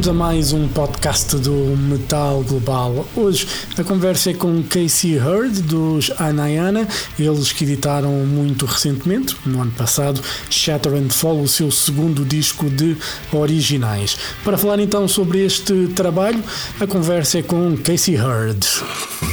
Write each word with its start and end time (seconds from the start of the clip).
bem-vindos 0.00 0.08
a 0.08 0.14
mais 0.14 0.52
um 0.54 0.66
podcast 0.66 1.36
do 1.36 1.76
Metal 1.76 2.42
Global. 2.44 3.06
Hoje 3.14 3.46
a 3.76 3.84
conversa 3.84 4.30
é 4.30 4.34
com 4.34 4.62
Casey 4.62 5.18
Hurd 5.18 5.60
dos 5.60 6.10
Anayana, 6.18 6.88
eles 7.18 7.52
que 7.52 7.64
editaram 7.64 8.10
muito 8.24 8.64
recentemente, 8.64 9.36
no 9.44 9.60
ano 9.60 9.72
passado, 9.72 10.22
Shatter 10.48 10.94
and 10.94 11.10
Fall, 11.10 11.42
o 11.42 11.46
seu 11.48 11.70
segundo 11.70 12.24
disco 12.24 12.70
de 12.70 12.96
originais. 13.30 14.16
Para 14.42 14.56
falar 14.56 14.80
então 14.80 15.06
sobre 15.06 15.44
este 15.44 15.88
trabalho, 15.88 16.42
a 16.80 16.86
conversa 16.86 17.40
é 17.40 17.42
com 17.42 17.76
Casey 17.76 18.16
Hurd. 18.16 18.66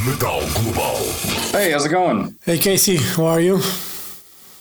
Metal 0.05 0.41
Global. 0.53 0.97
Hey, 1.53 1.73
how's 1.73 1.85
it 1.85 1.93
going? 1.93 2.35
Hey 2.45 2.57
Casey, 2.57 2.97
how 3.15 3.27
are 3.27 3.41
you? 3.41 3.61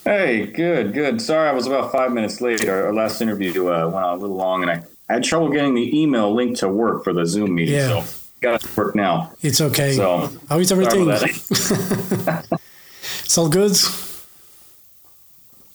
Hey, 0.05 0.45
good, 0.45 0.93
good. 0.93 1.21
Sorry, 1.21 1.49
I 1.49 1.53
was 1.53 1.67
about 1.67 1.91
five 1.91 2.13
minutes 2.13 2.39
late. 2.39 2.65
Our, 2.65 2.85
our 2.85 2.93
last 2.93 3.21
interview 3.21 3.67
uh, 3.67 3.89
went 3.89 4.05
on 4.05 4.17
a 4.17 4.21
little 4.21 4.37
long, 4.37 4.63
and 4.63 4.71
I, 4.71 4.83
I 5.09 5.13
had 5.13 5.23
trouble 5.23 5.49
getting 5.49 5.73
the 5.73 5.99
email 6.01 6.33
link 6.33 6.57
to 6.57 6.67
work 6.69 7.03
for 7.03 7.13
the 7.13 7.25
Zoom 7.25 7.55
meeting. 7.55 7.75
Yeah. 7.75 8.03
So 8.03 8.13
got 8.41 8.61
to 8.61 8.67
work 8.75 8.95
now. 8.95 9.31
It's 9.41 9.61
okay. 9.61 9.93
So 9.93 10.29
How 10.49 10.59
is 10.59 10.71
everything? 10.71 11.09
it's 11.09 12.57
all 13.37 13.49
good? 13.49 13.75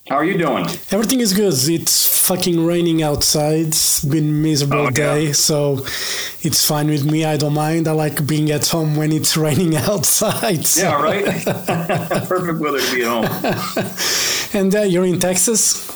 How 0.08 0.16
are 0.16 0.24
you 0.24 0.36
doing? 0.36 0.66
Everything 0.90 1.20
is 1.20 1.32
good. 1.32 1.54
It's 1.54 2.26
fucking 2.26 2.66
raining 2.66 3.02
outside. 3.02 3.68
It's 3.68 4.04
been 4.04 4.42
miserable 4.42 4.78
Oh, 4.80 4.84
yeah. 4.86 4.90
day, 4.90 5.32
so 5.32 5.78
it's 6.42 6.66
fine 6.66 6.88
with 6.88 7.04
me. 7.10 7.24
I 7.24 7.36
don't 7.36 7.54
mind. 7.54 7.86
I 7.88 7.92
like 7.92 8.26
being 8.26 8.50
at 8.50 8.66
home 8.68 8.96
when 8.96 9.12
it's 9.12 9.36
raining 9.46 9.76
outside. 9.76 10.66
so- 10.66 10.82
Yeah, 10.82 11.00
right. 11.02 11.24
Perfect 12.28 12.58
weather 12.58 12.80
to 12.80 12.94
be 12.94 13.04
at 13.04 13.08
home. 13.08 13.26
And 14.60 14.74
uh, 14.74 14.82
you're 14.82 15.06
in 15.06 15.18
Texas? 15.20 15.88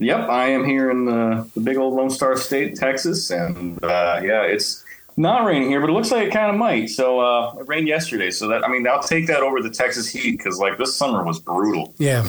Yep, 0.00 0.30
I 0.30 0.48
am 0.48 0.64
here 0.64 0.90
in 0.90 1.04
the, 1.04 1.46
the 1.54 1.60
big 1.60 1.76
old 1.76 1.92
Lone 1.92 2.08
Star 2.08 2.34
State, 2.34 2.74
Texas, 2.76 3.30
and 3.30 3.82
uh, 3.84 4.20
yeah, 4.24 4.42
it's 4.44 4.82
not 5.18 5.44
raining 5.44 5.68
here, 5.68 5.78
but 5.78 5.90
it 5.90 5.92
looks 5.92 6.10
like 6.10 6.28
it 6.28 6.32
kind 6.32 6.50
of 6.50 6.56
might. 6.56 6.88
So 6.88 7.20
uh, 7.20 7.54
it 7.60 7.68
rained 7.68 7.86
yesterday, 7.86 8.30
so 8.30 8.48
that 8.48 8.64
I 8.64 8.68
mean, 8.68 8.86
I'll 8.88 9.02
take 9.02 9.26
that 9.26 9.42
over 9.42 9.60
the 9.60 9.68
Texas 9.68 10.08
heat 10.08 10.38
because 10.38 10.58
like 10.58 10.78
this 10.78 10.96
summer 10.96 11.22
was 11.22 11.38
brutal. 11.38 11.94
Yeah. 11.98 12.26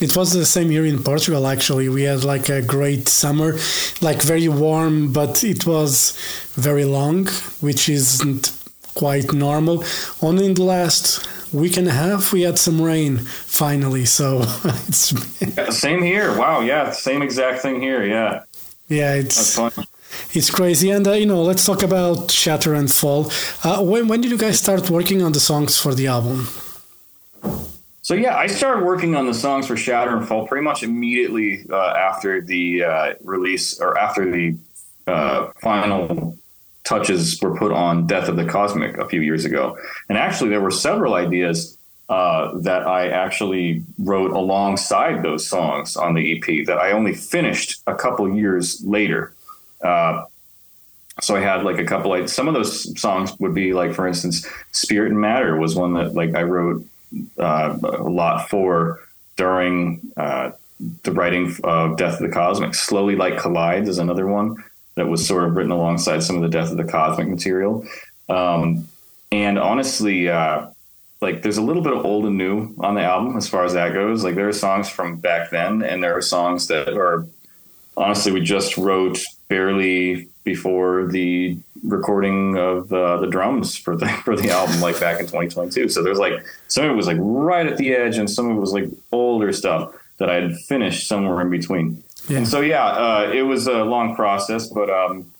It 0.00 0.16
was 0.16 0.32
the 0.32 0.46
same 0.46 0.70
here 0.70 0.86
in 0.86 1.02
Portugal, 1.02 1.46
actually. 1.46 1.90
We 1.90 2.04
had 2.04 2.24
like 2.24 2.48
a 2.48 2.62
great 2.62 3.08
summer, 3.08 3.58
like 4.00 4.22
very 4.22 4.48
warm, 4.48 5.12
but 5.12 5.44
it 5.44 5.66
was 5.66 6.18
very 6.54 6.86
long, 6.86 7.26
which 7.60 7.90
isn't 7.90 8.52
quite 8.94 9.32
normal. 9.34 9.84
Only 10.22 10.46
in 10.46 10.54
the 10.54 10.64
last 10.64 11.28
week 11.52 11.76
and 11.76 11.88
a 11.88 11.92
half, 11.92 12.32
we 12.32 12.42
had 12.42 12.58
some 12.58 12.80
rain 12.80 13.18
finally. 13.66 14.04
So 14.04 14.26
it's, 14.88 15.12
Yeah, 15.40 15.70
same 15.70 16.02
here. 16.02 16.28
Wow, 16.36 16.60
yeah, 16.72 16.90
same 17.08 17.22
exact 17.22 17.62
thing 17.64 17.80
here. 17.80 18.02
Yeah, 18.16 18.32
yeah, 18.88 19.20
it's. 19.22 19.58
It's 20.34 20.50
crazy, 20.50 20.88
and 20.90 21.06
uh, 21.08 21.12
you 21.22 21.26
know, 21.32 21.42
let's 21.50 21.64
talk 21.64 21.82
about 21.82 22.30
Shatter 22.30 22.74
and 22.74 22.90
Fall. 22.98 23.22
Uh, 23.64 23.82
when 23.90 24.08
when 24.08 24.20
did 24.22 24.30
you 24.34 24.40
guys 24.46 24.56
start 24.66 24.90
working 24.90 25.22
on 25.26 25.32
the 25.32 25.40
songs 25.50 25.72
for 25.82 25.92
the 25.94 26.06
album? 26.16 26.38
So 28.08 28.12
yeah, 28.24 28.34
I 28.44 28.48
started 28.48 28.84
working 28.92 29.12
on 29.18 29.24
the 29.30 29.38
songs 29.44 29.64
for 29.68 29.76
Shatter 29.86 30.14
and 30.18 30.26
Fall 30.28 30.46
pretty 30.48 30.64
much 30.70 30.82
immediately 30.82 31.50
uh, 31.70 32.08
after 32.08 32.30
the 32.52 32.64
uh, 32.84 33.14
release 33.34 33.66
or 33.84 33.90
after 34.06 34.22
the 34.36 34.46
uh, 35.06 35.40
final 35.66 36.36
touches 36.84 37.40
were 37.42 37.54
put 37.62 37.72
on 37.72 38.06
Death 38.06 38.28
of 38.28 38.36
the 38.36 38.44
Cosmic 38.56 38.92
a 38.98 39.06
few 39.12 39.22
years 39.28 39.44
ago. 39.50 39.78
And 40.08 40.18
actually, 40.18 40.50
there 40.50 40.64
were 40.68 40.76
several 40.88 41.14
ideas 41.26 41.78
uh, 42.12 42.58
that 42.58 42.86
I 42.86 43.08
actually 43.08 43.82
wrote 43.98 44.32
alongside 44.32 45.22
those 45.22 45.48
songs 45.48 45.96
on 45.96 46.12
the 46.12 46.36
EP 46.36 46.66
that 46.66 46.76
I 46.76 46.92
only 46.92 47.14
finished 47.14 47.80
a 47.86 47.94
couple 47.94 48.36
years 48.36 48.84
later. 48.84 49.32
Uh, 49.82 50.26
so 51.22 51.36
I 51.36 51.40
had 51.40 51.64
like 51.64 51.78
a 51.78 51.86
couple 51.86 52.10
like 52.10 52.28
some 52.28 52.48
of 52.48 52.54
those 52.54 53.00
songs 53.00 53.32
would 53.38 53.54
be 53.54 53.72
like 53.72 53.94
for 53.94 54.06
instance 54.06 54.46
Spirit 54.72 55.12
and 55.12 55.22
Matter 55.22 55.56
was 55.56 55.74
one 55.74 55.94
that 55.94 56.12
like 56.12 56.34
I 56.34 56.42
wrote 56.42 56.84
uh, 57.38 57.78
a 57.82 58.02
lot 58.02 58.50
for 58.50 59.00
during 59.36 60.02
uh, 60.18 60.50
the 61.04 61.12
writing 61.12 61.56
of 61.64 61.96
Death 61.96 62.20
of 62.20 62.28
the 62.28 62.34
Cosmic. 62.34 62.74
Slowly 62.74 63.16
Like 63.16 63.38
Collides 63.38 63.88
is 63.88 63.96
another 63.96 64.26
one 64.26 64.62
that 64.96 65.08
was 65.08 65.26
sort 65.26 65.44
of 65.44 65.56
written 65.56 65.72
alongside 65.72 66.22
some 66.22 66.36
of 66.36 66.42
the 66.42 66.50
Death 66.50 66.72
of 66.72 66.76
the 66.76 66.84
Cosmic 66.84 67.28
material. 67.28 67.86
Um, 68.28 68.86
and 69.30 69.58
honestly, 69.58 70.28
uh, 70.28 70.66
like 71.22 71.42
there's 71.42 71.56
a 71.56 71.62
little 71.62 71.82
bit 71.82 71.92
of 71.92 72.04
old 72.04 72.26
and 72.26 72.36
new 72.36 72.74
on 72.80 72.96
the 72.96 73.02
album 73.02 73.36
as 73.36 73.48
far 73.48 73.64
as 73.64 73.72
that 73.74 73.94
goes. 73.94 74.24
Like 74.24 74.34
there 74.34 74.48
are 74.48 74.52
songs 74.52 74.88
from 74.90 75.18
back 75.18 75.50
then, 75.50 75.82
and 75.82 76.02
there 76.02 76.16
are 76.16 76.22
songs 76.22 76.66
that 76.66 76.88
are 76.88 77.26
honestly 77.96 78.32
we 78.32 78.40
just 78.40 78.76
wrote 78.76 79.20
barely 79.48 80.28
before 80.44 81.06
the 81.06 81.56
recording 81.84 82.56
of 82.56 82.92
uh, 82.92 83.18
the 83.18 83.26
drums 83.28 83.76
for 83.76 83.96
the 83.96 84.08
for 84.24 84.36
the 84.36 84.50
album, 84.50 84.80
like 84.80 84.98
back 84.98 85.20
in 85.20 85.26
2022. 85.26 85.88
So 85.88 86.02
there's 86.02 86.18
like 86.18 86.44
some 86.66 86.84
of 86.84 86.90
it 86.90 86.94
was 86.94 87.06
like 87.06 87.18
right 87.20 87.66
at 87.66 87.76
the 87.76 87.94
edge, 87.94 88.18
and 88.18 88.28
some 88.28 88.50
of 88.50 88.56
it 88.56 88.60
was 88.60 88.72
like 88.72 88.90
older 89.12 89.52
stuff 89.52 89.94
that 90.18 90.28
I 90.28 90.34
had 90.34 90.56
finished 90.56 91.06
somewhere 91.06 91.40
in 91.40 91.50
between. 91.50 92.02
Yeah. 92.28 92.38
And 92.38 92.48
so 92.48 92.60
yeah, 92.60 92.84
uh, 92.84 93.30
it 93.32 93.42
was 93.42 93.66
a 93.66 93.84
long 93.84 94.14
process, 94.16 94.66
but 94.68 94.90
um, 94.90 95.30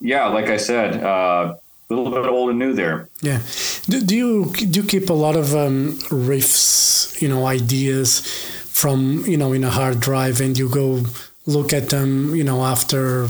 yeah, 0.00 0.28
like 0.28 0.46
I 0.46 0.56
said, 0.56 1.02
uh, 1.02 1.56
a 1.90 1.94
little 1.94 2.12
bit 2.12 2.26
old 2.26 2.50
and 2.50 2.58
new 2.58 2.72
there. 2.72 3.08
Yeah. 3.20 3.40
Do, 3.88 4.00
do 4.00 4.16
you 4.16 4.52
do 4.54 4.80
you 4.80 4.86
keep 4.86 5.10
a 5.10 5.14
lot 5.14 5.36
of 5.36 5.54
um, 5.54 5.94
riffs, 6.08 7.20
you 7.20 7.28
know, 7.28 7.46
ideas 7.46 8.20
from 8.66 9.24
you 9.26 9.36
know 9.36 9.52
in 9.52 9.64
a 9.64 9.70
hard 9.70 10.00
drive, 10.00 10.40
and 10.40 10.56
you 10.56 10.68
go 10.68 11.02
look 11.46 11.72
at 11.72 11.88
them, 11.88 12.34
you 12.34 12.44
know, 12.44 12.62
after 12.64 13.28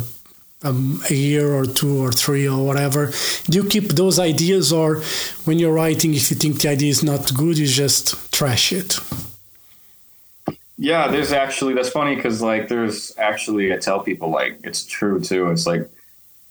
um, 0.62 1.00
a 1.08 1.14
year 1.14 1.52
or 1.52 1.64
two 1.64 2.04
or 2.04 2.12
three 2.12 2.46
or 2.48 2.64
whatever? 2.64 3.12
Do 3.46 3.62
you 3.62 3.68
keep 3.68 3.88
those 3.90 4.18
ideas, 4.18 4.72
or 4.72 5.02
when 5.44 5.58
you're 5.58 5.72
writing, 5.72 6.14
if 6.14 6.30
you 6.30 6.36
think 6.36 6.60
the 6.60 6.68
idea 6.68 6.90
is 6.90 7.02
not 7.02 7.34
good, 7.34 7.58
you 7.58 7.66
just 7.66 8.32
trash 8.32 8.72
it? 8.72 8.98
Yeah, 10.76 11.08
there's 11.08 11.32
actually 11.32 11.74
that's 11.74 11.90
funny 11.90 12.14
because 12.14 12.40
like 12.40 12.68
there's 12.68 13.16
actually 13.18 13.72
I 13.72 13.76
tell 13.76 14.00
people 14.00 14.30
like 14.30 14.60
it's 14.64 14.84
true 14.86 15.20
too. 15.20 15.50
It's 15.50 15.66
like 15.66 15.88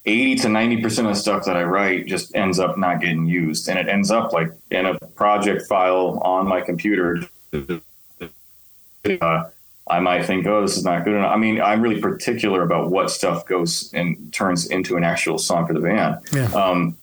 eighty 0.05 0.35
to 0.35 0.49
ninety 0.49 0.81
percent 0.81 1.07
of 1.07 1.13
the 1.13 1.19
stuff 1.19 1.45
that 1.45 1.57
I 1.57 1.63
write 1.63 2.07
just 2.07 2.35
ends 2.35 2.59
up 2.59 2.77
not 2.77 3.01
getting 3.01 3.27
used, 3.27 3.67
and 3.69 3.77
it 3.77 3.87
ends 3.87 4.11
up 4.11 4.33
like 4.33 4.51
in 4.71 4.85
a 4.85 4.97
project 5.15 5.67
file 5.67 6.19
on 6.23 6.47
my 6.47 6.61
computer. 6.61 7.27
Uh, 7.53 9.49
I 9.89 9.99
might 9.99 10.25
think, 10.25 10.45
oh, 10.45 10.61
this 10.61 10.77
is 10.77 10.83
not 10.83 11.03
good 11.03 11.15
enough. 11.15 11.31
I 11.31 11.37
mean, 11.37 11.59
I'm 11.59 11.81
really 11.81 11.99
particular 11.99 12.61
about 12.61 12.91
what 12.91 13.09
stuff 13.09 13.45
goes 13.47 13.91
and 13.93 14.31
turns 14.31 14.67
into 14.67 14.97
an 14.97 15.03
actual 15.03 15.39
song 15.39 15.65
for 15.65 15.73
the 15.73 15.79
band. 15.79 16.19
Yeah. 16.31 16.45
Um, 16.53 16.95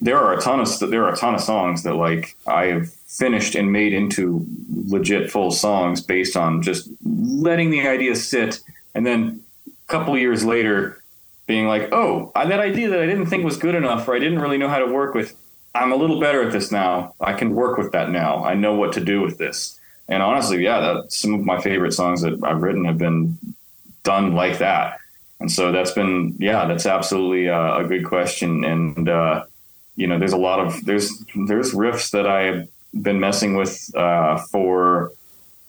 there 0.00 0.18
are 0.18 0.34
a 0.34 0.40
ton 0.40 0.60
of 0.60 0.78
there 0.90 1.04
are 1.04 1.12
a 1.12 1.16
ton 1.16 1.34
of 1.34 1.40
songs 1.40 1.84
that 1.84 1.94
like 1.94 2.36
I 2.46 2.66
have 2.66 2.92
finished 2.92 3.54
and 3.54 3.72
made 3.72 3.94
into 3.94 4.44
legit 4.86 5.30
full 5.30 5.52
songs 5.52 6.00
based 6.00 6.36
on 6.36 6.60
just 6.62 6.88
letting 7.04 7.70
the 7.70 7.86
idea 7.86 8.14
sit, 8.16 8.60
and 8.94 9.06
then 9.06 9.42
a 9.66 9.92
couple 9.92 10.12
of 10.14 10.20
years 10.20 10.44
later, 10.44 11.02
being 11.46 11.66
like, 11.66 11.92
oh, 11.92 12.32
I, 12.34 12.46
that 12.46 12.60
idea 12.60 12.88
that 12.90 13.00
I 13.00 13.06
didn't 13.06 13.26
think 13.26 13.44
was 13.44 13.56
good 13.56 13.74
enough, 13.74 14.08
or 14.08 14.14
I 14.14 14.18
didn't 14.18 14.40
really 14.40 14.58
know 14.58 14.68
how 14.68 14.78
to 14.78 14.86
work 14.86 15.14
with. 15.14 15.34
I'm 15.74 15.92
a 15.92 15.96
little 15.96 16.20
better 16.20 16.42
at 16.42 16.52
this 16.52 16.70
now. 16.70 17.14
I 17.20 17.32
can 17.32 17.54
work 17.54 17.78
with 17.78 17.92
that 17.92 18.10
now. 18.10 18.44
I 18.44 18.54
know 18.54 18.74
what 18.74 18.92
to 18.94 19.00
do 19.04 19.20
with 19.20 19.38
this. 19.38 19.78
And 20.08 20.22
honestly, 20.22 20.62
yeah, 20.62 20.80
that, 20.80 21.12
some 21.12 21.34
of 21.34 21.44
my 21.44 21.60
favorite 21.60 21.92
songs 21.92 22.22
that 22.22 22.42
I've 22.44 22.62
written 22.62 22.84
have 22.84 22.98
been 22.98 23.38
done 24.04 24.34
like 24.34 24.58
that. 24.58 24.98
And 25.40 25.50
so 25.50 25.72
that's 25.72 25.90
been, 25.90 26.36
yeah, 26.38 26.66
that's 26.66 26.86
absolutely 26.86 27.48
uh, 27.48 27.78
a 27.78 27.84
good 27.84 28.04
question. 28.04 28.64
And, 28.64 29.08
uh, 29.08 29.44
you 29.96 30.06
know, 30.06 30.18
there's 30.18 30.32
a 30.32 30.38
lot 30.38 30.60
of, 30.60 30.84
there's, 30.84 31.24
there's 31.34 31.72
riffs 31.72 32.10
that 32.12 32.26
I've 32.26 32.68
been 32.94 33.18
messing 33.18 33.56
with 33.56 33.94
uh, 33.96 34.38
for 34.50 35.12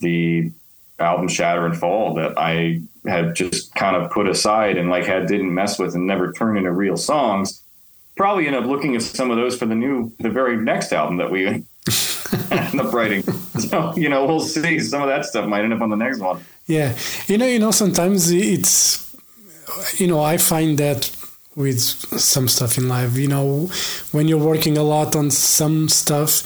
the 0.00 0.52
album 0.98 1.28
Shatter 1.28 1.66
and 1.66 1.76
Fall 1.76 2.14
that 2.14 2.38
I 2.38 2.80
had 3.06 3.34
just 3.34 3.74
kind 3.74 3.96
of 3.96 4.10
put 4.10 4.28
aside 4.28 4.76
and 4.76 4.90
like 4.90 5.04
had 5.04 5.26
didn't 5.26 5.52
mess 5.52 5.78
with 5.78 5.94
and 5.94 6.06
never 6.06 6.32
turned 6.32 6.58
into 6.58 6.72
real 6.72 6.96
songs. 6.96 7.62
Probably 8.16 8.46
end 8.46 8.56
up 8.56 8.64
looking 8.64 8.96
at 8.96 9.02
some 9.02 9.30
of 9.30 9.36
those 9.36 9.58
for 9.58 9.66
the 9.66 9.74
new, 9.74 10.12
the 10.20 10.30
very 10.30 10.56
next 10.56 10.92
album 10.92 11.18
that 11.18 11.30
we 11.30 11.46
end 12.50 12.80
up 12.80 12.92
writing. 12.92 13.22
So, 13.22 13.94
you 13.96 14.08
know, 14.08 14.26
we'll 14.26 14.40
see. 14.40 14.80
Some 14.80 15.02
of 15.02 15.08
that 15.08 15.24
stuff 15.24 15.46
might 15.46 15.64
end 15.64 15.74
up 15.74 15.80
on 15.80 15.90
the 15.90 15.96
next 15.96 16.18
one. 16.18 16.44
Yeah, 16.66 16.96
you 17.26 17.38
know, 17.38 17.46
you 17.46 17.58
know, 17.58 17.70
sometimes 17.70 18.30
it's, 18.30 19.14
you 20.00 20.06
know, 20.06 20.20
I 20.20 20.36
find 20.38 20.78
that 20.78 21.10
with 21.54 21.80
some 21.80 22.48
stuff 22.48 22.76
in 22.76 22.88
life, 22.88 23.16
you 23.16 23.28
know, 23.28 23.70
when 24.12 24.28
you're 24.28 24.38
working 24.38 24.76
a 24.76 24.82
lot 24.82 25.16
on 25.16 25.30
some 25.30 25.88
stuff, 25.88 26.42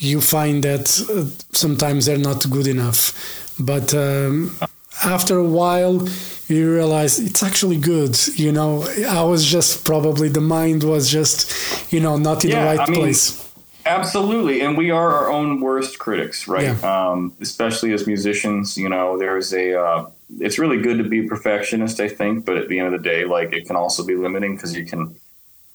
you 0.00 0.20
find 0.20 0.64
that 0.64 0.88
uh, 1.10 1.24
sometimes 1.52 2.06
they're 2.06 2.18
not 2.18 2.48
good 2.50 2.66
enough. 2.66 3.54
But 3.58 3.94
um, 3.94 4.56
after 5.02 5.36
a 5.36 5.44
while, 5.44 6.06
you 6.48 6.72
realize 6.72 7.18
it's 7.18 7.42
actually 7.42 7.76
good. 7.76 8.16
You 8.36 8.52
know, 8.52 8.84
I 9.08 9.22
was 9.22 9.44
just 9.44 9.84
probably 9.84 10.28
the 10.28 10.40
mind 10.40 10.82
was 10.84 11.10
just, 11.10 11.92
you 11.92 12.00
know, 12.00 12.16
not 12.16 12.44
in 12.44 12.50
the 12.50 12.56
right 12.56 12.80
I 12.80 12.86
mean, 12.86 13.00
place. 13.00 13.44
Absolutely, 13.86 14.60
and 14.60 14.76
we 14.76 14.90
are 14.90 15.12
our 15.12 15.30
own 15.30 15.60
worst 15.60 15.98
critics, 15.98 16.46
right? 16.46 16.64
Yeah. 16.64 17.08
Um, 17.08 17.34
especially 17.40 17.92
as 17.92 18.06
musicians, 18.06 18.76
you 18.76 18.88
know, 18.88 19.18
there's 19.18 19.52
a. 19.52 19.80
Uh, 19.80 20.10
it's 20.40 20.58
really 20.58 20.76
good 20.82 20.98
to 20.98 21.04
be 21.04 21.24
a 21.24 21.28
perfectionist, 21.28 22.00
I 22.00 22.08
think, 22.08 22.44
but 22.44 22.58
at 22.58 22.68
the 22.68 22.78
end 22.78 22.94
of 22.94 23.02
the 23.02 23.08
day, 23.08 23.24
like 23.24 23.54
it 23.54 23.66
can 23.66 23.76
also 23.76 24.04
be 24.04 24.14
limiting 24.14 24.56
because 24.56 24.76
you 24.76 24.84
can, 24.84 25.16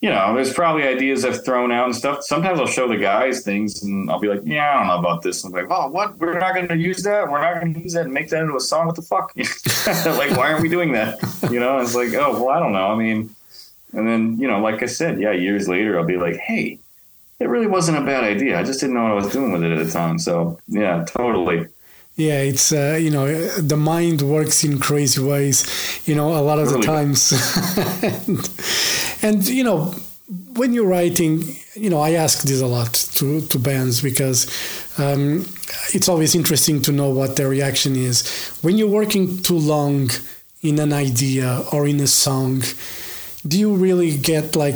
you 0.03 0.09
know, 0.09 0.35
there's 0.35 0.51
probably 0.51 0.83
ideas 0.83 1.23
I've 1.23 1.45
thrown 1.45 1.71
out 1.71 1.85
and 1.85 1.95
stuff. 1.95 2.23
Sometimes 2.23 2.59
I'll 2.59 2.67
show 2.67 2.89
the 2.89 2.97
guys 2.97 3.41
things, 3.41 3.83
and 3.83 4.11
I'll 4.11 4.19
be 4.19 4.27
like, 4.27 4.41
"Yeah, 4.43 4.69
I 4.69 4.77
don't 4.77 4.87
know 4.87 4.99
about 4.99 5.21
this." 5.21 5.45
And 5.45 5.55
I'm 5.55 5.61
like, 5.61 5.71
"Oh, 5.71 5.87
what? 5.87 6.17
We're 6.17 6.37
not 6.37 6.53
going 6.53 6.67
to 6.67 6.75
use 6.75 7.03
that. 7.03 7.31
We're 7.31 7.39
not 7.39 7.61
going 7.61 7.73
to 7.73 7.79
use 7.79 7.93
that 7.93 8.03
and 8.03 8.13
make 8.13 8.27
that 8.31 8.41
into 8.41 8.57
a 8.57 8.59
song. 8.59 8.87
What 8.87 8.97
the 8.97 9.01
fuck? 9.01 9.33
like, 10.17 10.35
why 10.35 10.51
aren't 10.51 10.61
we 10.61 10.67
doing 10.67 10.91
that? 10.91 11.19
You 11.49 11.61
know?" 11.61 11.79
It's 11.79 11.95
like, 11.95 12.13
"Oh, 12.15 12.33
well, 12.33 12.49
I 12.49 12.59
don't 12.59 12.73
know. 12.73 12.87
I 12.87 12.95
mean." 12.95 13.33
And 13.93 14.09
then, 14.09 14.39
you 14.39 14.47
know, 14.47 14.59
like 14.59 14.81
I 14.81 14.87
said, 14.87 15.21
yeah, 15.21 15.31
years 15.31 15.69
later, 15.69 15.99
I'll 15.99 16.05
be 16.05 16.17
like, 16.17 16.37
hey, 16.37 16.79
it 17.39 17.47
really 17.47 17.67
wasn't 17.67 17.99
a 17.99 18.01
bad 18.01 18.23
idea. 18.23 18.59
I 18.59 18.63
just 18.63 18.79
didn't 18.79 18.95
know 18.95 19.03
what 19.03 19.11
I 19.11 19.15
was 19.15 19.31
doing 19.31 19.51
with 19.51 19.63
it 19.63 19.71
at 19.71 19.85
the 19.85 19.91
time. 19.91 20.17
So, 20.17 20.59
yeah, 20.67 21.05
totally. 21.05 21.67
Yeah, 22.15 22.41
it's 22.41 22.71
uh, 22.71 22.97
you 23.01 23.09
know 23.09 23.25
the 23.57 23.75
mind 23.77 24.21
works 24.21 24.63
in 24.63 24.77
crazy 24.79 25.19
ways, 25.21 25.65
you 26.05 26.13
know, 26.15 26.35
a 26.35 26.41
lot 26.43 26.59
of 26.59 26.67
Really? 26.67 26.81
the 26.81 26.85
times, 26.85 27.33
and, 28.27 28.49
and 29.23 29.47
you 29.47 29.63
know 29.63 29.95
when 30.55 30.73
you're 30.73 30.87
writing, 30.87 31.43
you 31.73 31.89
know, 31.89 31.99
I 31.99 32.11
ask 32.11 32.43
this 32.43 32.61
a 32.61 32.67
lot 32.67 32.93
to 33.15 33.41
to 33.41 33.57
bands 33.59 34.01
because 34.01 34.45
um, 34.99 35.45
it's 35.93 36.07
always 36.07 36.35
interesting 36.35 36.81
to 36.83 36.91
know 36.91 37.09
what 37.09 37.35
their 37.35 37.49
reaction 37.49 37.95
is 37.95 38.27
when 38.61 38.77
you're 38.77 38.87
working 39.01 39.41
too 39.41 39.57
long 39.57 40.09
in 40.61 40.79
an 40.79 40.93
idea 40.93 41.63
or 41.71 41.87
in 41.87 41.99
a 41.99 42.07
song. 42.07 42.61
Do 43.45 43.57
you 43.59 43.73
really 43.75 44.15
get 44.17 44.55
like 44.55 44.75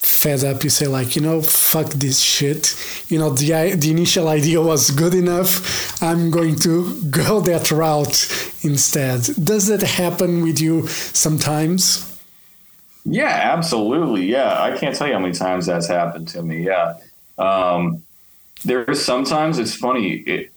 fed 0.00 0.44
up 0.44 0.62
you 0.62 0.70
say 0.70 0.86
like 0.86 1.16
you 1.16 1.22
know 1.22 1.40
fuck 1.42 1.88
this 1.94 2.20
shit 2.20 2.76
you 3.08 3.18
know 3.18 3.30
the 3.30 3.74
the 3.74 3.90
initial 3.90 4.28
idea 4.28 4.60
was 4.60 4.90
good 4.90 5.14
enough 5.14 6.00
i'm 6.02 6.30
going 6.30 6.54
to 6.54 7.00
go 7.10 7.40
that 7.40 7.70
route 7.72 8.28
instead 8.62 9.20
does 9.42 9.66
that 9.66 9.82
happen 9.82 10.42
with 10.42 10.60
you 10.60 10.86
sometimes 10.88 12.04
Yeah, 13.04 13.52
absolutely. 13.54 14.26
Yeah, 14.26 14.60
I 14.60 14.76
can't 14.76 14.94
tell 14.94 15.06
you 15.06 15.14
how 15.14 15.20
many 15.20 15.32
times 15.32 15.64
that's 15.66 15.86
happened 15.86 16.28
to 16.28 16.42
me. 16.42 16.64
Yeah, 16.66 16.96
um, 17.38 18.02
there's 18.64 19.02
sometimes 19.02 19.58
it's 19.58 19.74
funny. 19.74 20.16
It, 20.26 20.52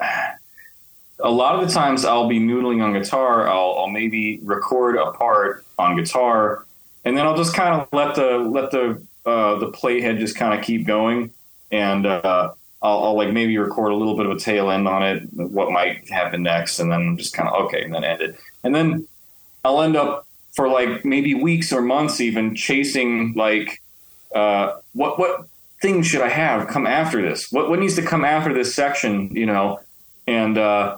a 1.23 1.31
lot 1.31 1.55
of 1.55 1.65
the 1.65 1.73
times 1.73 2.03
I'll 2.03 2.27
be 2.27 2.39
noodling 2.39 2.83
on 2.83 2.91
guitar. 2.93 3.47
I'll, 3.47 3.75
I'll 3.79 3.87
maybe 3.87 4.39
record 4.43 4.97
a 4.97 5.11
part 5.13 5.63
on 5.77 5.95
guitar, 5.95 6.65
and 7.05 7.15
then 7.15 7.25
I'll 7.25 7.37
just 7.37 7.53
kind 7.55 7.79
of 7.79 7.87
let 7.93 8.15
the 8.15 8.39
let 8.39 8.71
the 8.71 9.01
uh, 9.25 9.59
the 9.59 9.71
playhead 9.71 10.19
just 10.19 10.35
kind 10.35 10.57
of 10.57 10.65
keep 10.65 10.85
going, 10.85 11.31
and 11.71 12.05
uh, 12.05 12.51
I'll, 12.81 13.03
I'll 13.03 13.15
like 13.15 13.31
maybe 13.31 13.57
record 13.57 13.91
a 13.91 13.95
little 13.95 14.15
bit 14.15 14.25
of 14.25 14.31
a 14.31 14.39
tail 14.39 14.71
end 14.71 14.87
on 14.87 15.03
it, 15.03 15.23
what 15.33 15.71
might 15.71 16.09
happen 16.09 16.43
next, 16.43 16.79
and 16.79 16.91
then 16.91 17.17
just 17.17 17.33
kind 17.33 17.49
of 17.49 17.65
okay, 17.65 17.83
and 17.83 17.93
then 17.93 18.03
end 18.03 18.21
it, 18.21 18.37
and 18.63 18.73
then 18.73 19.07
I'll 19.63 19.81
end 19.81 19.95
up 19.95 20.27
for 20.51 20.67
like 20.67 21.05
maybe 21.05 21.33
weeks 21.33 21.71
or 21.71 21.81
months 21.81 22.19
even 22.19 22.55
chasing 22.55 23.33
like 23.33 23.81
uh, 24.35 24.77
what 24.93 25.19
what 25.19 25.47
things 25.81 26.07
should 26.07 26.21
I 26.21 26.29
have 26.29 26.67
come 26.67 26.87
after 26.87 27.21
this? 27.21 27.51
What 27.51 27.69
what 27.69 27.79
needs 27.79 27.95
to 27.95 28.01
come 28.01 28.25
after 28.25 28.53
this 28.53 28.73
section? 28.73 29.29
You 29.35 29.45
know, 29.45 29.79
and 30.27 30.57
uh, 30.57 30.97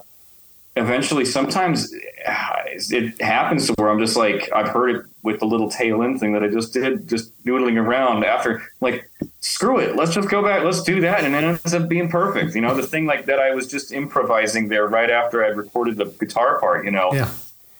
eventually, 0.75 1.25
sometimes 1.25 1.93
it 1.93 3.21
happens 3.21 3.67
to 3.67 3.73
where 3.73 3.89
I'm 3.89 3.99
just 3.99 4.15
like 4.15 4.51
I've 4.53 4.69
heard 4.69 4.95
it 4.95 5.05
with 5.21 5.39
the 5.39 5.45
little 5.45 5.69
tail 5.69 6.03
end 6.03 6.19
thing 6.19 6.33
that 6.33 6.43
I 6.43 6.47
just 6.47 6.73
did, 6.73 7.07
just 7.07 7.31
noodling 7.45 7.77
around 7.77 8.25
after 8.25 8.63
like 8.81 9.09
screw 9.39 9.79
it, 9.79 9.95
let's 9.95 10.13
just 10.13 10.29
go 10.29 10.43
back, 10.43 10.63
let's 10.63 10.83
do 10.83 11.01
that, 11.01 11.23
and 11.23 11.35
it 11.35 11.43
ends 11.43 11.73
up 11.73 11.87
being 11.87 12.09
perfect. 12.09 12.55
You 12.55 12.61
know, 12.61 12.75
the 12.75 12.87
thing 12.87 13.05
like 13.05 13.25
that 13.25 13.39
I 13.39 13.53
was 13.53 13.67
just 13.67 13.91
improvising 13.91 14.67
there 14.67 14.87
right 14.87 15.09
after 15.09 15.43
I'd 15.45 15.57
recorded 15.57 15.97
the 15.97 16.05
guitar 16.05 16.59
part. 16.59 16.85
You 16.85 16.91
know 16.91 17.13
yeah 17.13 17.29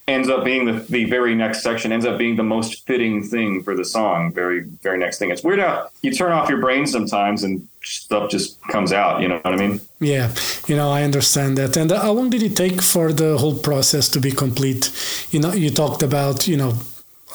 ends 0.08 0.30
up 0.30 0.44
being 0.44 0.66
the, 0.66 0.74
the 0.90 1.06
very 1.06 1.34
next 1.34 1.64
section 1.64 1.92
ends 1.92 2.06
up 2.06 2.18
being 2.18 2.36
the 2.36 2.44
most 2.44 2.86
fitting 2.86 3.24
thing 3.24 3.64
for 3.64 3.76
the 3.76 3.86
song 3.86 4.34
very 4.34 4.62
very 4.82 4.98
next 4.98 5.18
thing. 5.18 5.32
It's 5.32 5.44
weird 5.44 5.60
how 5.60 5.90
you 6.02 6.12
turn 6.12 6.32
off 6.32 6.50
your 6.50 6.60
brain 6.60 6.86
sometimes 6.86 7.44
and 7.44 7.68
stuff 7.84 8.30
just 8.30 8.62
comes 8.64 8.92
out 8.92 9.22
you 9.22 9.28
know 9.28 9.40
what 9.40 9.54
i 9.54 9.58
mean? 9.58 9.80
Yeah 10.00 10.34
you 10.68 10.76
know 10.76 10.92
i 10.92 11.04
understand 11.04 11.58
that. 11.58 11.78
And 11.78 11.92
uh, 11.92 12.02
how 12.02 12.12
long 12.12 12.30
did 12.30 12.44
it 12.44 12.56
take 12.58 12.82
for 12.82 13.14
the 13.14 13.38
whole 13.38 13.58
process 13.58 14.10
to 14.10 14.20
be 14.20 14.32
complete? 14.32 14.92
You 15.32 15.40
know 15.40 15.54
you 15.54 15.70
talked 15.70 16.04
about 16.04 16.48
you 16.48 16.58
know 16.58 16.74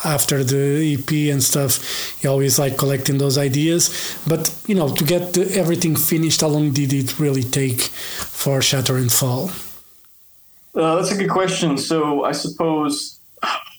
after 0.04 0.44
the 0.44 0.94
ep 0.94 1.10
and 1.32 1.42
stuff 1.42 2.22
you 2.22 2.30
always 2.30 2.58
like 2.58 2.76
collecting 2.76 3.16
those 3.18 3.38
ideas. 3.38 3.82
But 4.26 4.54
you 4.66 4.74
know 4.74 4.94
to 4.94 5.04
get 5.04 5.32
the, 5.32 5.50
everything 5.54 5.96
finished 5.96 6.42
how 6.42 6.48
long 6.48 6.72
did 6.72 6.92
it 6.92 7.18
really 7.18 7.44
take 7.44 7.80
for 7.80 8.60
shatter 8.60 8.98
and 8.98 9.10
fall 9.10 9.50
uh, 10.78 10.96
that's 10.96 11.10
a 11.10 11.16
good 11.16 11.30
question 11.30 11.76
so 11.76 12.24
i 12.24 12.32
suppose 12.32 13.20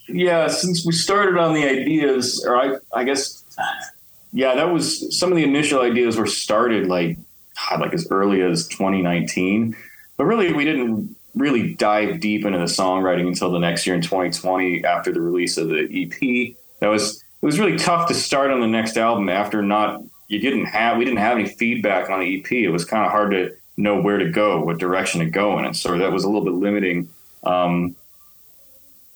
yeah 0.08 0.48
since 0.48 0.84
we 0.84 0.92
started 0.92 1.38
on 1.38 1.54
the 1.54 1.64
ideas 1.64 2.44
or 2.46 2.56
i 2.56 2.76
i 2.94 3.04
guess 3.04 3.44
yeah 4.32 4.54
that 4.54 4.70
was 4.70 5.18
some 5.18 5.30
of 5.30 5.36
the 5.36 5.44
initial 5.44 5.80
ideas 5.80 6.16
were 6.16 6.26
started 6.26 6.86
like 6.86 7.16
God, 7.68 7.80
like 7.80 7.92
as 7.92 8.06
early 8.10 8.42
as 8.42 8.68
2019 8.68 9.76
but 10.16 10.24
really 10.24 10.52
we 10.52 10.64
didn't 10.64 11.16
really 11.34 11.74
dive 11.74 12.20
deep 12.20 12.44
into 12.44 12.58
the 12.58 12.64
songwriting 12.64 13.26
until 13.26 13.50
the 13.50 13.58
next 13.58 13.86
year 13.86 13.94
in 13.94 14.02
2020 14.02 14.84
after 14.84 15.12
the 15.12 15.20
release 15.20 15.56
of 15.56 15.68
the 15.68 15.88
EP. 15.90 16.56
That 16.80 16.88
was 16.88 17.22
it 17.42 17.46
was 17.46 17.58
really 17.58 17.78
tough 17.78 18.08
to 18.08 18.14
start 18.14 18.50
on 18.50 18.60
the 18.60 18.66
next 18.66 18.96
album 18.96 19.28
after 19.28 19.62
not 19.62 20.02
you 20.28 20.38
didn't 20.40 20.66
have 20.66 20.98
we 20.98 21.04
didn't 21.04 21.20
have 21.20 21.38
any 21.38 21.48
feedback 21.48 22.10
on 22.10 22.20
the 22.20 22.40
EP. 22.40 22.52
It 22.52 22.70
was 22.70 22.84
kind 22.84 23.04
of 23.04 23.10
hard 23.10 23.30
to 23.32 23.54
know 23.80 24.00
where 24.00 24.18
to 24.18 24.30
go, 24.30 24.62
what 24.62 24.78
direction 24.78 25.20
to 25.20 25.26
go 25.26 25.58
in, 25.58 25.64
and 25.64 25.76
so 25.76 25.98
that 25.98 26.12
was 26.12 26.24
a 26.24 26.28
little 26.28 26.44
bit 26.44 26.54
limiting. 26.54 27.08
Um, 27.44 27.96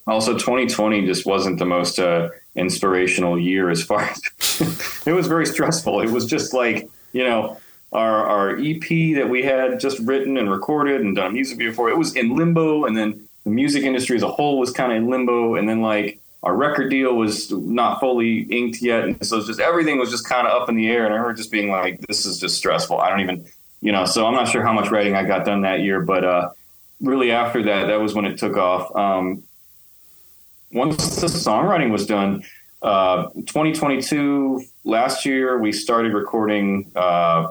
also, 0.07 0.33
2020 0.33 1.05
just 1.05 1.25
wasn't 1.25 1.57
the 1.57 1.65
most 1.65 1.99
uh, 1.99 2.29
inspirational 2.55 3.39
year 3.39 3.69
as 3.69 3.83
far 3.83 4.01
as 4.01 5.01
it 5.05 5.13
was 5.13 5.27
very 5.27 5.45
stressful. 5.45 6.01
It 6.01 6.09
was 6.09 6.25
just 6.25 6.53
like 6.53 6.89
you 7.13 7.23
know 7.23 7.57
our 7.91 8.25
our 8.25 8.49
EP 8.57 9.15
that 9.15 9.27
we 9.29 9.41
had 9.43 9.79
just 9.79 9.99
written 9.99 10.37
and 10.37 10.49
recorded 10.49 11.01
and 11.01 11.15
done 11.15 11.27
a 11.27 11.31
music 11.31 11.57
video 11.57 11.73
for. 11.73 11.89
It 11.89 11.97
was 11.97 12.15
in 12.15 12.35
limbo, 12.35 12.85
and 12.85 12.95
then 12.95 13.27
the 13.43 13.49
music 13.49 13.83
industry 13.83 14.15
as 14.15 14.23
a 14.23 14.31
whole 14.31 14.59
was 14.59 14.71
kind 14.71 14.91
of 14.91 14.97
in 14.97 15.09
limbo, 15.09 15.55
and 15.55 15.67
then 15.67 15.81
like 15.81 16.19
our 16.43 16.55
record 16.55 16.89
deal 16.89 17.15
was 17.15 17.51
not 17.51 17.99
fully 17.99 18.41
inked 18.43 18.81
yet, 18.81 19.03
and 19.03 19.25
so 19.25 19.43
just 19.43 19.59
everything 19.59 19.97
was 19.97 20.11
just 20.11 20.27
kind 20.27 20.47
of 20.47 20.61
up 20.61 20.69
in 20.69 20.75
the 20.75 20.87
air. 20.87 21.05
And 21.05 21.13
I 21.13 21.17
remember 21.17 21.35
just 21.35 21.51
being 21.51 21.69
like, 21.69 21.99
"This 22.01 22.25
is 22.25 22.39
just 22.39 22.57
stressful." 22.57 22.99
I 22.99 23.09
don't 23.09 23.21
even, 23.21 23.45
you 23.85 23.91
know. 23.91 24.03
So 24.03 24.25
I'm 24.25 24.33
not 24.33 24.47
sure 24.47 24.63
how 24.63 24.73
much 24.73 24.89
writing 24.89 25.15
I 25.15 25.23
got 25.23 25.45
done 25.45 25.61
that 25.61 25.81
year, 25.81 26.01
but 26.01 26.25
uh, 26.25 26.49
really 26.99 27.31
after 27.31 27.61
that, 27.63 27.85
that 27.85 28.01
was 28.01 28.15
when 28.15 28.25
it 28.25 28.37
took 28.39 28.57
off. 28.57 28.93
Um, 28.95 29.43
once 30.71 31.17
the 31.17 31.27
songwriting 31.27 31.91
was 31.91 32.07
done, 32.07 32.43
uh, 32.81 33.29
2022 33.33 34.63
last 34.83 35.23
year 35.23 35.59
we 35.59 35.71
started 35.71 36.13
recording. 36.13 36.91
Uh, 36.95 37.49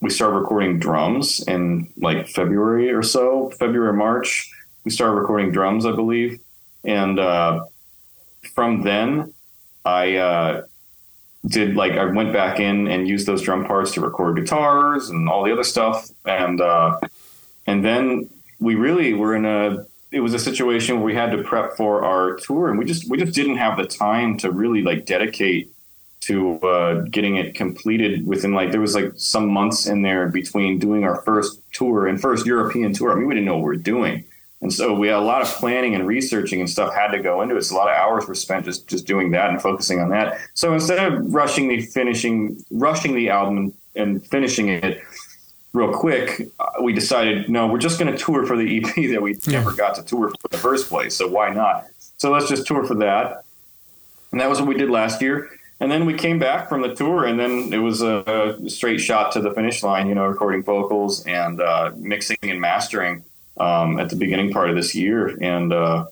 we 0.00 0.10
started 0.10 0.36
recording 0.36 0.78
drums 0.78 1.42
in 1.48 1.92
like 1.96 2.28
February 2.28 2.92
or 2.92 3.02
so, 3.02 3.50
February 3.58 3.94
March. 3.94 4.48
We 4.84 4.92
started 4.92 5.14
recording 5.14 5.50
drums, 5.50 5.84
I 5.84 5.90
believe, 5.90 6.38
and 6.84 7.18
uh, 7.18 7.64
from 8.54 8.82
then 8.82 9.34
I 9.84 10.16
uh, 10.16 10.62
did 11.46 11.76
like 11.76 11.92
I 11.92 12.04
went 12.04 12.32
back 12.32 12.60
in 12.60 12.88
and 12.88 13.06
used 13.06 13.26
those 13.26 13.42
drum 13.42 13.64
parts 13.64 13.92
to 13.92 14.00
record 14.00 14.36
guitars 14.36 15.10
and 15.10 15.28
all 15.28 15.44
the 15.44 15.52
other 15.52 15.64
stuff, 15.64 16.10
and 16.24 16.60
uh, 16.60 16.98
and 17.66 17.84
then 17.84 18.28
we 18.58 18.74
really 18.74 19.12
were 19.14 19.34
in 19.34 19.44
a 19.44 19.84
it 20.12 20.20
was 20.20 20.34
a 20.34 20.38
situation 20.38 20.96
where 20.96 21.04
we 21.04 21.14
had 21.14 21.30
to 21.32 21.42
prep 21.42 21.76
for 21.76 22.04
our 22.04 22.36
tour, 22.36 22.68
and 22.68 22.78
we 22.78 22.84
just 22.84 23.08
we 23.08 23.18
just 23.18 23.34
didn't 23.34 23.56
have 23.56 23.76
the 23.76 23.86
time 23.86 24.36
to 24.38 24.50
really 24.50 24.82
like 24.82 25.06
dedicate 25.06 25.72
to 26.20 26.60
uh, 26.62 27.02
getting 27.10 27.36
it 27.36 27.54
completed 27.54 28.26
within 28.26 28.52
like 28.52 28.72
there 28.72 28.80
was 28.80 28.94
like 28.94 29.12
some 29.16 29.48
months 29.48 29.86
in 29.86 30.02
there 30.02 30.28
between 30.28 30.78
doing 30.78 31.04
our 31.04 31.22
first 31.22 31.60
tour 31.72 32.06
and 32.06 32.20
first 32.20 32.46
European 32.46 32.92
tour. 32.92 33.12
I 33.12 33.14
mean, 33.14 33.26
we 33.26 33.34
didn't 33.34 33.46
know 33.46 33.54
what 33.54 33.62
we 33.62 33.76
were 33.76 33.76
doing, 33.76 34.24
and 34.62 34.72
so 34.72 34.94
we 34.94 35.08
had 35.08 35.16
a 35.16 35.20
lot 35.20 35.42
of 35.42 35.48
planning 35.48 35.94
and 35.94 36.06
researching 36.06 36.60
and 36.60 36.68
stuff 36.68 36.94
had 36.94 37.08
to 37.08 37.18
go 37.18 37.42
into 37.42 37.56
it. 37.56 37.62
So 37.62 37.76
a 37.76 37.78
lot 37.78 37.90
of 37.90 37.96
hours 37.96 38.26
were 38.26 38.34
spent 38.34 38.64
just 38.64 38.86
just 38.88 39.06
doing 39.06 39.30
that 39.32 39.50
and 39.50 39.60
focusing 39.60 40.00
on 40.00 40.08
that. 40.10 40.38
So 40.54 40.72
instead 40.72 41.12
of 41.12 41.32
rushing 41.34 41.68
the 41.68 41.82
finishing, 41.82 42.64
rushing 42.70 43.14
the 43.14 43.28
album 43.28 43.74
and, 43.94 44.26
finishing 44.26 44.68
it 44.68 45.02
real 45.72 45.92
quick, 45.92 46.48
uh, 46.58 46.66
we 46.82 46.94
decided 46.94 47.50
no, 47.50 47.66
we're 47.66 47.78
just 47.78 47.98
going 47.98 48.10
to 48.10 48.18
tour 48.18 48.46
for 48.46 48.56
the 48.56 48.78
EP 48.78 48.94
that 49.10 49.20
we 49.20 49.38
never 49.46 49.72
got 49.72 49.94
to 49.96 50.02
tour 50.02 50.28
for 50.28 50.34
in 50.34 50.50
the 50.50 50.58
first 50.58 50.88
place. 50.88 51.14
So 51.14 51.28
why 51.28 51.52
not? 51.52 51.86
So 52.16 52.32
let's 52.32 52.48
just 52.48 52.66
tour 52.66 52.84
for 52.84 52.94
that, 52.96 53.44
and 54.32 54.40
that 54.40 54.48
was 54.48 54.58
what 54.58 54.68
we 54.68 54.74
did 54.74 54.90
last 54.90 55.20
year. 55.20 55.50
And 55.78 55.92
then 55.92 56.06
we 56.06 56.14
came 56.14 56.38
back 56.38 56.70
from 56.70 56.80
the 56.80 56.94
tour, 56.94 57.26
and 57.26 57.38
then 57.38 57.70
it 57.74 57.78
was 57.78 58.00
a, 58.00 58.56
a 58.64 58.70
straight 58.70 58.98
shot 58.98 59.32
to 59.32 59.42
the 59.42 59.50
finish 59.52 59.82
line. 59.82 60.08
You 60.08 60.14
know, 60.14 60.24
recording 60.24 60.62
vocals 60.62 61.26
and 61.26 61.60
uh, 61.60 61.92
mixing 61.96 62.38
and 62.42 62.58
mastering 62.58 63.22
um, 63.58 63.98
at 63.98 64.10
the 64.10 64.16
beginning 64.16 64.52
part 64.52 64.70
of 64.70 64.76
this 64.76 64.94
year. 64.94 65.36
And 65.40 65.72
uh, 65.72 66.06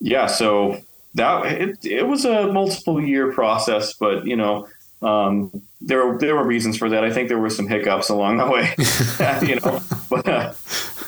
yeah, 0.00 0.26
so 0.26 0.80
that 1.14 1.46
it, 1.46 1.84
it 1.84 2.06
was 2.06 2.24
a 2.24 2.52
multiple 2.52 3.00
year 3.02 3.32
process, 3.32 3.94
but 3.94 4.26
you 4.26 4.36
know, 4.36 4.68
Um, 5.02 5.50
there 5.80 6.04
were 6.06 6.18
there 6.18 6.36
were 6.36 6.44
reasons 6.44 6.76
for 6.76 6.90
that. 6.90 7.04
I 7.04 7.10
think 7.10 7.28
there 7.28 7.38
were 7.38 7.48
some 7.48 7.66
hiccups 7.66 8.10
along 8.10 8.36
the 8.36 8.46
way, 8.46 8.74
you 9.48 9.56
know, 9.56 9.80
but 10.10 10.28
uh, 10.28 10.52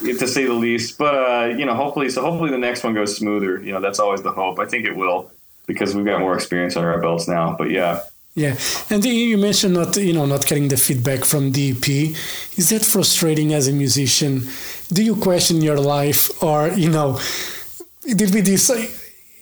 to 0.00 0.26
say 0.26 0.46
the 0.46 0.54
least. 0.54 0.96
But 0.96 1.14
uh, 1.14 1.46
you 1.58 1.66
know, 1.66 1.74
hopefully, 1.74 2.08
so 2.08 2.22
hopefully 2.22 2.50
the 2.50 2.58
next 2.58 2.82
one 2.84 2.94
goes 2.94 3.14
smoother. 3.14 3.60
You 3.60 3.72
know, 3.72 3.80
that's 3.82 3.98
always 4.00 4.22
the 4.22 4.32
hope. 4.32 4.58
I 4.58 4.64
think 4.64 4.86
it 4.86 4.96
will 4.96 5.30
because 5.66 5.94
we've 5.94 6.06
got 6.06 6.20
more 6.20 6.34
experience 6.34 6.74
under 6.74 6.90
our 6.90 7.00
belts 7.00 7.28
now. 7.28 7.54
But 7.56 7.70
yeah, 7.70 8.00
yeah, 8.34 8.56
and 8.88 9.04
you 9.04 9.36
mentioned 9.36 9.74
not 9.74 9.94
you 9.96 10.14
know 10.14 10.24
not 10.24 10.46
getting 10.46 10.68
the 10.68 10.78
feedback 10.78 11.24
from 11.24 11.52
DP. 11.52 12.16
Is 12.56 12.70
that 12.70 12.82
frustrating 12.82 13.52
as 13.52 13.68
a 13.68 13.72
musician? 13.72 14.48
Do 14.90 15.02
you 15.02 15.16
question 15.16 15.60
your 15.60 15.78
life, 15.78 16.42
or 16.42 16.68
you 16.68 16.88
know, 16.88 17.20
did 18.06 18.32
we 18.32 18.40
decide? 18.40 18.88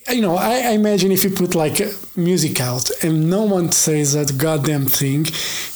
You 0.09 0.23
know, 0.23 0.35
I, 0.35 0.54
I 0.54 0.70
imagine 0.70 1.12
if 1.12 1.23
you 1.23 1.30
put 1.30 1.54
like 1.54 1.78
music 2.16 2.61
out 2.61 2.90
and 3.04 3.30
no 3.30 3.44
one 3.44 3.70
says 3.70 4.14
that 4.14 4.37
goddamn 4.37 4.87
thing, 4.87 5.26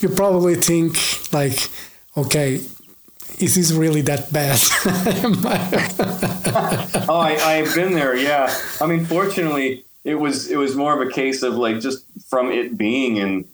you 0.00 0.09
probably 0.09 0.56
think 0.56 0.97
like, 1.33 1.68
okay, 2.16 2.54
is 3.38 3.54
this 3.54 3.71
really 3.71 4.00
that 4.02 4.33
bad? 4.33 4.59
oh, 7.09 7.16
I, 7.16 7.37
I've 7.37 7.73
been 7.76 7.92
there. 7.92 8.16
Yeah, 8.16 8.52
I 8.80 8.87
mean, 8.87 9.04
fortunately, 9.04 9.83
it 10.04 10.16
was 10.16 10.50
it 10.50 10.56
was 10.56 10.76
more 10.76 11.00
of 11.00 11.06
a 11.06 11.11
case 11.11 11.42
of 11.42 11.54
like 11.54 11.80
just 11.80 12.04
from 12.28 12.50
it 12.52 12.76
being 12.76 13.16
in 13.16 13.46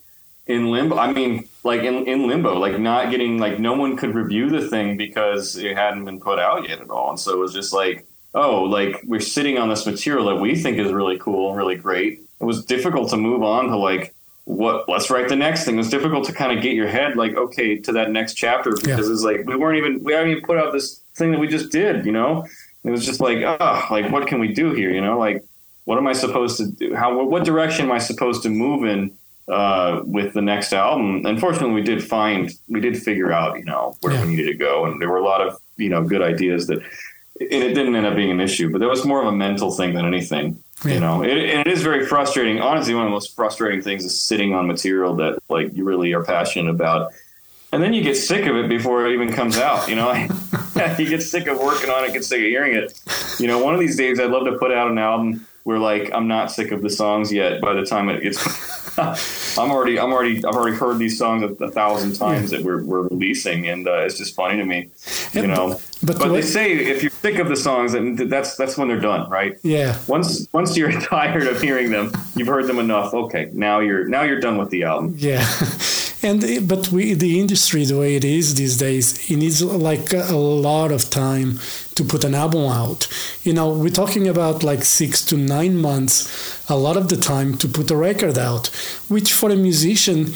in 0.47 0.71
limbo. 0.71 0.99
I 0.99 1.12
mean, 1.12 1.49
like 1.62 1.83
in, 1.83 2.07
in 2.07 2.26
limbo, 2.26 2.59
like 2.59 2.78
not 2.78 3.11
getting 3.11 3.38
like 3.38 3.59
no 3.59 3.75
one 3.75 3.97
could 3.97 4.14
review 4.14 4.50
the 4.50 4.69
thing 4.69 4.97
because 4.97 5.57
it 5.57 5.76
hadn't 5.76 6.04
been 6.04 6.21
put 6.21 6.38
out 6.38 6.69
yet 6.69 6.80
at 6.80 6.90
all. 6.90 7.11
And 7.11 7.21
so 7.21 7.33
it 7.33 7.38
was 7.38 7.52
just 7.52 7.73
like, 7.73 8.04
oh, 8.35 8.64
like 8.64 9.00
we're 9.04 9.21
sitting 9.21 9.59
on 9.59 9.69
this 9.69 9.87
material 9.87 10.26
that 10.26 10.37
we 10.37 10.57
think 10.57 10.78
is 10.78 10.92
really 10.92 11.19
cool, 11.19 11.54
really 11.54 11.76
great. 11.76 12.23
It 12.40 12.45
was 12.45 12.64
difficult 12.64 13.11
to 13.11 13.16
move 13.16 13.42
on 13.42 13.69
to 13.69 13.76
like 13.76 14.12
what 14.45 14.88
let's 14.88 15.09
write 15.09 15.28
the 15.28 15.37
next 15.37 15.64
thing. 15.64 15.76
It 15.76 15.78
was 15.78 15.90
difficult 15.90 16.25
to 16.26 16.33
kind 16.33 16.57
of 16.57 16.62
get 16.62 16.75
your 16.75 16.88
head 16.88 17.16
like, 17.16 17.37
okay, 17.37 17.76
to 17.78 17.92
that 17.92 18.11
next 18.11 18.35
chapter 18.35 18.73
because 18.73 19.07
yeah. 19.07 19.12
it's 19.12 19.23
like 19.23 19.47
we 19.47 19.54
weren't 19.54 19.78
even 19.78 20.02
we 20.02 20.14
haven't 20.14 20.30
even 20.33 20.42
put 20.42 20.59
out 20.59 20.73
this 20.73 21.00
thing 21.14 21.30
that 21.30 21.38
we 21.38 21.47
just 21.47 21.71
did, 21.71 22.04
you 22.04 22.12
know? 22.12 22.47
It 22.83 22.90
was 22.90 23.04
just 23.04 23.21
like, 23.21 23.38
oh, 23.38 23.87
like 23.90 24.11
what 24.11 24.26
can 24.26 24.40
we 24.40 24.52
do 24.52 24.73
here? 24.73 24.90
You 24.90 25.02
know, 25.02 25.19
like 25.19 25.45
what 25.90 25.99
am 25.99 26.06
I 26.06 26.12
supposed 26.12 26.56
to 26.59 26.70
do? 26.70 26.94
How 26.94 27.25
what 27.25 27.44
direction 27.44 27.87
am 27.87 27.90
I 27.90 27.99
supposed 27.99 28.44
to 28.44 28.49
move 28.49 28.85
in 28.85 29.11
uh, 29.49 30.02
with 30.04 30.35
the 30.35 30.40
next 30.40 30.73
album? 30.73 31.26
Unfortunately, 31.26 31.73
we 31.73 31.82
did 31.82 32.00
find 32.00 32.49
we 32.68 32.78
did 32.78 32.97
figure 32.97 33.32
out 33.32 33.59
you 33.59 33.64
know 33.64 33.97
where 34.00 34.14
yeah. 34.14 34.25
we 34.25 34.30
needed 34.30 34.52
to 34.52 34.54
go, 34.54 34.85
and 34.85 35.02
there 35.02 35.09
were 35.09 35.16
a 35.16 35.25
lot 35.25 35.40
of 35.44 35.59
you 35.78 35.88
know 35.88 36.04
good 36.04 36.23
ideas 36.23 36.68
that, 36.68 36.78
and 36.78 36.85
it 37.40 37.75
didn't 37.75 37.97
end 37.97 38.06
up 38.06 38.14
being 38.14 38.30
an 38.30 38.40
issue. 38.40 38.70
But 38.70 38.78
that 38.78 38.88
was 38.88 39.04
more 39.04 39.20
of 39.20 39.26
a 39.26 39.32
mental 39.32 39.73
thing 39.73 39.94
than 39.94 40.06
anything. 40.06 40.62
Yeah. 40.85 40.94
You 40.94 41.00
know, 41.00 41.25
it, 41.25 41.37
and 41.37 41.66
it 41.66 41.73
is 41.73 41.82
very 41.82 42.06
frustrating. 42.06 42.61
Honestly, 42.61 42.94
one 42.94 43.02
of 43.02 43.09
the 43.09 43.14
most 43.14 43.35
frustrating 43.35 43.82
things 43.82 44.04
is 44.04 44.23
sitting 44.23 44.54
on 44.54 44.68
material 44.68 45.16
that 45.16 45.40
like 45.49 45.75
you 45.75 45.82
really 45.82 46.12
are 46.12 46.23
passionate 46.23 46.70
about, 46.70 47.11
and 47.73 47.82
then 47.82 47.92
you 47.94 48.04
get 48.04 48.16
sick 48.16 48.47
of 48.47 48.54
it 48.54 48.68
before 48.68 49.09
it 49.09 49.12
even 49.12 49.32
comes 49.32 49.59
out. 49.59 49.88
You 49.88 49.97
know, 49.97 50.12
you 51.00 51.09
get 51.09 51.25
sick 51.25 51.49
of 51.49 51.59
working 51.59 51.90
on 51.90 52.04
it, 52.04 52.12
get 52.12 52.25
sick 52.25 52.38
of 52.38 52.47
hearing 52.47 52.76
it. 52.76 52.97
You 53.40 53.49
know, 53.49 53.59
one 53.59 53.75
of 53.75 53.80
these 53.80 53.97
days 53.97 54.20
I'd 54.20 54.30
love 54.30 54.44
to 54.44 54.56
put 54.56 54.70
out 54.70 54.88
an 54.88 54.97
album 54.99 55.49
where 55.64 55.79
like 55.79 56.11
I'm 56.12 56.29
not 56.29 56.50
sick 56.50 56.73
of 56.73 56.83
the 56.83 56.90
songs 56.90 57.33
yet. 57.33 57.61
By 57.61 57.75
the 57.75 57.85
time 57.85 58.09
it 58.09 58.23
gets, 58.23 58.38
I'm 59.59 59.71
already 59.71 59.99
I'm 59.99 60.12
already 60.12 60.38
I've 60.38 60.55
already 60.55 60.76
heard 60.76 60.99
these 60.99 61.19
songs 61.19 61.43
a, 61.43 61.64
a 61.64 61.71
thousand 61.71 62.14
times 62.14 62.52
yeah. 62.52 62.59
that 62.59 62.64
we're, 62.64 62.83
we're 62.83 63.02
releasing, 63.02 63.69
and 63.69 63.87
uh, 63.87 64.00
it's 64.00 64.19
just 64.19 64.35
funny 64.35 64.57
to 64.57 64.64
me, 64.64 64.88
you 65.33 65.47
know. 65.47 65.81
But, 66.02 66.19
but 66.19 66.29
they 66.29 66.43
say 66.43 66.73
if 66.73 67.02
you're 67.02 67.11
sick 67.11 67.38
of 67.38 67.49
the 67.49 67.57
songs, 67.57 67.95
and 67.95 68.19
that's 68.19 68.57
that's 68.57 68.76
when 68.76 68.88
they're 68.88 69.00
done, 69.00 69.29
right? 69.31 69.59
Yeah. 69.62 69.99
Once 70.07 70.49
once 70.52 70.76
you're 70.76 70.93
tired 71.00 71.47
of 71.47 71.61
hearing 71.61 71.90
them, 71.90 72.12
you've 72.35 72.49
heard 72.49 72.67
them 72.67 72.79
enough. 72.79 73.14
Okay, 73.14 73.50
now 73.52 73.81
you're 73.81 74.07
now 74.09 74.23
you're 74.23 74.40
done 74.40 74.57
with 74.57 74.71
the 74.71 74.85
album. 74.85 75.14
Yeah. 75.17 75.47
And 76.23 76.69
but 76.69 76.89
we 76.89 77.15
the 77.15 77.41
industry 77.41 77.85
the 77.85 77.99
way 77.99 78.15
it 78.15 78.25
is 78.25 78.55
these 78.55 78.77
days 78.77 79.31
it 79.31 79.37
needs 79.37 79.62
like 79.62 80.12
a 80.12 80.37
lot 80.37 80.93
of 80.93 81.09
time 81.11 81.59
to 81.95 82.05
put 82.05 82.25
an 82.25 82.35
album 82.35 82.67
out. 82.67 83.09
You 83.43 83.53
know 83.55 83.71
we're 83.71 83.91
talking 83.91 84.29
about 84.29 84.62
like 84.62 84.85
six 84.85 85.25
to 85.27 85.37
nine 85.37 85.77
months 85.77 86.69
a 86.69 86.77
lot 86.77 86.97
of 86.97 87.09
the 87.09 87.17
time 87.17 87.57
to 87.59 87.69
put 87.69 87.91
a 87.91 87.97
record 87.97 88.39
out 88.39 88.67
which 89.09 89.33
for 89.33 89.50
a 89.50 89.57
musician 89.57 90.35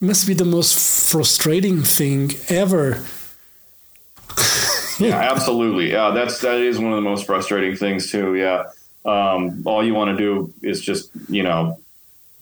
must 0.00 0.26
be 0.26 0.34
the 0.34 0.44
most 0.44 0.74
frustrating 1.10 1.82
thing 1.82 2.32
ever. 2.48 3.04
Yeah 4.98 5.32
absolutely. 5.32 5.90
Yeah 5.90 6.10
that's 6.10 6.40
that 6.42 6.58
is 6.58 6.78
one 6.78 6.92
of 6.92 6.96
the 6.96 7.08
most 7.10 7.26
frustrating 7.26 7.74
things 7.76 8.10
too 8.10 8.36
yeah. 8.36 8.64
Um, 9.04 9.62
all 9.64 9.84
you 9.84 9.94
want 9.94 10.16
to 10.16 10.16
do 10.16 10.54
is 10.62 10.80
just 10.80 11.10
you 11.28 11.42
know 11.42 11.78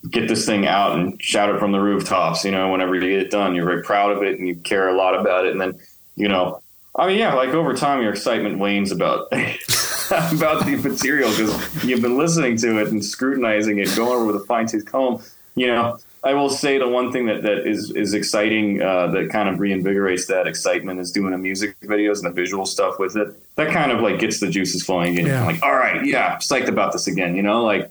get 0.09 0.27
this 0.27 0.45
thing 0.45 0.65
out 0.65 0.97
and 0.97 1.21
shout 1.21 1.53
it 1.53 1.59
from 1.59 1.71
the 1.71 1.79
rooftops. 1.79 2.43
You 2.43 2.51
know, 2.51 2.71
whenever 2.71 2.95
you 2.95 3.01
get 3.01 3.19
it 3.19 3.31
done, 3.31 3.55
you're 3.55 3.65
very 3.65 3.83
proud 3.83 4.11
of 4.11 4.23
it 4.23 4.39
and 4.39 4.47
you 4.47 4.55
care 4.55 4.89
a 4.89 4.97
lot 4.97 5.19
about 5.19 5.45
it. 5.45 5.51
And 5.51 5.61
then, 5.61 5.79
you 6.15 6.27
know, 6.27 6.61
I 6.95 7.07
mean, 7.07 7.19
yeah, 7.19 7.33
like 7.33 7.49
over 7.49 7.73
time, 7.73 8.01
your 8.01 8.11
excitement 8.11 8.59
wanes 8.59 8.91
about 8.91 9.27
about 9.31 10.65
the 10.65 10.79
material 10.83 11.29
because 11.29 11.85
you've 11.85 12.01
been 12.01 12.17
listening 12.17 12.57
to 12.57 12.81
it 12.81 12.89
and 12.89 13.03
scrutinizing 13.03 13.79
it, 13.79 13.95
going 13.95 14.11
over 14.11 14.25
with 14.25 14.35
a 14.35 14.45
fine 14.45 14.67
tooth 14.67 14.85
comb. 14.85 15.23
You 15.55 15.67
know, 15.67 15.99
I 16.23 16.33
will 16.33 16.49
say 16.49 16.77
the 16.77 16.87
one 16.87 17.11
thing 17.11 17.27
that, 17.27 17.43
that 17.43 17.65
is 17.65 17.91
is 17.91 18.13
exciting 18.13 18.81
uh, 18.81 19.07
that 19.07 19.29
kind 19.29 19.47
of 19.47 19.55
reinvigorates 19.55 20.27
that 20.27 20.47
excitement 20.47 20.99
is 20.99 21.11
doing 21.11 21.31
the 21.31 21.37
music 21.37 21.79
videos 21.79 22.17
and 22.17 22.25
the 22.25 22.31
visual 22.31 22.65
stuff 22.65 22.99
with 22.99 23.15
it. 23.15 23.33
That 23.55 23.71
kind 23.71 23.91
of 23.91 24.01
like 24.01 24.19
gets 24.19 24.39
the 24.39 24.49
juices 24.49 24.83
flowing. 24.83 25.17
And 25.17 25.27
yeah. 25.27 25.45
like, 25.45 25.63
all 25.63 25.75
right, 25.75 26.05
yeah, 26.05 26.35
psyched 26.37 26.67
about 26.67 26.91
this 26.91 27.07
again. 27.07 27.35
You 27.35 27.41
know, 27.41 27.63
like 27.63 27.89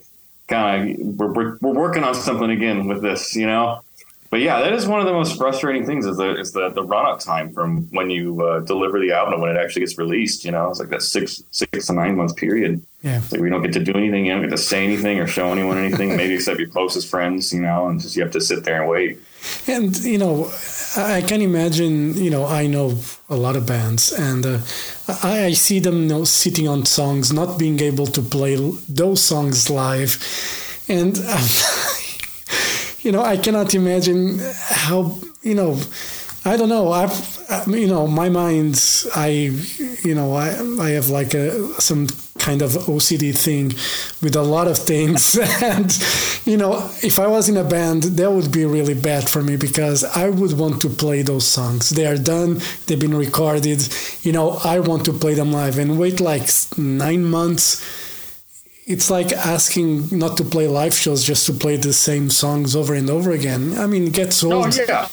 kind 0.50 0.90
of 0.90 1.06
we're, 1.18 1.32
we're, 1.32 1.58
we're 1.60 1.74
working 1.74 2.04
on 2.04 2.14
something 2.14 2.50
again 2.50 2.86
with 2.86 3.00
this, 3.00 3.34
you 3.34 3.46
know. 3.46 3.80
But 4.30 4.40
yeah, 4.40 4.60
that 4.60 4.72
is 4.72 4.86
one 4.86 5.00
of 5.00 5.06
the 5.06 5.12
most 5.12 5.36
frustrating 5.36 5.84
things 5.84 6.06
is 6.06 6.16
the 6.16 6.38
is 6.38 6.52
the, 6.52 6.68
the 6.68 6.84
run 6.84 7.04
up 7.04 7.18
time 7.18 7.52
from 7.52 7.86
when 7.90 8.10
you 8.10 8.40
uh, 8.40 8.60
deliver 8.60 9.00
the 9.00 9.10
album 9.10 9.34
to 9.34 9.40
when 9.40 9.56
it 9.56 9.58
actually 9.58 9.80
gets 9.80 9.98
released. 9.98 10.44
You 10.44 10.52
know, 10.52 10.70
it's 10.70 10.78
like 10.78 10.90
that 10.90 11.02
six 11.02 11.42
six 11.50 11.86
to 11.88 11.94
nine 11.94 12.16
month 12.16 12.36
period. 12.36 12.80
Yeah, 13.02 13.20
like 13.32 13.40
we 13.40 13.50
don't 13.50 13.62
get 13.62 13.72
to 13.72 13.82
do 13.82 13.92
anything, 13.92 14.26
you 14.26 14.32
don't 14.32 14.42
get 14.42 14.50
to 14.50 14.58
say 14.58 14.84
anything 14.84 15.18
or 15.18 15.26
show 15.26 15.50
anyone 15.50 15.78
anything, 15.78 16.10
maybe 16.16 16.34
except 16.34 16.60
your 16.60 16.68
closest 16.68 17.08
friends. 17.08 17.52
You 17.52 17.62
know, 17.62 17.88
and 17.88 18.00
just 18.00 18.14
you 18.14 18.22
have 18.22 18.32
to 18.32 18.40
sit 18.40 18.62
there 18.62 18.82
and 18.82 18.90
wait. 18.90 19.18
And 19.66 19.96
you 19.98 20.18
know, 20.18 20.50
I 20.96 21.22
can 21.22 21.40
imagine. 21.40 22.14
You 22.14 22.30
know, 22.30 22.46
I 22.46 22.66
know 22.66 22.98
a 23.28 23.36
lot 23.36 23.56
of 23.56 23.66
bands, 23.66 24.12
and 24.12 24.44
uh, 24.44 24.58
I, 25.22 25.44
I, 25.46 25.52
see 25.52 25.80
them 25.80 26.02
you 26.02 26.08
know, 26.08 26.24
sitting 26.24 26.68
on 26.68 26.84
songs, 26.84 27.32
not 27.32 27.58
being 27.58 27.80
able 27.80 28.06
to 28.06 28.22
play 28.22 28.56
those 28.88 29.22
songs 29.22 29.70
live, 29.70 30.18
and 30.88 31.16
you 33.02 33.12
know, 33.12 33.22
I 33.22 33.36
cannot 33.36 33.74
imagine 33.74 34.40
how 34.68 35.18
you 35.42 35.54
know. 35.54 35.80
I 36.44 36.56
don't 36.56 36.70
know. 36.70 36.90
I've, 36.90 37.50
um, 37.50 37.74
you 37.74 37.86
know, 37.86 38.06
my 38.06 38.30
mind. 38.30 38.80
I, 39.14 39.28
you 40.02 40.14
know, 40.14 40.34
I, 40.34 40.48
I 40.80 40.90
have 40.90 41.10
like 41.10 41.34
a 41.34 41.80
some 41.80 42.06
kind 42.38 42.62
of 42.62 42.70
OCD 42.70 43.36
thing 43.36 43.68
with 44.22 44.34
a 44.34 44.42
lot 44.42 44.66
of 44.66 44.78
things. 44.78 45.38
and, 45.62 45.92
you 46.46 46.56
know, 46.56 46.90
if 47.02 47.18
I 47.18 47.26
was 47.26 47.48
in 47.50 47.58
a 47.58 47.64
band, 47.64 48.04
that 48.04 48.32
would 48.32 48.50
be 48.50 48.64
really 48.64 48.94
bad 48.94 49.28
for 49.28 49.42
me 49.42 49.56
because 49.56 50.02
I 50.04 50.30
would 50.30 50.58
want 50.58 50.80
to 50.82 50.88
play 50.88 51.20
those 51.22 51.46
songs. 51.46 51.90
They 51.90 52.06
are 52.06 52.16
done, 52.16 52.60
they've 52.86 52.98
been 52.98 53.14
recorded. 53.14 53.86
You 54.22 54.32
know, 54.32 54.58
I 54.64 54.80
want 54.80 55.04
to 55.04 55.12
play 55.12 55.34
them 55.34 55.52
live 55.52 55.78
and 55.78 55.98
wait 55.98 56.20
like 56.20 56.48
nine 56.78 57.24
months. 57.24 57.84
It's 58.86 59.10
like 59.10 59.32
asking 59.32 60.18
not 60.18 60.36
to 60.38 60.44
play 60.44 60.66
live 60.66 60.94
shows 60.94 61.22
just 61.22 61.46
to 61.46 61.52
play 61.52 61.76
the 61.76 61.92
same 61.92 62.30
songs 62.30 62.74
over 62.74 62.94
and 62.94 63.08
over 63.10 63.30
again. 63.30 63.78
I 63.78 63.86
mean, 63.86 64.08
it 64.08 64.14
gets 64.14 64.42
oh, 64.42 64.52
old. 64.52 64.78
Oh, 64.78 64.84
yeah. 64.88 65.08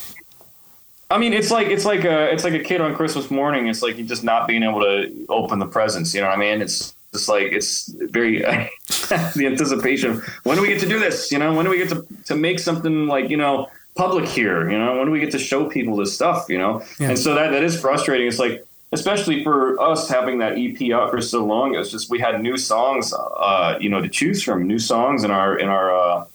I 1.09 1.17
mean, 1.17 1.33
it's 1.33 1.51
like 1.51 1.67
it's 1.67 1.85
like 1.85 2.03
a 2.03 2.31
it's 2.33 2.43
like 2.43 2.53
a 2.53 2.63
kid 2.63 2.81
on 2.81 2.95
Christmas 2.95 3.31
morning. 3.31 3.67
It's 3.67 3.81
like 3.81 3.97
you 3.97 4.03
just 4.03 4.23
not 4.23 4.47
being 4.47 4.63
able 4.63 4.81
to 4.81 5.25
open 5.29 5.59
the 5.59 5.65
presents. 5.65 6.13
You 6.13 6.21
know 6.21 6.27
what 6.27 6.37
I 6.37 6.39
mean? 6.39 6.61
It's 6.61 6.93
just 7.13 7.29
like 7.29 7.53
it's 7.53 7.87
very 7.87 8.39
the 8.41 9.43
anticipation. 9.45 10.21
When 10.43 10.57
do 10.57 10.61
we 10.61 10.67
get 10.67 10.81
to 10.81 10.87
do 10.87 10.99
this? 10.99 11.31
You 11.31 11.39
know, 11.39 11.53
when 11.53 11.65
do 11.65 11.71
we 11.71 11.77
get 11.77 11.89
to 11.89 12.05
to 12.25 12.35
make 12.35 12.59
something 12.59 13.07
like 13.07 13.29
you 13.29 13.37
know 13.37 13.69
public 13.95 14.27
here? 14.27 14.69
You 14.69 14.77
know, 14.77 14.97
when 14.97 15.05
do 15.05 15.11
we 15.11 15.21
get 15.21 15.31
to 15.31 15.39
show 15.39 15.69
people 15.69 15.95
this 15.95 16.13
stuff? 16.13 16.47
You 16.49 16.57
know, 16.57 16.83
yeah. 16.99 17.09
and 17.09 17.19
so 17.19 17.35
that 17.35 17.51
that 17.51 17.63
is 17.63 17.79
frustrating. 17.79 18.27
It's 18.27 18.39
like 18.39 18.65
especially 18.91 19.43
for 19.43 19.79
us 19.79 20.09
having 20.09 20.39
that 20.39 20.57
EP 20.57 20.91
out 20.91 21.09
for 21.09 21.21
so 21.21 21.45
long. 21.45 21.75
It's 21.75 21.89
just 21.89 22.09
we 22.09 22.19
had 22.19 22.41
new 22.41 22.57
songs, 22.57 23.13
uh, 23.13 23.77
you 23.79 23.89
know, 23.89 24.01
to 24.01 24.09
choose 24.09 24.43
from, 24.43 24.67
new 24.67 24.79
songs 24.79 25.23
in 25.23 25.31
our 25.31 25.57
in 25.57 25.69
our. 25.69 25.95
Uh, 25.95 26.25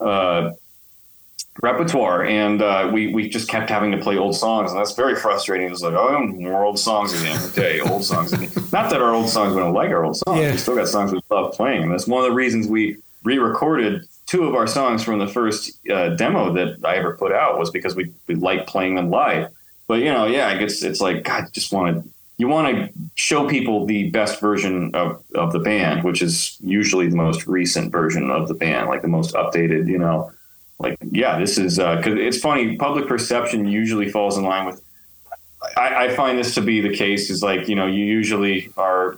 uh, 0.00 0.52
repertoire, 1.62 2.24
and 2.24 2.62
uh, 2.62 2.90
we 2.92 3.12
we 3.12 3.28
just 3.28 3.48
kept 3.48 3.70
having 3.70 3.90
to 3.92 3.98
play 3.98 4.16
old 4.16 4.36
songs, 4.36 4.70
and 4.70 4.78
that's 4.78 4.94
very 4.94 5.16
frustrating. 5.16 5.66
It 5.66 5.70
was 5.70 5.82
like, 5.82 5.94
oh, 5.94 6.26
more 6.26 6.64
old 6.64 6.78
songs 6.78 7.18
again. 7.20 7.40
Okay, 7.50 7.80
old 7.80 8.04
songs. 8.04 8.32
Again. 8.32 8.50
Not 8.72 8.90
that 8.90 9.00
our 9.00 9.14
old 9.14 9.28
songs 9.28 9.54
we 9.54 9.60
don't 9.60 9.74
like 9.74 9.90
our 9.90 10.04
old 10.04 10.16
songs. 10.16 10.40
Yeah. 10.40 10.52
We 10.52 10.58
still 10.58 10.76
got 10.76 10.88
songs 10.88 11.12
we 11.12 11.20
love 11.30 11.54
playing, 11.54 11.84
and 11.84 11.92
that's 11.92 12.06
one 12.06 12.24
of 12.24 12.30
the 12.30 12.34
reasons 12.34 12.68
we 12.68 12.98
re-recorded 13.24 14.04
two 14.26 14.44
of 14.44 14.54
our 14.54 14.66
songs 14.66 15.02
from 15.02 15.18
the 15.18 15.26
first 15.26 15.78
uh, 15.90 16.10
demo 16.10 16.52
that 16.52 16.84
I 16.84 16.96
ever 16.96 17.16
put 17.16 17.32
out 17.32 17.58
was 17.58 17.70
because 17.70 17.96
we 17.96 18.12
we 18.26 18.34
like 18.34 18.66
playing 18.66 18.94
them 18.94 19.10
live. 19.10 19.50
But 19.86 20.00
you 20.00 20.12
know, 20.12 20.26
yeah, 20.26 20.48
I 20.48 20.56
guess 20.56 20.82
it's 20.82 21.00
like 21.00 21.24
God, 21.24 21.46
just 21.52 21.72
want 21.72 22.04
to 22.04 22.10
you 22.38 22.46
want 22.46 22.68
to 22.68 22.92
show 23.16 23.48
people 23.48 23.84
the 23.84 24.10
best 24.10 24.40
version 24.40 24.94
of, 24.94 25.22
of 25.34 25.52
the 25.52 25.58
band, 25.58 26.04
which 26.04 26.22
is 26.22 26.56
usually 26.60 27.08
the 27.08 27.16
most 27.16 27.48
recent 27.48 27.90
version 27.90 28.30
of 28.30 28.46
the 28.46 28.54
band, 28.54 28.88
like 28.88 29.02
the 29.02 29.08
most 29.08 29.34
updated, 29.34 29.88
you 29.88 29.98
know, 29.98 30.30
like, 30.78 30.98
yeah, 31.10 31.38
this 31.38 31.58
is 31.58 31.78
because 31.78 32.14
it's 32.18 32.38
funny. 32.38 32.76
Public 32.76 33.06
perception 33.08 33.66
usually 33.66 34.08
falls 34.08 34.36
in 34.38 34.44
line 34.44 34.66
with. 34.66 34.82
I, 35.76 36.06
I 36.06 36.14
find 36.14 36.38
this 36.38 36.54
to 36.54 36.60
be 36.60 36.80
the 36.80 36.94
case. 36.94 37.30
Is 37.30 37.42
like 37.42 37.68
you 37.68 37.74
know 37.74 37.86
you 37.86 38.04
usually 38.04 38.70
are 38.76 39.16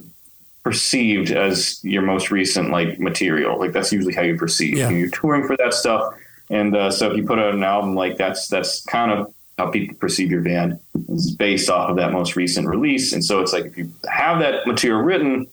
perceived 0.63 1.31
as 1.31 1.83
your 1.85 2.03
most 2.03 2.31
recent 2.31 2.71
like 2.71 2.99
material. 2.99 3.59
Like 3.59 3.73
that's 3.73 3.93
usually 3.93 4.15
how 4.15 4.23
you 4.23 4.37
perceive. 4.37 4.77
Yeah. 4.79 4.89
You're 4.91 5.11
touring 5.11 5.47
for 5.47 5.57
that 5.59 5.75
stuff, 5.75 6.15
and 6.49 6.75
uh, 6.75 6.91
so 6.91 7.11
if 7.11 7.17
you 7.17 7.27
put 7.27 7.39
out 7.39 7.55
an 7.55 7.63
album 7.63 7.95
like 7.95 8.17
that's 8.17 8.49
that's 8.49 8.83
kind 8.85 9.13
of 9.13 9.35
how 9.61 9.71
people 9.71 9.95
perceive 9.97 10.31
your 10.31 10.41
band 10.41 10.81
is 11.11 11.35
based 11.35 11.69
off 11.69 11.91
of 11.91 11.97
that 11.97 12.13
most 12.13 12.35
recent 12.37 12.67
release. 12.67 13.13
And 13.13 13.23
so 13.25 13.41
it's 13.41 13.53
like 13.53 13.67
if 13.67 13.77
you 13.77 13.93
have 14.11 14.39
that 14.41 14.67
material 14.67 15.03
written, 15.03 15.47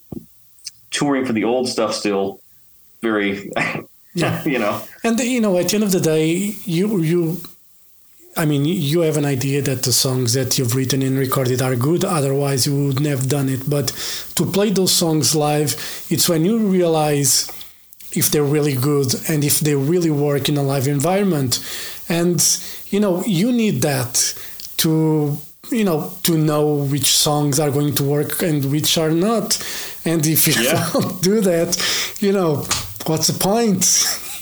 touring 0.91 1.25
for 1.25 1.33
the 1.33 1.43
old 1.43 1.67
stuff 1.67 1.93
still 1.93 2.41
very, 3.01 3.51
Yeah. 4.19 4.43
you 4.45 4.59
know, 4.59 4.81
And 5.03 5.19
you 5.19 5.41
know, 5.41 5.57
at 5.57 5.69
the 5.69 5.75
end 5.75 5.83
of 5.83 5.91
the 5.91 5.99
day, 5.99 6.53
you 6.65 6.85
you, 7.01 7.37
I 8.35 8.45
mean, 8.45 8.65
you 8.65 9.01
have 9.01 9.17
an 9.17 9.25
idea 9.25 9.61
that 9.63 9.81
the 9.83 9.91
songs 9.91 10.33
that 10.33 10.57
you've 10.57 10.75
written 10.75 11.01
and 11.01 11.17
recorded 11.17 11.61
are 11.61 11.75
good. 11.75 12.03
Otherwise, 12.05 12.67
you 12.67 12.73
wouldn't 12.87 13.07
have 13.07 13.27
done 13.27 13.49
it. 13.49 13.61
But 13.69 13.87
to 14.35 14.45
play 14.45 14.69
those 14.71 14.91
songs 14.91 15.35
live, 15.35 15.71
it's 16.09 16.27
when 16.29 16.45
you 16.45 16.57
realize 16.59 17.47
if 18.13 18.29
they're 18.31 18.43
really 18.57 18.75
good 18.75 19.13
and 19.29 19.43
if 19.43 19.59
they 19.59 19.75
really 19.75 20.11
work 20.11 20.49
in 20.49 20.57
a 20.57 20.63
live 20.63 20.87
environment. 20.87 21.59
And 22.09 22.39
you 22.89 22.99
know, 22.99 23.23
you 23.25 23.51
need 23.51 23.81
that 23.81 24.13
to 24.77 25.37
you 25.69 25.83
know 25.83 26.09
to 26.23 26.37
know 26.37 26.65
which 26.91 27.09
songs 27.17 27.59
are 27.59 27.71
going 27.71 27.93
to 27.95 28.03
work 28.03 28.41
and 28.41 28.63
which 28.71 28.97
are 28.97 29.11
not. 29.11 29.57
And 30.05 30.25
if 30.25 30.47
you 30.47 30.53
Yeah. 30.63 30.89
don't 30.93 31.21
do 31.21 31.41
that, 31.41 31.69
you 32.21 32.31
know, 32.31 32.65
what's 33.09 33.27
the 33.27 33.39
point? 33.39 33.83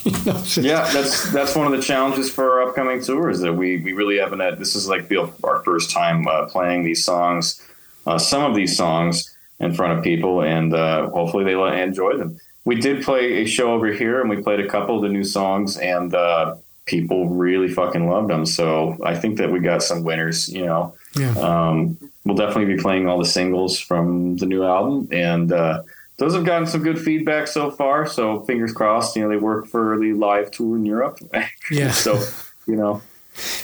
you 0.04 0.12
know, 0.24 0.38
just- 0.38 0.56
yeah, 0.58 0.90
that's 0.92 1.32
that's 1.32 1.54
one 1.54 1.66
of 1.66 1.72
the 1.72 1.82
challenges 1.82 2.30
for 2.30 2.52
our 2.52 2.68
upcoming 2.68 3.00
tour 3.02 3.30
is 3.30 3.40
that 3.40 3.52
we 3.52 3.78
we 3.78 3.92
really 3.92 4.18
haven't 4.18 4.40
had. 4.40 4.58
This 4.58 4.74
is 4.76 4.88
like 4.88 5.08
the- 5.08 5.30
our 5.44 5.62
first 5.64 5.90
time 5.90 6.26
uh, 6.28 6.46
playing 6.46 6.84
these 6.84 7.04
songs, 7.04 7.60
uh, 8.06 8.18
some 8.18 8.44
of 8.44 8.54
these 8.56 8.76
songs 8.76 9.36
in 9.58 9.74
front 9.74 9.98
of 9.98 10.04
people, 10.04 10.42
and 10.42 10.74
uh, 10.74 11.08
hopefully 11.10 11.44
they 11.44 11.56
will 11.56 11.72
enjoy 11.72 12.16
them. 12.16 12.38
We 12.64 12.76
did 12.76 13.02
play 13.04 13.42
a 13.42 13.46
show 13.46 13.72
over 13.72 13.86
here, 13.88 14.20
and 14.20 14.28
we 14.28 14.42
played 14.42 14.60
a 14.60 14.68
couple 14.68 14.96
of 14.96 15.02
the 15.02 15.08
new 15.08 15.24
songs, 15.24 15.76
and 15.78 16.14
uh, 16.14 16.56
people 16.84 17.28
really 17.28 17.68
fucking 17.68 18.08
loved 18.08 18.28
them. 18.28 18.44
So 18.44 18.96
I 19.04 19.14
think 19.16 19.38
that 19.38 19.50
we 19.50 19.60
got 19.60 19.82
some 19.82 20.02
winners. 20.04 20.48
You 20.48 20.66
know, 20.66 20.94
yeah. 21.16 21.32
um, 21.38 21.96
we'll 22.24 22.36
definitely 22.36 22.74
be 22.74 22.82
playing 22.82 23.08
all 23.08 23.18
the 23.18 23.24
singles 23.24 23.78
from 23.78 24.36
the 24.36 24.46
new 24.46 24.62
album, 24.64 25.08
and 25.12 25.52
uh, 25.52 25.82
those 26.18 26.34
have 26.34 26.44
gotten 26.44 26.66
some 26.66 26.82
good 26.82 26.98
feedback 27.00 27.46
so 27.46 27.70
far. 27.70 28.06
So 28.06 28.40
fingers 28.42 28.72
crossed. 28.72 29.16
You 29.16 29.22
know, 29.22 29.28
they 29.28 29.36
work 29.36 29.66
for 29.66 29.98
the 29.98 30.12
live 30.14 30.50
tour 30.50 30.76
in 30.76 30.84
Europe. 30.86 31.18
Yeah. 31.70 31.90
so 31.90 32.18
you 32.66 32.76
know, 32.76 33.02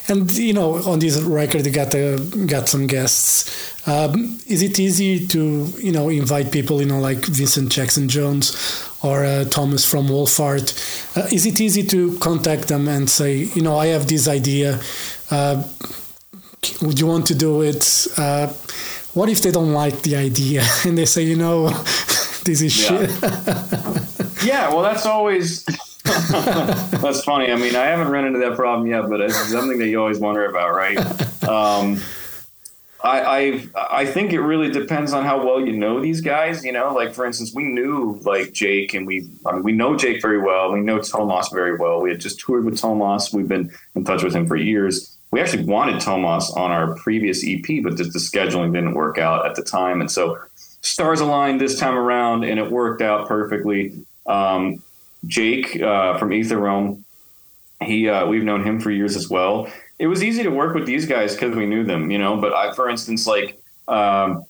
And 0.09 0.31
you 0.33 0.53
know, 0.53 0.75
on 0.85 0.99
this 0.99 1.21
record, 1.21 1.65
you 1.67 1.73
got 1.73 1.95
uh, 1.95 2.19
got 2.47 2.69
some 2.69 2.87
guests. 2.87 3.89
Um, 3.89 4.39
is 4.47 4.63
it 4.63 4.79
easy 4.79 5.27
to 5.29 5.41
you 5.79 5.93
know 5.93 6.09
invite 6.11 6.53
people, 6.53 6.81
you 6.81 6.87
know, 6.87 7.01
like 7.01 7.25
Vincent 7.25 7.71
Jackson 7.73 8.09
Jones 8.09 8.53
or 9.03 9.25
uh, 9.25 9.45
Thomas 9.47 9.85
from 9.85 10.09
Wolfheart? 10.09 10.73
Uh, 11.17 11.27
is 11.33 11.47
it 11.47 11.61
easy 11.61 11.83
to 11.85 12.17
contact 12.19 12.69
them 12.69 12.87
and 12.89 13.09
say, 13.09 13.49
you 13.55 13.63
know, 13.63 13.77
I 13.79 13.87
have 13.87 14.07
this 14.07 14.29
idea. 14.29 14.79
Uh, 15.31 15.63
would 16.83 17.01
you 17.01 17.07
want 17.07 17.27
to 17.27 17.35
do 17.35 17.63
it? 17.63 18.07
Uh, 18.17 18.49
what 19.15 19.29
if 19.29 19.43
they 19.43 19.51
don't 19.51 19.73
like 19.73 20.03
the 20.03 20.17
idea 20.17 20.63
and 20.85 20.97
they 20.97 21.07
say, 21.07 21.23
you 21.23 21.37
know, 21.37 21.69
this 22.45 22.61
is 22.63 22.91
Yeah. 22.91 23.07
shit? 23.07 24.45
yeah. 24.45 24.69
Well, 24.69 24.83
that's 24.83 25.07
always. 25.07 25.65
that's 26.05 27.23
funny. 27.25 27.51
I 27.53 27.57
mean, 27.57 27.77
I 27.77 27.85
haven't 27.85 28.09
run 28.09 28.25
into 28.27 28.39
that 28.41 28.57
problem 28.57 28.87
yet, 28.89 29.09
but 29.09 29.21
it's 29.21 29.37
something 29.51 29.79
that 29.79 29.89
you 29.89 30.01
always 30.01 30.19
wonder 30.19 30.47
about, 30.47 30.75
right? 30.75 30.99
Um, 31.49 32.01
I, 33.05 33.21
I 33.21 33.69
I 34.03 34.07
think 34.07 34.33
it 34.33 34.41
really 34.41 34.71
depends 34.71 35.13
on 35.13 35.25
how 35.25 35.45
well 35.45 35.61
you 35.61 35.73
know 35.73 36.01
these 36.01 36.21
guys. 36.21 36.65
You 36.65 36.73
know, 36.73 36.93
like 36.95 37.15
for 37.15 37.25
instance, 37.27 37.53
we 37.55 37.65
knew 37.65 38.21
like 38.25 38.53
Jake, 38.53 38.95
and 38.95 39.07
we 39.07 39.29
I 39.47 39.53
mean, 39.53 39.63
we 39.63 39.73
know 39.73 39.97
Jake 39.97 40.23
very 40.23 40.41
well. 40.41 40.73
We 40.73 40.81
know 40.81 40.99
Tomas 41.01 41.49
very 41.49 41.77
well. 41.77 42.01
We 42.01 42.11
had 42.11 42.21
just 42.21 42.41
toured 42.41 42.65
with 42.65 42.79
Tomas. 42.81 43.33
We've 43.33 43.49
been 43.49 43.73
in 43.95 44.05
touch 44.05 44.23
with 44.23 44.35
him 44.35 44.47
for 44.47 44.57
years. 44.57 45.17
We 45.33 45.41
actually 45.41 45.65
wanted 45.65 46.01
Tomas 46.01 46.51
on 46.51 46.71
our 46.71 46.95
previous 46.97 47.43
EP, 47.47 47.83
but 47.83 47.97
just 47.97 48.13
the 48.13 48.19
scheduling 48.19 48.73
didn't 48.73 48.95
work 48.95 49.19
out 49.19 49.47
at 49.47 49.55
the 49.57 49.63
time, 49.63 50.01
and 50.01 50.11
so 50.11 50.39
stars 50.83 51.21
aligned 51.21 51.61
this 51.61 51.79
time 51.79 51.97
around, 51.97 52.45
and 52.45 52.59
it 52.59 52.71
worked 52.71 53.01
out 53.01 53.29
perfectly. 53.29 54.05
Um, 54.27 54.83
Jake 55.27 55.81
uh, 55.81 56.19
from 56.19 56.33
Aether 56.33 56.59
Realm, 56.59 57.05
he 57.81 58.09
uh, 58.09 58.27
we've 58.27 58.45
known 58.45 58.65
him 58.65 58.81
for 58.81 58.91
years 58.91 59.17
as 59.17 59.31
well. 59.31 59.69
It 59.99 60.09
was 60.09 60.23
easy 60.23 60.43
to 60.43 60.51
work 60.51 60.75
with 60.75 60.85
these 60.85 61.07
guys 61.07 61.35
because 61.35 61.55
we 61.55 61.65
knew 61.65 61.85
them, 61.85 62.11
you 62.11 62.19
know. 62.19 62.37
But 62.37 62.53
I, 62.53 62.73
for 62.75 62.91
instance, 62.91 63.27
like 63.27 63.63
um, 63.87 64.45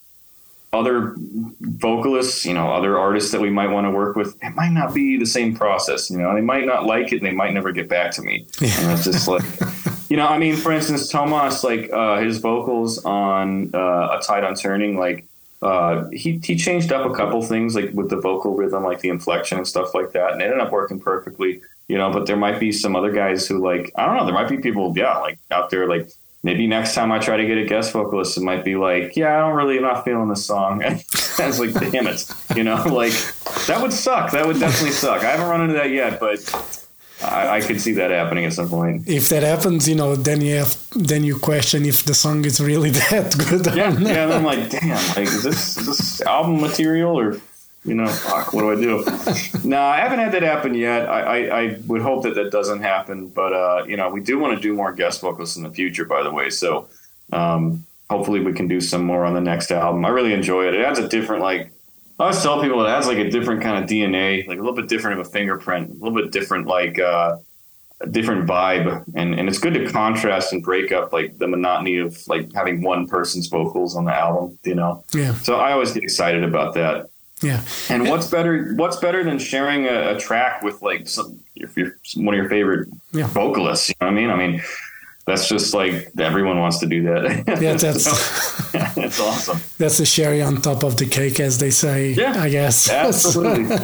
other 0.73 1.15
vocalists, 1.61 2.47
you 2.47 2.55
know, 2.55 2.73
other 2.73 2.99
artists 2.99 3.33
that 3.33 3.41
we 3.41 3.51
might 3.51 3.69
want 3.69 3.87
to 3.87 3.91
work 3.91 4.17
with, 4.17 4.35
it 4.43 4.55
might 4.55 4.71
not 4.71 4.95
be 4.95 5.19
the 5.19 5.27
same 5.27 5.55
process. 5.55 6.11
You 6.11 6.19
know, 6.19 6.35
they 6.35 6.41
might 6.41 6.65
not 6.65 6.87
like 6.87 7.13
it, 7.13 7.17
and 7.17 7.27
they 7.27 7.33
might 7.33 7.53
never 7.53 7.73
get 7.73 7.89
back 7.89 8.13
to 8.13 8.23
me. 8.23 8.47
And 8.61 8.93
it's 8.93 9.05
just 9.05 9.29
like, 9.29 9.45
you 10.09 10.17
know, 10.17 10.27
I 10.27 10.39
mean, 10.39 10.57
for 10.57 10.73
instance, 10.73 11.09
Tomas, 11.09 11.63
like 11.63 11.91
uh, 11.93 12.21
his 12.21 12.39
vocals 12.39 13.05
on 13.05 13.75
uh, 13.75 14.19
"A 14.19 14.23
Tide 14.23 14.45
on 14.45 14.55
Turning," 14.55 14.99
like 14.99 15.27
uh, 15.63 16.09
he 16.11 16.41
he 16.43 16.57
changed 16.57 16.93
up 16.93 17.09
a 17.09 17.15
couple 17.15 17.41
things, 17.43 17.75
like 17.75 17.93
with 17.93 18.11
the 18.11 18.17
vocal 18.17 18.55
rhythm, 18.55 18.83
like 18.83 19.01
the 19.01 19.09
inflection 19.09 19.59
and 19.59 19.67
stuff 19.67 19.95
like 19.95 20.13
that, 20.13 20.33
and 20.33 20.43
it 20.43 20.47
ended 20.47 20.61
up 20.61 20.73
working 20.73 21.01
perfectly. 21.01 21.61
You 21.89 21.99
know, 21.99 22.11
but 22.11 22.27
there 22.27 22.37
might 22.37 22.59
be 22.59 22.73
some 22.73 22.97
other 22.97 23.13
guys 23.13 23.47
who 23.47 23.59
like 23.59 23.93
I 23.97 24.07
don't 24.07 24.17
know. 24.17 24.25
There 24.25 24.35
might 24.35 24.49
be 24.49 24.59
people, 24.59 24.93
yeah, 24.97 25.19
like 25.19 25.39
out 25.51 25.71
there, 25.71 25.89
like 25.89 26.11
maybe 26.43 26.67
next 26.67 26.95
time 26.95 27.13
I 27.13 27.19
try 27.19 27.37
to 27.37 27.47
get 27.47 27.59
a 27.59 27.65
guest 27.65 27.93
vocalist, 27.93 28.37
it 28.37 28.43
might 28.43 28.65
be 28.65 28.77
like, 28.77 29.17
yeah, 29.17 29.37
I 29.37 29.41
don't 29.41 29.55
really, 29.55 29.77
I'm 29.77 29.83
not 29.83 30.05
feeling 30.05 30.29
this 30.29 30.45
song. 30.45 30.83
and 30.83 30.97
it's 31.13 31.59
like, 31.59 31.73
damn 31.75 32.07
it, 32.07 32.29
you 32.57 32.65
know, 32.65 32.83
like 32.87 33.13
that 33.67 33.79
would 33.81 33.93
suck. 33.93 34.33
That 34.33 34.47
would 34.47 34.59
definitely 34.59 34.91
suck. 34.91 35.23
I 35.23 35.31
haven't 35.31 35.49
run 35.49 35.63
into 35.63 35.75
that 35.75 35.91
yet, 35.91 36.19
but 36.19 36.41
I, 37.25 37.57
I 37.57 37.61
could 37.61 37.81
see 37.81 37.93
that 37.93 38.11
happening 38.11 38.45
at 38.45 38.53
some 38.53 38.69
point. 38.69 39.09
If 39.09 39.29
that 39.29 39.43
happens, 39.43 39.89
you 39.89 39.95
know, 39.95 40.17
then 40.17 40.41
you 40.41 40.57
have 40.57 40.77
then 40.95 41.25
you 41.25 41.39
question 41.39 41.85
if 41.85 42.05
the 42.05 42.15
song 42.15 42.45
is 42.45 42.61
really 42.61 42.91
that 43.11 43.37
good. 43.39 43.67
Yeah, 43.75 43.99
yeah. 43.99 44.25
And 44.25 44.33
I'm 44.33 44.45
like, 44.45 44.71
damn, 44.71 44.97
like 45.17 45.29
is 45.29 45.43
this 45.43 45.77
is 45.79 45.87
this 45.87 46.21
album 46.23 46.61
material 46.61 47.19
or 47.19 47.41
you 47.85 47.95
know, 47.95 48.07
fuck, 48.07 48.53
what 48.53 48.63
do 48.63 48.71
I 48.71 48.77
do? 48.77 49.05
no, 49.69 49.81
I 49.81 49.99
haven't 49.99 50.21
had 50.21 50.33
that 50.33 50.43
happen 50.43 50.75
yet. 50.75 51.09
I, 51.09 51.21
I, 51.21 51.61
I 51.61 51.79
would 51.87 52.01
hope 52.01 52.23
that 52.23 52.37
that 52.37 52.53
doesn't 52.53 52.81
happen, 52.81 53.29
but 53.29 53.53
uh, 53.53 53.85
you 53.87 53.97
know, 53.97 54.09
we 54.09 54.21
do 54.21 54.39
want 54.39 54.55
to 54.55 54.61
do 54.61 54.73
more 54.73 54.93
guest 54.93 55.21
vocals 55.21 55.57
in 55.57 55.65
the 55.65 55.71
future, 55.71 56.05
by 56.05 56.23
the 56.23 56.31
way. 56.31 56.49
So 56.51 56.89
um, 57.33 57.85
hopefully 58.09 58.41
we 58.41 58.53
can 58.53 58.69
do 58.69 58.81
some 58.81 59.05
more 59.05 59.25
on 59.25 59.35
the 59.35 59.41
next 59.41 59.73
album. 59.73 60.05
I 60.05 60.11
really 60.11 60.33
enjoy 60.33 60.69
it. 60.69 60.75
It 60.75 60.85
adds 60.85 60.99
a 60.99 61.09
different 61.09 61.43
like. 61.43 61.73
I 62.19 62.25
always 62.25 62.43
tell 62.43 62.61
people 62.63 62.85
it 62.85 62.89
has 62.91 63.07
like 63.07 63.19
a 63.19 63.29
different 63.31 63.63
kind 63.63 63.83
of 63.83 63.89
DNA, 63.91 64.47
like 64.47 64.59
a 64.59 64.61
little 64.61 64.77
bit 64.77 64.89
different 64.89 65.19
of 65.21 65.27
a 65.27 65.31
fingerprint, 65.31 65.91
a 65.91 65.93
little 65.95 66.15
bit 66.15 66.31
different 66.31 66.67
like 66.67 66.99
uh, 66.99 67.37
a 68.01 68.07
different 68.07 68.47
vibe, 68.49 69.05
and 69.17 69.35
and 69.39 69.49
it's 69.49 69.59
good 69.59 69.75
to 69.75 69.91
contrast 69.91 70.53
and 70.53 70.63
break 70.63 70.93
up 70.93 71.13
like 71.13 71.39
the 71.39 71.47
monotony 71.49 71.99
of 71.99 72.17
like 72.29 72.53
having 72.55 72.83
one 72.83 73.09
person's 73.09 73.49
vocals 73.49 73.97
on 73.97 74.05
the 74.05 74.15
album, 74.15 74.59
you 74.65 74.75
know. 74.75 75.05
Yeah, 75.13 75.35
So 75.35 75.57
I 75.57 75.73
always 75.73 75.93
get 75.93 76.03
excited 76.05 76.45
about 76.45 76.75
that. 76.75 77.07
yeah, 77.43 77.61
And 77.89 78.09
what's 78.09 78.29
better? 78.29 78.75
What's 78.75 78.97
better 78.99 79.25
than 79.25 79.39
sharing 79.39 79.87
a, 79.87 80.15
a 80.15 80.19
track 80.21 80.63
with 80.63 80.81
like 80.83 81.09
some 81.09 81.41
if 81.57 81.77
you're 81.77 81.97
one 82.17 82.35
of 82.35 82.39
your 82.41 82.49
favorite 82.51 82.89
Yeah. 83.13 83.27
vocalists? 83.29 83.89
You 83.89 83.95
know 84.01 84.07
what 84.09 84.13
I 84.13 84.21
mean? 84.21 84.31
I 84.31 84.37
mean, 84.37 84.63
that's 85.27 85.49
just 85.49 85.73
like 85.75 86.11
everyone 86.19 86.59
wants 86.59 86.79
to 86.79 86.87
do 86.87 87.03
that. 87.05 87.45
Yeah, 87.63 87.75
that's- 87.77 88.05
So, 88.05 88.13
it's 89.01 89.21
awesome. 89.21 89.59
that's 89.79 89.99
the 89.99 90.07
cherry 90.07 90.43
on 90.43 90.61
top 90.63 90.83
of 90.83 90.97
the 90.97 91.07
cake, 91.07 91.39
as 91.41 91.59
they 91.59 91.71
say. 91.71 92.13
Yeah, 92.13 92.41
I 92.43 92.49
guess. 92.49 92.89
Absolutely, 93.09 93.77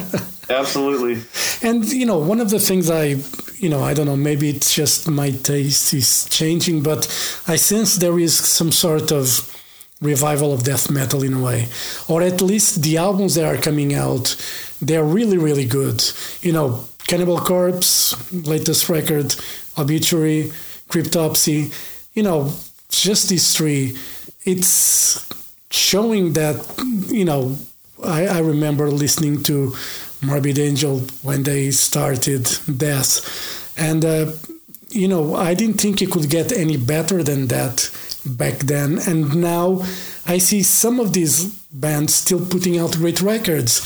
absolutely. 0.49 1.21
And 1.67 1.85
you 1.91 2.05
know, 2.05 2.17
one 2.17 2.39
of 2.41 2.49
the 2.49 2.59
things 2.59 2.89
I, 2.89 3.15
you 3.59 3.69
know, 3.69 3.81
I 3.83 3.93
don't 3.93 4.07
know, 4.07 4.15
maybe 4.17 4.49
it's 4.49 4.73
just 4.73 5.07
my 5.07 5.31
taste 5.31 5.93
is 5.93 6.25
changing, 6.29 6.81
but 6.83 7.05
I 7.47 7.55
sense 7.57 7.97
there 7.97 8.17
is 8.19 8.35
some 8.37 8.71
sort 8.71 9.11
of 9.11 9.55
revival 10.01 10.53
of 10.53 10.63
death 10.63 10.89
metal 10.89 11.23
in 11.23 11.33
a 11.33 11.41
way, 11.43 11.67
or 12.07 12.21
at 12.21 12.41
least 12.41 12.81
the 12.83 12.97
albums 12.97 13.35
that 13.35 13.45
are 13.45 13.61
coming 13.61 13.93
out, 13.93 14.35
they're 14.81 15.03
really, 15.03 15.37
really 15.37 15.65
good. 15.65 16.01
You 16.41 16.53
know, 16.53 16.85
Cannibal 17.07 17.39
Corpse, 17.39 18.15
latest 18.33 18.89
record, 18.89 19.35
Obituary, 19.77 20.51
Cryptopsy, 20.89 21.73
you 22.13 22.23
know, 22.23 22.51
just 22.89 23.29
these 23.29 23.55
three. 23.55 23.95
It's 24.43 25.27
showing 25.69 26.33
that, 26.33 26.55
you 27.09 27.25
know, 27.25 27.55
I, 28.03 28.27
I 28.27 28.39
remember 28.39 28.89
listening 28.89 29.43
to 29.43 29.75
Morbid 30.21 30.59
Angel 30.59 30.99
when 31.21 31.43
they 31.43 31.71
started 31.71 32.49
Death. 32.77 33.73
And, 33.77 34.03
uh, 34.03 34.31
you 34.89 35.07
know, 35.07 35.35
I 35.35 35.53
didn't 35.53 35.79
think 35.79 36.01
it 36.01 36.11
could 36.11 36.29
get 36.29 36.51
any 36.51 36.77
better 36.77 37.23
than 37.23 37.47
that 37.47 37.89
back 38.25 38.59
then. 38.59 38.99
And 39.07 39.35
now 39.41 39.81
I 40.25 40.39
see 40.39 40.63
some 40.63 40.99
of 40.99 41.13
these 41.13 41.45
bands 41.71 42.15
still 42.15 42.45
putting 42.45 42.79
out 42.79 42.97
great 42.97 43.21
records. 43.21 43.85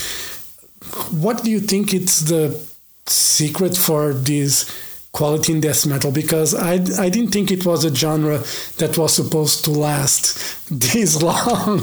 What 1.11 1.43
do 1.43 1.51
you 1.51 1.59
think 1.59 1.93
it's 1.93 2.21
the 2.21 2.59
secret 3.05 3.77
for 3.77 4.13
this 4.13 4.69
quality 5.13 5.53
in 5.53 5.61
death 5.61 5.85
metal 5.85 6.11
because 6.11 6.53
I, 6.53 6.73
I 6.73 7.09
didn't 7.09 7.31
think 7.31 7.51
it 7.51 7.65
was 7.65 7.85
a 7.85 7.95
genre 7.95 8.39
that 8.77 8.97
was 8.97 9.15
supposed 9.15 9.63
to 9.65 9.71
last 9.71 10.67
this 10.71 11.21
long. 11.21 11.81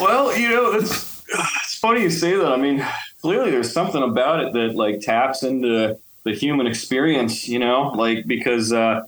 well, 0.00 0.36
you 0.36 0.48
know, 0.48 0.72
it's, 0.72 1.22
it's 1.28 1.78
funny 1.78 2.02
you 2.02 2.10
say 2.10 2.34
that. 2.34 2.50
I 2.50 2.56
mean, 2.56 2.84
clearly 3.20 3.50
there's 3.50 3.72
something 3.72 4.02
about 4.02 4.40
it 4.40 4.52
that 4.54 4.74
like 4.74 5.00
taps 5.00 5.42
into 5.42 5.98
the 6.24 6.34
human 6.34 6.66
experience, 6.66 7.46
you 7.48 7.58
know, 7.58 7.92
like 7.94 8.26
because 8.26 8.72
uh, 8.72 9.02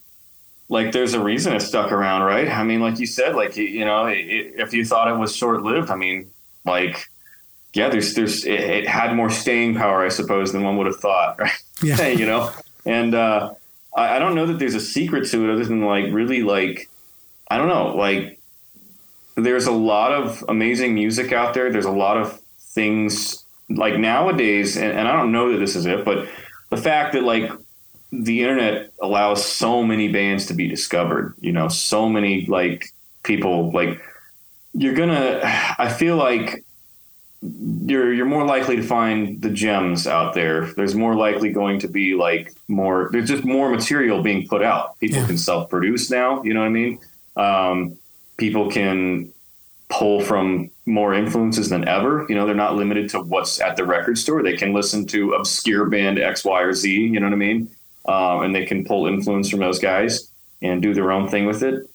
like 0.68 0.92
there's 0.92 1.14
a 1.14 1.20
reason 1.20 1.55
it 1.55 1.61
stuck 1.61 1.90
around, 1.90 2.23
right? 2.23 2.49
I 2.49 2.64
mean, 2.64 2.81
like 2.81 2.99
you 2.99 3.07
said, 3.07 3.35
like 3.35 3.57
you 3.57 3.85
know, 3.85 4.07
it, 4.07 4.55
if 4.57 4.75
you 4.75 4.85
thought 4.85 5.09
it 5.09 5.18
was 5.18 5.35
short 5.35 5.62
lived, 5.62 5.90
I 5.90 5.97
mean, 5.97 6.31
like 6.64 7.07
yeah, 7.73 7.88
there's 7.88 8.14
there's 8.14 8.44
it, 8.44 8.61
it, 8.61 8.88
had 8.88 9.14
more 9.14 9.31
staying 9.31 9.75
power, 9.75 10.05
I 10.05 10.09
suppose, 10.09 10.53
than 10.53 10.62
one 10.62 10.77
would 10.77 10.87
have 10.87 10.97
thought, 10.97 11.38
right? 11.38 11.53
Yeah, 11.83 12.07
you 12.07 12.25
know, 12.25 12.53
and 12.85 13.14
uh, 13.14 13.55
I, 13.94 14.16
I 14.16 14.18
don't 14.18 14.35
know 14.35 14.47
that 14.47 14.59
there's 14.59 14.75
a 14.75 14.81
secret 14.81 15.29
to 15.31 15.49
it 15.49 15.53
other 15.53 15.64
than 15.64 15.85
like 15.85 16.12
really 16.12 16.42
like 16.42 16.88
I 17.49 17.59
don't 17.59 17.68
know, 17.68 17.94
like 17.97 18.40
there's 19.37 19.66
a 19.66 19.73
lot 19.73 20.12
of 20.12 20.44
amazing 20.49 20.94
music 20.94 21.33
out 21.33 21.55
there. 21.55 21.70
There's 21.70 21.85
a 21.85 21.90
lot 21.90 22.16
of 22.16 22.40
things 22.59 23.44
like 23.68 23.99
nowadays, 23.99 24.77
and, 24.77 24.92
and 24.92 25.09
I 25.09 25.12
don't 25.12 25.33
know 25.33 25.53
that 25.53 25.59
this 25.59 25.77
is 25.77 25.87
it, 25.87 26.05
but 26.05 26.29
the 26.70 26.77
fact 26.77 27.12
that 27.12 27.23
like 27.23 27.51
the 28.12 28.40
internet 28.42 28.92
allows 29.01 29.44
so 29.44 29.83
many 29.83 30.09
bands 30.09 30.47
to 30.47 30.55
be 30.55 30.68
discovered, 30.68 31.35
you 31.40 31.53
know, 31.53 31.68
so 31.68 32.09
many 32.09 32.47
like 32.47 32.87
people 33.23 33.73
like 33.73 34.01
you're 34.73 34.94
gonna 34.94 35.40
I 35.79 35.92
feel 35.92 36.16
like 36.16 36.63
you're 37.85 38.12
you're 38.12 38.26
more 38.26 38.46
likely 38.46 38.76
to 38.76 38.83
find 38.83 39.40
the 39.42 39.50
gems 39.50 40.07
out 40.07 40.35
there. 40.35 40.72
There's 40.74 40.94
more 40.94 41.14
likely 41.14 41.50
going 41.50 41.78
to 41.80 41.88
be 41.88 42.14
like 42.14 42.52
more. 42.68 43.09
There's 43.12 43.28
just 43.28 43.44
more 43.44 43.70
material 43.70 44.22
being 44.22 44.48
put 44.48 44.62
out. 44.62 44.98
People 44.98 45.20
yeah. 45.20 45.26
can 45.26 45.38
self-produce 45.38 46.11
now. 46.11 46.42
You 46.42 46.54
know 46.54 46.61
what 46.61 46.66
I 46.66 46.70
mean? 46.70 46.98
Um, 47.37 47.98
people 48.37 48.70
can 48.70 49.33
pull 49.90 50.20
from 50.20 50.70
more 50.87 51.12
influences 51.14 51.68
than 51.68 51.87
ever. 51.87 52.24
You 52.28 52.35
know, 52.35 52.46
they're 52.46 52.54
not 52.54 52.76
limited 52.76 53.11
to 53.11 53.20
what's 53.20 53.61
at 53.61 53.76
the 53.76 53.85
record 53.85 54.16
store. 54.18 54.42
They 54.42 54.57
can 54.57 54.72
listen 54.72 55.07
to 55.09 55.35
obscure 55.35 55.87
band 55.87 56.18
X, 56.18 56.44
Y, 56.44 56.62
or 56.62 56.72
Z. 56.72 56.90
You 56.90 57.20
know 57.20 57.26
what 57.26 57.35
I 57.35 57.37
mean? 57.37 57.68
Um, 58.07 58.42
and 58.42 58.54
they 58.54 58.64
can 58.64 58.85
pull 58.85 59.07
influence 59.07 59.50
from 59.50 59.61
those 59.61 59.78
guys 59.78 60.30
and 60.62 60.80
do 60.80 60.94
their 60.94 61.12
own 61.12 61.28
thing 61.28 61.46
with 61.46 61.62
it. 61.62 61.88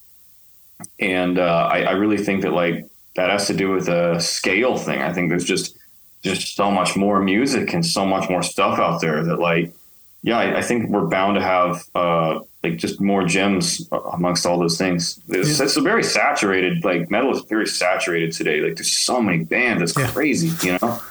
And 1.00 1.40
uh, 1.40 1.70
I, 1.72 1.82
I 1.82 1.92
really 1.92 2.18
think 2.18 2.44
that 2.44 2.54
like 2.54 2.86
that 3.20 3.30
has 3.30 3.48
to 3.48 3.54
do 3.54 3.70
with 3.70 3.90
a 3.90 4.18
scale 4.22 4.78
thing. 4.78 5.02
I 5.02 5.12
think 5.12 5.28
there's 5.28 5.44
just 5.44 5.78
just 6.24 6.56
so 6.56 6.72
much 6.72 6.96
more 6.96 7.22
music 7.22 7.74
and 7.74 7.86
so 7.86 8.06
much 8.06 8.30
more 8.30 8.42
stuff 8.42 8.80
out 8.80 9.02
there 9.02 9.24
that 9.26 9.40
like 9.40 9.74
yeah, 10.22 10.38
I, 10.38 10.60
I 10.60 10.62
think 10.62 10.90
we're 10.90 11.06
bound 11.06 11.36
to 11.36 11.42
have 11.42 11.84
uh, 11.96 12.40
like 12.64 12.78
just 12.78 13.02
more 13.02 13.26
gems 13.26 13.88
amongst 14.14 14.46
all 14.46 14.58
those 14.58 14.78
things. 14.78 15.20
It's, 15.30 15.60
yeah. 15.60 15.66
it's, 15.66 15.78
a 15.78 15.82
very 15.82 16.04
saturated 16.04 16.84
like 16.84 17.10
metal 17.10 17.32
is 17.36 17.44
very 17.44 17.68
saturated 17.68 18.32
today. 18.32 18.62
Like 18.62 18.76
there's 18.76 18.92
so 18.92 19.22
many 19.22 19.44
bands, 19.44 19.82
it's 19.82 19.98
yeah. 19.98 20.10
crazy, 20.12 20.52
you 20.66 20.78
know 20.82 21.02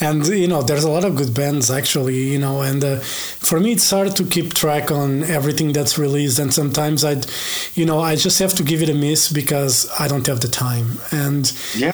and 0.00 0.26
you 0.26 0.48
know 0.48 0.62
there's 0.62 0.84
a 0.84 0.90
lot 0.90 1.04
of 1.04 1.14
good 1.14 1.34
bands 1.34 1.70
actually 1.70 2.32
you 2.32 2.38
know 2.38 2.60
and 2.62 2.82
uh, 2.84 2.98
for 2.98 3.60
me 3.60 3.72
it's 3.72 3.90
hard 3.90 4.14
to 4.16 4.24
keep 4.24 4.54
track 4.54 4.90
on 4.90 5.22
everything 5.24 5.72
that's 5.72 5.98
released 5.98 6.38
and 6.38 6.52
sometimes 6.52 7.04
i'd 7.04 7.26
you 7.74 7.86
know 7.86 8.00
i 8.00 8.16
just 8.16 8.38
have 8.38 8.54
to 8.54 8.62
give 8.62 8.82
it 8.82 8.88
a 8.88 8.94
miss 8.94 9.32
because 9.32 9.90
i 9.98 10.08
don't 10.08 10.26
have 10.26 10.40
the 10.40 10.48
time 10.48 10.98
and 11.10 11.52
yeah 11.76 11.92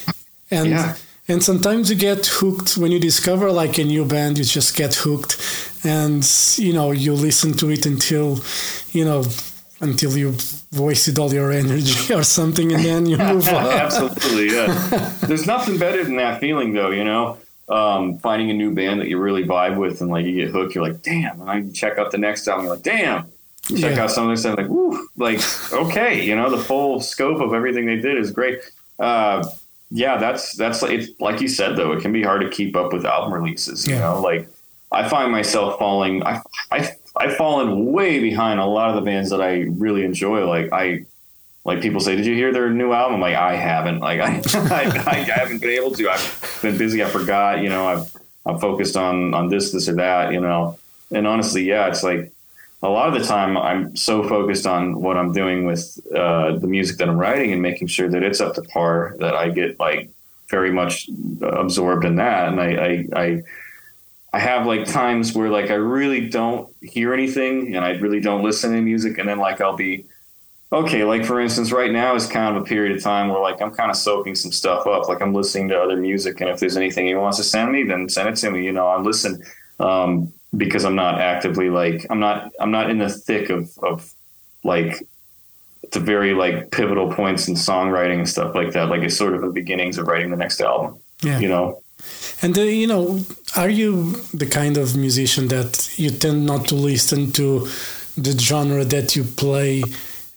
and 0.50 0.70
yeah. 0.70 0.96
and 1.28 1.42
sometimes 1.42 1.90
you 1.90 1.96
get 1.96 2.26
hooked 2.26 2.76
when 2.78 2.90
you 2.90 2.98
discover 2.98 3.50
like 3.50 3.78
a 3.78 3.84
new 3.84 4.04
band 4.04 4.38
you 4.38 4.44
just 4.44 4.76
get 4.76 4.94
hooked 4.94 5.36
and 5.84 6.26
you 6.56 6.72
know 6.72 6.90
you 6.92 7.12
listen 7.12 7.52
to 7.52 7.70
it 7.70 7.84
until 7.86 8.40
you 8.92 9.04
know 9.04 9.24
until 9.80 10.16
you 10.16 10.34
wasted 10.72 11.20
all 11.20 11.32
your 11.32 11.52
energy 11.62 12.12
or 12.12 12.24
something 12.24 12.72
and 12.72 12.84
then 12.84 13.06
you 13.06 13.16
move 13.32 13.46
on. 13.46 13.64
Absolutely, 13.64 14.52
yeah. 14.52 15.14
There's 15.22 15.46
nothing 15.46 15.78
better 15.78 16.02
than 16.02 16.16
that 16.16 16.40
feeling 16.40 16.72
though, 16.72 16.90
you 16.90 17.04
know 17.04 17.38
um, 17.68 18.18
finding 18.18 18.50
a 18.50 18.54
new 18.54 18.74
band 18.74 19.00
that 19.00 19.08
you 19.08 19.18
really 19.18 19.44
vibe 19.44 19.76
with 19.76 20.00
and 20.00 20.10
like 20.10 20.24
you 20.26 20.34
get 20.34 20.50
hooked, 20.50 20.74
you're 20.74 20.86
like, 20.86 21.02
damn. 21.02 21.40
And 21.40 21.50
I 21.50 21.68
check 21.72 21.98
out 21.98 22.10
the 22.10 22.18
next 22.18 22.48
album, 22.48 22.66
you're 22.66 22.74
like, 22.74 22.84
damn. 22.84 23.30
You 23.68 23.76
check 23.76 23.96
yeah. 23.96 24.04
out 24.04 24.10
some 24.10 24.24
of 24.24 24.30
this 24.30 24.40
stuff, 24.40 24.56
like, 24.56 24.68
woo, 24.68 25.08
like, 25.16 25.40
okay, 25.72 26.24
you 26.24 26.34
know, 26.34 26.48
the 26.48 26.62
full 26.62 27.00
scope 27.00 27.40
of 27.40 27.52
everything 27.52 27.84
they 27.84 27.96
did 27.96 28.16
is 28.16 28.30
great. 28.30 28.60
Uh, 28.98 29.46
yeah, 29.90 30.16
that's 30.16 30.54
that's 30.54 30.82
like, 30.82 30.92
it's, 30.92 31.20
like 31.20 31.40
you 31.40 31.48
said 31.48 31.76
though, 31.76 31.92
it 31.92 32.00
can 32.00 32.12
be 32.12 32.22
hard 32.22 32.40
to 32.42 32.48
keep 32.48 32.76
up 32.76 32.92
with 32.92 33.06
album 33.06 33.32
releases. 33.32 33.86
You 33.86 33.94
yeah. 33.94 34.00
know, 34.00 34.20
like 34.20 34.48
I 34.92 35.08
find 35.08 35.32
myself 35.32 35.78
falling. 35.78 36.22
I 36.24 36.40
I 36.70 36.90
I've 37.16 37.36
fallen 37.36 37.92
way 37.92 38.20
behind 38.20 38.60
a 38.60 38.66
lot 38.66 38.90
of 38.90 38.96
the 38.96 39.00
bands 39.02 39.30
that 39.30 39.40
I 39.40 39.66
really 39.70 40.04
enjoy. 40.04 40.46
Like 40.46 40.72
I 40.72 41.04
like 41.68 41.82
people 41.82 42.00
say, 42.00 42.16
"Did 42.16 42.24
you 42.24 42.34
hear 42.34 42.50
their 42.50 42.70
new 42.70 42.92
album?" 42.94 43.20
Like, 43.20 43.36
I 43.36 43.54
haven't. 43.54 44.00
Like 44.00 44.20
I, 44.20 44.40
I, 44.74 45.02
I, 45.06 45.14
haven't 45.16 45.60
been 45.60 45.70
able 45.70 45.90
to. 45.90 46.08
I've 46.08 46.58
been 46.62 46.78
busy. 46.78 47.04
I 47.04 47.08
forgot. 47.10 47.60
You 47.62 47.68
know, 47.68 47.86
I've 47.86 48.16
I'm 48.46 48.58
focused 48.58 48.96
on 48.96 49.34
on 49.34 49.50
this, 49.50 49.70
this, 49.70 49.86
or 49.86 49.96
that. 49.96 50.32
You 50.32 50.40
know, 50.40 50.78
and 51.12 51.26
honestly, 51.26 51.64
yeah, 51.64 51.86
it's 51.88 52.02
like 52.02 52.32
a 52.82 52.88
lot 52.88 53.08
of 53.08 53.20
the 53.20 53.26
time 53.26 53.58
I'm 53.58 53.94
so 53.96 54.26
focused 54.26 54.66
on 54.66 55.02
what 55.02 55.18
I'm 55.18 55.34
doing 55.34 55.66
with 55.66 56.00
uh, 56.16 56.56
the 56.56 56.66
music 56.66 56.96
that 56.98 57.08
I'm 57.10 57.18
writing 57.18 57.52
and 57.52 57.60
making 57.60 57.88
sure 57.88 58.08
that 58.08 58.22
it's 58.22 58.40
up 58.40 58.54
to 58.54 58.62
par 58.62 59.16
that 59.18 59.34
I 59.34 59.50
get 59.50 59.78
like 59.78 60.08
very 60.48 60.72
much 60.72 61.10
absorbed 61.42 62.06
in 62.06 62.16
that, 62.16 62.48
and 62.48 62.60
I, 62.62 62.70
I, 62.86 63.22
I 63.24 63.42
I 64.32 64.38
have 64.38 64.66
like 64.66 64.86
times 64.86 65.34
where 65.34 65.50
like 65.50 65.70
I 65.70 65.74
really 65.74 66.30
don't 66.30 66.74
hear 66.80 67.12
anything 67.12 67.76
and 67.76 67.84
I 67.84 67.90
really 67.90 68.20
don't 68.20 68.42
listen 68.42 68.72
to 68.72 68.80
music, 68.80 69.18
and 69.18 69.28
then 69.28 69.38
like 69.38 69.60
I'll 69.60 69.76
be 69.76 70.06
okay, 70.72 71.04
like 71.04 71.24
for 71.24 71.40
instance, 71.40 71.72
right 71.72 71.90
now 71.90 72.14
is 72.14 72.26
kind 72.26 72.56
of 72.56 72.62
a 72.62 72.64
period 72.64 72.96
of 72.96 73.02
time 73.02 73.28
where 73.28 73.40
like 73.40 73.60
I'm 73.60 73.72
kind 73.72 73.90
of 73.90 73.96
soaking 73.96 74.34
some 74.34 74.52
stuff 74.52 74.86
up. 74.86 75.08
Like 75.08 75.22
I'm 75.22 75.34
listening 75.34 75.68
to 75.68 75.80
other 75.80 75.96
music, 75.96 76.40
and 76.40 76.50
if 76.50 76.60
there's 76.60 76.76
anything 76.76 77.06
he 77.06 77.14
wants 77.14 77.38
to 77.38 77.44
send 77.44 77.72
me, 77.72 77.84
then 77.84 78.08
send 78.08 78.28
it 78.28 78.36
to 78.36 78.50
me. 78.50 78.64
You 78.64 78.72
know, 78.72 78.86
I 78.86 79.00
listen 79.00 79.42
um, 79.80 80.32
because 80.56 80.84
I'm 80.84 80.96
not 80.96 81.20
actively 81.20 81.70
like 81.70 82.06
I'm 82.10 82.20
not 82.20 82.50
I'm 82.60 82.70
not 82.70 82.90
in 82.90 82.98
the 82.98 83.08
thick 83.08 83.50
of 83.50 83.70
of 83.82 84.12
like 84.64 85.02
the 85.92 86.00
very 86.00 86.34
like 86.34 86.70
pivotal 86.70 87.12
points 87.12 87.48
in 87.48 87.54
songwriting 87.54 88.18
and 88.18 88.28
stuff 88.28 88.54
like 88.54 88.72
that. 88.72 88.88
Like 88.88 89.02
it's 89.02 89.16
sort 89.16 89.34
of 89.34 89.40
the 89.40 89.50
beginnings 89.50 89.98
of 89.98 90.06
writing 90.06 90.30
the 90.30 90.36
next 90.36 90.60
album. 90.60 90.98
Yeah. 91.22 91.38
You 91.38 91.48
know. 91.48 91.82
And 92.42 92.56
uh, 92.56 92.62
you 92.62 92.86
know, 92.86 93.20
are 93.56 93.70
you 93.70 94.12
the 94.34 94.46
kind 94.46 94.76
of 94.76 94.96
musician 94.96 95.48
that 95.48 95.98
you 95.98 96.10
tend 96.10 96.46
not 96.46 96.66
to 96.68 96.74
listen 96.74 97.32
to 97.32 97.66
the 98.16 98.38
genre 98.38 98.84
that 98.84 99.16
you 99.16 99.24
play? 99.24 99.82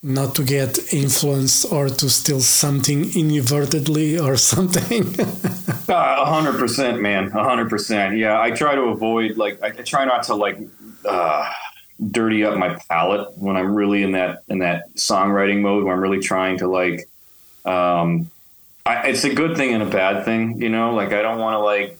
Not 0.03 0.33
to 0.35 0.43
get 0.43 0.93
influenced 0.93 1.71
or 1.71 1.87
to 1.87 2.09
steal 2.09 2.39
something 2.39 3.15
inadvertently 3.15 4.17
or 4.17 4.35
something. 4.35 5.15
A 5.87 6.25
hundred 6.25 6.57
percent, 6.57 7.01
man. 7.01 7.31
A 7.33 7.43
hundred 7.43 7.69
percent. 7.69 8.17
Yeah, 8.17 8.39
I 8.39 8.51
try 8.51 8.75
to 8.75 8.83
avoid 8.83 9.37
like 9.37 9.61
I 9.61 9.71
try 9.71 10.05
not 10.05 10.23
to 10.23 10.35
like 10.35 10.57
uh, 11.05 11.51
dirty 12.09 12.43
up 12.43 12.57
my 12.57 12.77
palate 12.89 13.37
when 13.37 13.57
I'm 13.57 13.75
really 13.75 14.01
in 14.01 14.13
that 14.13 14.43
in 14.47 14.59
that 14.59 14.93
songwriting 14.95 15.61
mode 15.61 15.83
where 15.83 15.93
I'm 15.93 16.01
really 16.01 16.21
trying 16.21 16.57
to 16.59 16.67
like. 16.67 17.07
Um, 17.65 18.31
I, 18.85 19.09
it's 19.09 19.23
a 19.23 19.33
good 19.33 19.55
thing 19.57 19.73
and 19.73 19.83
a 19.83 19.89
bad 19.89 20.25
thing, 20.25 20.61
you 20.61 20.69
know. 20.69 20.95
Like 20.95 21.13
I 21.13 21.21
don't 21.21 21.39
want 21.39 21.55
to 21.55 21.59
like. 21.59 21.99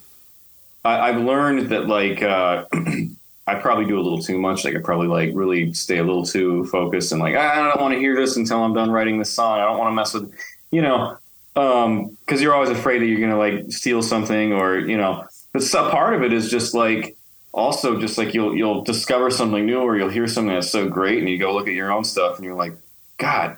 I, 0.83 1.11
have 1.11 1.21
learned 1.21 1.69
that 1.69 1.87
like. 1.87 2.23
Uh, 2.23 2.65
I 3.47 3.56
probably 3.56 3.86
do 3.86 3.99
a 3.99 4.04
little 4.04 4.21
too 4.21 4.39
much. 4.39 4.63
Like 4.63 4.75
I 4.75 4.80
probably 4.80 5.08
like 5.08 5.32
really 5.34 5.73
stay 5.73 5.97
a 5.97 6.04
little 6.04 6.25
too 6.25 6.65
focused 6.65 7.12
and 7.12 7.21
like 7.21 7.36
I 7.36 7.56
don't 7.56 7.82
want 7.82 7.93
to 7.93 7.99
hear 7.99 8.15
this 8.15 8.38
until 8.38 8.63
I'm 8.63 8.73
done 8.73 8.91
writing 8.91 9.19
this 9.19 9.34
song. 9.34 9.60
I 9.60 9.65
don't 9.65 9.77
want 9.77 9.91
to 9.91 9.95
mess 9.95 10.13
with, 10.13 10.34
you 10.71 10.82
know, 10.82 11.17
um, 11.56 12.17
because 12.25 12.41
you're 12.41 12.54
always 12.54 12.69
afraid 12.69 13.01
that 13.01 13.08
you're 13.08 13.19
gonna 13.19 13.38
like 13.38 13.71
steal 13.71 14.01
something 14.01 14.54
or 14.54 14.80
you 14.80 14.97
know. 14.97 15.25
But 15.54 15.63
some 15.63 15.91
part 15.91 16.13
of 16.13 16.23
it 16.23 16.32
is 16.32 16.49
just 16.49 16.73
like 16.73 17.17
also 17.51 17.99
just 17.99 18.17
like 18.17 18.34
you'll 18.34 18.56
you'll 18.56 18.84
discover 18.84 19.30
something 19.30 19.65
new 19.65 19.80
or 19.80 19.97
you'll 19.97 20.10
hear 20.10 20.27
something 20.27 20.54
that's 20.54 20.69
so 20.69 20.88
great 20.88 21.19
and 21.19 21.27
you 21.27 21.38
go 21.38 21.54
look 21.54 21.67
at 21.67 21.73
your 21.73 21.91
own 21.91 22.04
stuff 22.04 22.38
and 22.38 22.45
you're 22.45 22.56
like, 22.56 22.73
God, 23.17 23.58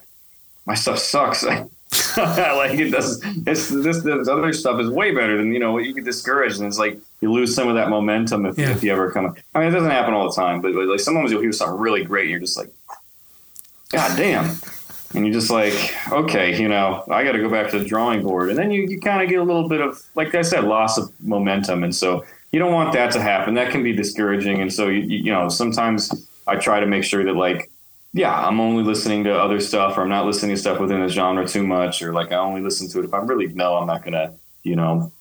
my 0.66 0.76
stuff 0.76 0.98
sucks. 1.00 1.46
like 2.18 2.80
it 2.80 2.92
does. 2.92 3.22
It's 3.46 3.70
this, 3.70 4.02
this 4.02 4.28
other 4.28 4.54
stuff 4.54 4.80
is 4.80 4.90
way 4.90 5.14
better 5.14 5.38
than 5.38 5.54
you 5.54 5.60
know. 5.60 5.78
You 5.78 5.94
get 5.94 6.06
discouraged, 6.06 6.60
and 6.60 6.68
it's 6.68 6.80
like 6.80 7.00
you 7.22 7.32
lose 7.32 7.54
some 7.54 7.68
of 7.68 7.76
that 7.76 7.90
momentum 7.90 8.46
if, 8.46 8.58
yeah. 8.58 8.72
if 8.72 8.84
you 8.84 8.92
ever 8.92 9.12
come. 9.12 9.36
I 9.54 9.60
mean, 9.60 9.68
it 9.68 9.72
doesn't 9.72 9.92
happen 9.92 10.14
all 10.14 10.30
the 10.30 10.36
time, 10.36 10.62
but, 10.62 10.74
but 10.74 10.88
like 10.88 11.00
sometimes 11.00 11.32
you'll 11.32 11.42
hear 11.42 11.52
something 11.52 11.78
really 11.78 12.04
great, 12.04 12.24
and 12.24 12.32
you're 12.32 12.40
just 12.40 12.58
like, 12.58 12.72
God 13.90 14.18
damn. 14.18 14.56
And 15.14 15.26
you're 15.26 15.34
just 15.34 15.52
like, 15.52 15.74
okay, 16.12 16.60
you 16.60 16.68
know, 16.68 17.04
I 17.12 17.24
got 17.24 17.34
to 17.34 17.40
go 17.40 17.50
back 17.50 17.70
to 17.72 17.80
the 17.80 17.86
drawing 17.86 18.24
board. 18.24 18.50
And 18.50 18.58
then 18.58 18.72
you, 18.72 18.88
you 18.88 19.00
kind 19.00 19.22
of 19.22 19.30
get 19.30 19.40
a 19.40 19.44
little 19.44 19.70
bit 19.70 19.80
of, 19.80 20.02
like 20.16 20.34
I 20.34 20.42
said, 20.42 20.64
loss 20.64 20.98
of 20.98 21.12
momentum. 21.22 21.84
And 21.84 21.96
so 21.96 22.26
you 22.52 22.58
don't 22.58 22.74
want 22.74 22.94
that 22.94 23.12
to 23.12 23.22
happen. 23.22 23.54
That 23.54 23.72
can 23.72 23.84
be 23.84 23.94
discouraging. 23.94 24.60
And 24.60 24.74
so, 24.74 24.88
you, 24.88 25.02
you 25.02 25.32
know, 25.32 25.50
sometimes 25.50 26.28
I 26.48 26.56
try 26.56 26.80
to 26.80 26.88
make 26.88 27.04
sure 27.04 27.24
that, 27.24 27.36
like, 27.36 27.70
yeah, 28.14 28.34
I'm 28.34 28.60
only 28.60 28.84
listening 28.84 29.24
to 29.24 29.36
other 29.36 29.60
stuff, 29.60 29.98
or 29.98 30.02
I'm 30.02 30.10
not 30.10 30.26
listening 30.26 30.56
to 30.56 30.62
stuff 30.62 30.80
within 30.80 31.02
the 31.02 31.10
genre 31.10 31.48
too 31.48 31.66
much, 31.66 32.02
or 32.04 32.14
like 32.14 32.32
I 32.32 32.36
only 32.36 32.62
listen 32.62 32.88
to 32.90 33.00
it 33.00 33.06
if 33.06 33.14
I'm 33.14 33.26
really 33.26 33.48
no, 33.48 33.76
I'm 33.76 33.88
not 33.88 34.04
gonna, 34.04 34.36
you 34.62 34.76
know, 34.76 35.12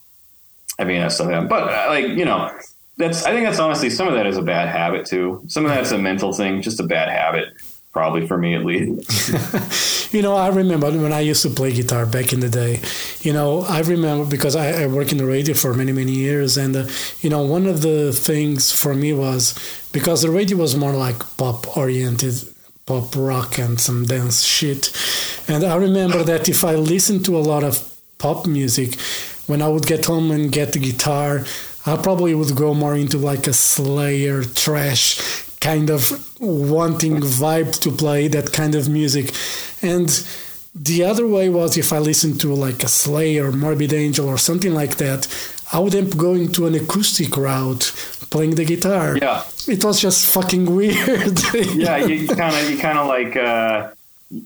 I 0.77 0.83
mean 0.83 1.01
that 1.01 1.11
stuff. 1.11 1.49
But 1.49 1.73
uh, 1.73 1.85
like 1.89 2.07
you 2.07 2.25
know, 2.25 2.55
that's 2.97 3.23
I 3.23 3.31
think 3.31 3.45
that's 3.45 3.59
honestly 3.59 3.89
some 3.89 4.07
of 4.07 4.13
that 4.13 4.27
is 4.27 4.37
a 4.37 4.43
bad 4.43 4.69
habit 4.69 5.07
too. 5.07 5.43
Some 5.47 5.65
of 5.65 5.71
that's 5.71 5.91
a 5.91 5.97
mental 5.97 6.33
thing, 6.33 6.61
just 6.61 6.79
a 6.79 6.83
bad 6.83 7.09
habit. 7.09 7.49
Probably 7.93 8.25
for 8.25 8.39
me 8.39 8.55
at 8.55 8.65
least. 8.65 10.13
you 10.13 10.23
know, 10.23 10.35
I 10.35 10.47
remember 10.47 10.89
when 10.91 11.13
I 11.13 11.19
used 11.19 11.43
to 11.43 11.49
play 11.51 11.71
guitar 11.71 12.07
back 12.07 12.33
in 12.33 12.39
the 12.39 12.49
day. 12.49 12.79
You 13.21 13.33
know, 13.33 13.61
I 13.61 13.81
remember 13.81 14.25
because 14.25 14.55
I, 14.55 14.83
I 14.83 14.87
worked 14.87 15.11
in 15.11 15.19
the 15.19 15.27
radio 15.27 15.53
for 15.53 15.73
many 15.75 15.91
many 15.91 16.11
years, 16.11 16.57
and 16.57 16.75
uh, 16.75 16.87
you 17.21 17.29
know, 17.29 17.43
one 17.43 17.67
of 17.67 17.81
the 17.81 18.11
things 18.11 18.71
for 18.71 18.95
me 18.95 19.13
was 19.13 19.53
because 19.91 20.23
the 20.23 20.31
radio 20.31 20.57
was 20.57 20.75
more 20.75 20.93
like 20.93 21.19
pop 21.37 21.77
oriented, 21.77 22.52
pop 22.85 23.15
rock 23.15 23.57
and 23.57 23.79
some 23.79 24.05
dance 24.05 24.43
shit, 24.43 24.91
and 25.47 25.63
I 25.63 25.75
remember 25.75 26.23
that 26.23 26.49
if 26.49 26.63
I 26.63 26.75
listened 26.75 27.25
to 27.25 27.37
a 27.37 27.39
lot 27.39 27.63
of 27.63 27.89
pop 28.17 28.45
music, 28.45 28.99
when 29.47 29.61
I 29.61 29.67
would 29.67 29.85
get 29.85 30.05
home 30.05 30.31
and 30.31 30.51
get 30.51 30.73
the 30.73 30.79
guitar, 30.79 31.45
I 31.85 31.97
probably 31.97 32.33
would 32.33 32.55
go 32.55 32.73
more 32.73 32.95
into 32.95 33.17
like 33.17 33.45
a 33.45 33.53
Slayer 33.53 34.43
thrash 34.43 35.43
kind 35.59 35.89
of 35.89 36.01
wanting 36.39 37.17
vibe 37.17 37.79
to 37.81 37.91
play 37.91 38.27
that 38.29 38.51
kind 38.53 38.75
of 38.75 38.89
music. 38.89 39.33
And 39.81 40.09
the 40.75 41.03
other 41.03 41.27
way 41.27 41.49
was 41.49 41.77
if 41.77 41.93
I 41.93 41.99
listened 41.99 42.41
to 42.41 42.53
like 42.53 42.83
a 42.83 42.87
Slayer, 42.87 43.51
Morbid 43.51 43.93
Angel, 43.93 44.27
or 44.27 44.37
something 44.37 44.73
like 44.73 44.97
that, 44.97 45.27
I 45.73 45.79
would 45.79 45.95
end 45.95 46.11
up 46.11 46.17
going 46.17 46.51
to 46.53 46.67
an 46.67 46.75
acoustic 46.75 47.35
route, 47.35 47.91
playing 48.29 48.55
the 48.55 48.65
guitar. 48.65 49.17
Yeah, 49.17 49.43
it 49.67 49.83
was 49.83 49.99
just 49.99 50.27
fucking 50.27 50.73
weird. 50.75 51.39
yeah, 51.75 51.97
you 51.97 52.27
kind 52.27 52.55
of, 52.55 52.69
you 52.69 52.77
kind 52.77 52.97
of 52.97 53.07
like. 53.07 53.35
Uh 53.35 53.91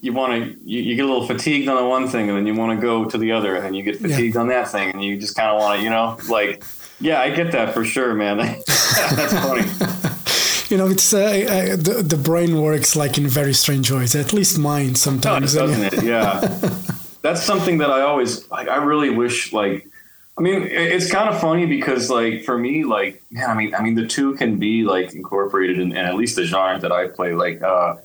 you 0.01 0.11
want 0.11 0.33
to 0.33 0.59
you, 0.69 0.81
you, 0.81 0.95
get 0.97 1.05
a 1.05 1.07
little 1.07 1.25
fatigued 1.25 1.69
on 1.69 1.77
the 1.77 1.87
one 1.87 2.09
thing 2.09 2.27
and 2.27 2.37
then 2.37 2.45
you 2.45 2.53
want 2.53 2.77
to 2.77 2.81
go 2.85 3.05
to 3.05 3.17
the 3.17 3.31
other 3.31 3.55
and 3.55 3.63
then 3.63 3.73
you 3.73 3.83
get 3.83 3.95
fatigued 3.95 4.35
yeah. 4.35 4.41
on 4.41 4.49
that 4.49 4.67
thing 4.67 4.91
and 4.91 5.01
you 5.01 5.17
just 5.17 5.33
kind 5.33 5.49
of 5.49 5.61
want 5.61 5.77
to 5.77 5.83
you 5.85 5.89
know 5.89 6.17
like 6.27 6.61
yeah 6.99 7.21
i 7.21 7.29
get 7.29 7.53
that 7.53 7.73
for 7.73 7.85
sure 7.85 8.13
man 8.13 8.37
that's 9.15 9.31
funny 9.31 9.63
you 10.69 10.77
know, 10.77 10.87
it's 10.87 11.13
uh, 11.13 11.19
uh, 11.19 11.75
the 11.75 12.03
the 12.03 12.17
brain 12.17 12.61
works 12.61 12.95
like 12.95 13.17
in 13.17 13.27
very 13.27 13.53
strange 13.53 13.91
ways. 13.91 14.15
At 14.15 14.33
least 14.33 14.57
mine 14.59 14.95
sometimes. 14.95 15.53
doesn't 15.53 15.93
it? 15.93 16.03
Yeah, 16.03 16.39
that's 17.21 17.43
something 17.43 17.77
that 17.79 17.89
I 17.89 18.01
always 18.01 18.49
like. 18.51 18.67
I 18.67 18.77
really 18.77 19.09
wish 19.09 19.53
like. 19.53 19.87
I 20.37 20.41
mean, 20.41 20.61
it's 20.63 21.11
kind 21.11 21.29
of 21.29 21.41
funny 21.41 21.65
because, 21.65 22.11
like, 22.11 22.43
for 22.43 22.57
me, 22.57 22.83
like, 22.83 23.23
man, 23.31 23.49
I 23.49 23.55
mean, 23.55 23.73
I 23.73 23.81
mean, 23.81 23.95
the 23.95 24.05
two 24.05 24.35
can 24.35 24.57
be 24.57 24.83
like 24.83 25.15
incorporated 25.15 25.79
in, 25.79 25.91
in 25.91 25.97
at 25.97 26.15
least 26.15 26.35
the 26.35 26.45
genre 26.45 26.79
that 26.79 26.91
I 26.91 27.07
play. 27.07 27.33
Like, 27.33 27.61
uh, 27.63 27.95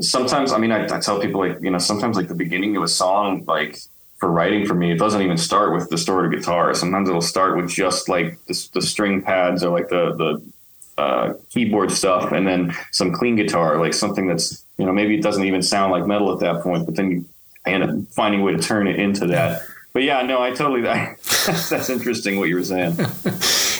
sometimes, 0.00 0.52
I 0.52 0.58
mean, 0.58 0.72
I, 0.72 0.84
I 0.84 0.98
tell 0.98 1.20
people, 1.20 1.40
like, 1.40 1.58
you 1.62 1.70
know, 1.70 1.78
sometimes 1.78 2.16
like 2.16 2.26
the 2.26 2.34
beginning 2.34 2.76
of 2.76 2.82
a 2.82 2.88
song, 2.88 3.44
like, 3.46 3.78
for 4.18 4.30
writing 4.30 4.66
for 4.66 4.74
me, 4.74 4.90
it 4.90 4.98
doesn't 4.98 5.20
even 5.20 5.36
start 5.36 5.74
with 5.74 5.84
the 5.84 5.96
distorted 5.96 6.36
guitar. 6.36 6.74
Sometimes 6.74 7.08
it'll 7.08 7.20
start 7.20 7.56
with 7.56 7.70
just 7.70 8.08
like 8.08 8.42
the, 8.46 8.68
the 8.72 8.80
string 8.80 9.22
pads 9.22 9.62
or 9.62 9.70
like 9.70 9.88
the 9.88 10.14
the 10.16 11.02
uh, 11.02 11.34
keyboard 11.50 11.92
stuff 11.92 12.32
and 12.32 12.46
then 12.46 12.74
some 12.92 13.12
clean 13.12 13.36
guitar, 13.36 13.78
like 13.78 13.92
something 13.92 14.26
that's, 14.26 14.64
you 14.78 14.86
know, 14.86 14.92
maybe 14.92 15.14
it 15.18 15.22
doesn't 15.22 15.44
even 15.44 15.60
sound 15.60 15.92
like 15.92 16.06
metal 16.06 16.32
at 16.32 16.40
that 16.40 16.62
point, 16.62 16.86
but 16.86 16.94
then 16.96 17.10
you 17.10 17.28
end 17.66 17.82
up 17.82 17.90
finding 18.12 18.40
a 18.40 18.44
way 18.44 18.52
to 18.52 18.58
turn 18.58 18.86
it 18.86 18.98
into 18.98 19.26
that. 19.26 19.60
But 19.96 20.02
yeah, 20.02 20.20
no, 20.20 20.42
I 20.42 20.50
totally, 20.50 20.86
I, 20.86 21.16
that's 21.70 21.88
interesting 21.88 22.38
what 22.38 22.50
you 22.50 22.56
were 22.56 22.64
saying. 22.64 22.96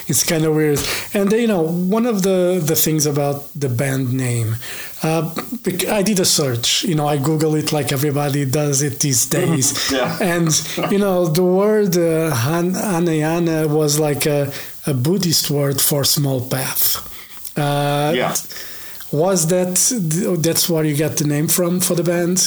it's 0.09 0.25
kind 0.25 0.47
of 0.47 0.55
weird. 0.55 0.81
And, 1.13 1.31
you 1.31 1.47
know, 1.47 1.61
one 1.61 2.07
of 2.07 2.23
the, 2.23 2.59
the 2.65 2.75
things 2.75 3.05
about 3.05 3.53
the 3.55 3.69
band 3.69 4.15
name, 4.15 4.57
uh, 5.03 5.35
I 5.91 6.01
did 6.01 6.19
a 6.19 6.25
search, 6.25 6.85
you 6.85 6.95
know, 6.95 7.07
I 7.07 7.19
Google 7.19 7.55
it 7.55 7.71
like 7.71 7.93
everybody 7.93 8.47
does 8.47 8.81
it 8.81 9.01
these 9.01 9.27
days. 9.39 9.93
yeah. 9.93 10.17
And, 10.19 10.49
you 10.91 10.97
know, 10.97 11.27
the 11.27 11.45
word 11.45 11.95
uh, 11.99 12.35
Han- 12.35 13.71
was 13.71 13.99
like 13.99 14.25
a, 14.25 14.51
a 14.87 14.95
Buddhist 14.95 15.51
word 15.51 15.83
for 15.83 16.03
small 16.03 16.41
path. 16.49 16.97
Uh, 17.59 18.15
yeah. 18.17 18.35
Was 19.13 19.49
that 19.49 20.39
that's 20.43 20.71
where 20.71 20.85
you 20.85 20.97
got 20.97 21.19
the 21.19 21.27
name 21.27 21.49
from 21.49 21.81
for 21.81 21.95
the 21.95 22.03
band? 22.03 22.39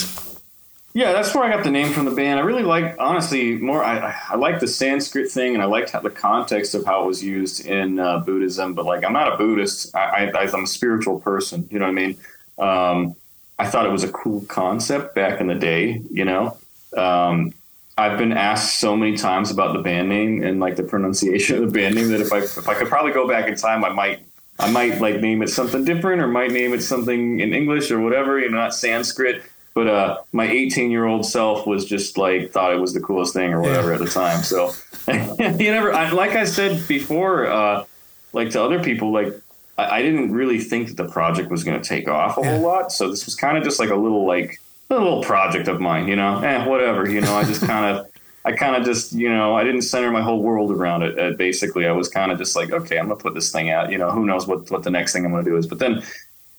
Yeah, 1.00 1.14
that's 1.14 1.34
where 1.34 1.46
I 1.46 1.50
got 1.50 1.64
the 1.64 1.72
name 1.72 1.94
from 1.94 2.04
the 2.04 2.12
band. 2.12 2.42
I 2.42 2.44
really 2.44 2.64
like, 2.64 2.98
honestly, 3.00 3.54
more. 3.56 3.82
I, 3.82 4.14
I 4.32 4.36
like 4.36 4.60
the 4.60 4.68
Sanskrit 4.68 5.32
thing, 5.32 5.54
and 5.54 5.64
I 5.64 5.66
liked 5.66 5.92
how, 5.92 6.02
the 6.02 6.10
context 6.10 6.76
of 6.76 6.84
how 6.84 7.06
it 7.06 7.08
was 7.08 7.24
used 7.24 7.66
in 7.66 8.00
uh, 8.00 8.18
Buddhism. 8.20 8.74
But 8.74 8.84
like, 8.84 9.06
I'm 9.06 9.14
not 9.14 9.32
a 9.32 9.38
Buddhist. 9.38 9.96
I, 9.96 10.26
I, 10.26 10.44
am 10.44 10.64
a 10.66 10.68
spiritual 10.68 11.22
person. 11.22 11.70
You 11.72 11.80
know 11.80 11.86
what 11.86 11.92
I 11.92 11.94
mean? 11.94 12.18
Um, 12.58 13.16
I 13.58 13.70
thought 13.70 13.86
it 13.86 13.94
was 13.94 14.04
a 14.04 14.12
cool 14.12 14.42
concept 14.50 15.16
back 15.16 15.40
in 15.40 15.48
the 15.48 15.56
day. 15.56 16.02
You 16.12 16.26
know, 16.26 16.58
um, 16.98 17.54
I've 17.98 18.18
been 18.18 18.34
asked 18.34 18.82
so 18.82 18.98
many 18.98 19.16
times 19.16 19.52
about 19.52 19.72
the 19.72 19.82
band 19.82 20.10
name 20.10 20.44
and 20.44 20.60
like 20.60 20.76
the 20.76 20.84
pronunciation 20.84 21.64
of 21.64 21.72
the 21.72 21.80
band 21.80 21.96
name 21.96 22.10
that 22.10 22.20
if 22.20 22.34
I 22.34 22.40
if 22.40 22.68
I 22.68 22.74
could 22.74 22.90
probably 22.90 23.14
go 23.14 23.26
back 23.26 23.48
in 23.48 23.56
time, 23.56 23.86
I 23.86 23.90
might 23.90 24.20
I 24.60 24.70
might 24.70 25.00
like 25.00 25.22
name 25.22 25.44
it 25.44 25.48
something 25.48 25.86
different 25.86 26.22
or 26.22 26.28
might 26.28 26.52
name 26.52 26.74
it 26.74 26.82
something 26.82 27.40
in 27.40 27.54
English 27.54 27.90
or 27.90 28.02
whatever, 28.02 28.38
you 28.38 28.52
know, 28.52 28.58
not 28.58 28.76
Sanskrit. 28.76 29.44
But 29.80 29.88
uh, 29.88 30.18
my 30.34 30.46
18 30.46 30.92
year 30.92 31.06
old 31.06 31.26
self 31.26 31.66
was 31.66 31.86
just 31.86 32.18
like 32.18 32.52
thought 32.52 32.74
it 32.74 32.82
was 32.82 32.94
the 32.94 33.00
coolest 33.00 33.32
thing 33.32 33.54
or 33.54 33.62
whatever 33.62 33.94
at 33.94 34.02
the 34.02 34.10
time. 34.10 34.44
So 34.44 34.74
you 35.08 35.72
never, 35.72 35.94
I, 35.94 36.10
like 36.10 36.32
I 36.32 36.44
said 36.44 36.86
before, 36.86 37.48
uh, 37.48 37.86
like 38.34 38.50
to 38.50 38.62
other 38.62 38.84
people, 38.84 39.14
like 39.14 39.34
I, 39.78 40.00
I, 40.00 40.02
didn't 40.02 40.34
really 40.34 40.60
think 40.60 40.90
that 40.90 40.98
the 40.98 41.08
project 41.08 41.50
was 41.50 41.64
going 41.64 41.82
to 41.82 41.88
take 41.88 42.10
off 42.10 42.38
a 42.38 42.42
yeah. 42.42 42.52
whole 42.52 42.60
lot. 42.60 42.92
So 42.92 43.10
this 43.10 43.26
was 43.26 43.36
kind 43.36 43.58
of 43.58 43.64
just 43.64 43.80
like 43.80 43.90
a 43.90 43.96
little 43.96 44.28
like 44.28 44.60
a 44.90 44.96
little 44.96 45.24
project 45.24 45.70
of 45.70 45.80
mine, 45.80 46.10
you 46.10 46.18
know, 46.18 46.40
eh, 46.40 46.66
whatever, 46.66 47.10
you 47.10 47.22
know, 47.22 47.34
I 47.34 47.46
just 47.46 47.62
kind 47.62 47.96
of, 47.96 48.08
I 48.44 48.52
kind 48.52 48.76
of 48.76 48.84
just, 48.84 49.14
you 49.14 49.30
know, 49.30 49.56
I 49.56 49.64
didn't 49.64 49.84
center 49.84 50.12
my 50.12 50.22
whole 50.22 50.44
world 50.44 50.72
around 50.72 51.04
it. 51.04 51.18
Uh, 51.18 51.38
basically, 51.38 51.88
I 51.88 51.94
was 51.94 52.10
kind 52.10 52.34
of 52.34 52.38
just 52.38 52.54
like, 52.54 52.74
okay, 52.74 53.00
I'm 53.00 53.08
gonna 53.08 53.16
put 53.16 53.34
this 53.34 53.50
thing 53.50 53.70
out. 53.70 53.94
You 53.94 53.98
know, 53.98 54.12
who 54.12 54.26
knows 54.26 54.46
what 54.46 54.70
what 54.72 54.84
the 54.84 54.92
next 54.92 55.14
thing 55.14 55.24
I'm 55.24 55.32
gonna 55.32 55.46
do 55.46 55.56
is. 55.56 55.68
But 55.68 55.80
then, 55.80 56.04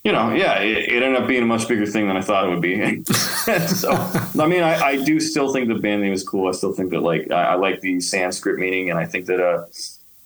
you 0.05 0.13
know, 0.13 0.33
yeah, 0.33 0.61
it, 0.61 0.89
it 0.89 1.03
ended 1.03 1.21
up 1.21 1.29
being 1.29 1.43
a 1.43 1.47
much 1.47 1.69
bigger 1.69 1.87
thing 1.87 2.09
than 2.09 2.17
I 2.17 2.23
thought 2.23 2.47
it 2.47 2.51
would 2.51 2.63
be. 2.63 3.05
so, 3.69 3.93
I 4.39 4.47
mean, 4.47 4.63
I, 4.63 4.81
I, 4.81 5.05
do 5.05 5.21
still 5.21 5.53
think 5.53 5.69
the 5.69 5.75
band 5.75 6.01
name 6.01 6.13
is 6.13 6.27
cool. 6.27 6.49
I 6.49 6.53
still 6.53 6.73
think 6.73 6.91
that 6.91 7.01
like 7.01 7.31
I, 7.31 7.43
I 7.43 7.55
like 7.57 7.81
the 7.83 8.01
Sanskrit 8.01 8.59
meaning, 8.59 8.91
and 8.91 8.99
I 8.99 9.05
think 9.05 9.27
that 9.27 9.41
uh, 9.41 9.67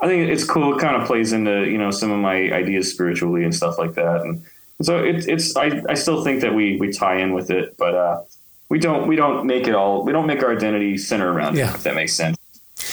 I 0.01 0.07
think 0.07 0.31
it's 0.31 0.45
cool. 0.45 0.77
It 0.77 0.81
kind 0.81 1.01
of 1.01 1.07
plays 1.07 1.33
into 1.33 1.65
you 1.69 1.79
know 1.79 1.91
some 1.91 2.13
of 2.13 2.21
my 2.21 2.53
ideas 2.53 2.93
spiritually 2.93 3.43
and 3.43 3.55
stuff 3.55 3.79
like 3.79 3.95
that, 3.95 4.21
and 4.21 4.45
so 4.83 5.03
it, 5.03 5.27
it's 5.29 5.57
I, 5.57 5.83
I 5.89 5.95
still 5.95 6.23
think 6.23 6.41
that 6.43 6.55
we 6.55 6.77
we 6.77 6.93
tie 6.93 7.17
in 7.17 7.33
with 7.33 7.51
it, 7.51 7.77
but 7.77 7.95
uh, 7.95 8.23
we 8.69 8.79
don't 8.79 9.07
we 9.07 9.17
don't 9.17 9.47
make 9.47 9.67
it 9.69 9.75
all 9.75 10.05
we 10.05 10.13
don't 10.13 10.27
make 10.27 10.43
our 10.43 10.53
identity 10.53 10.99
center 10.99 11.33
around 11.33 11.57
yeah. 11.57 11.71
it 11.71 11.75
if 11.77 11.83
that 11.85 11.95
makes 11.95 12.13
sense 12.13 12.37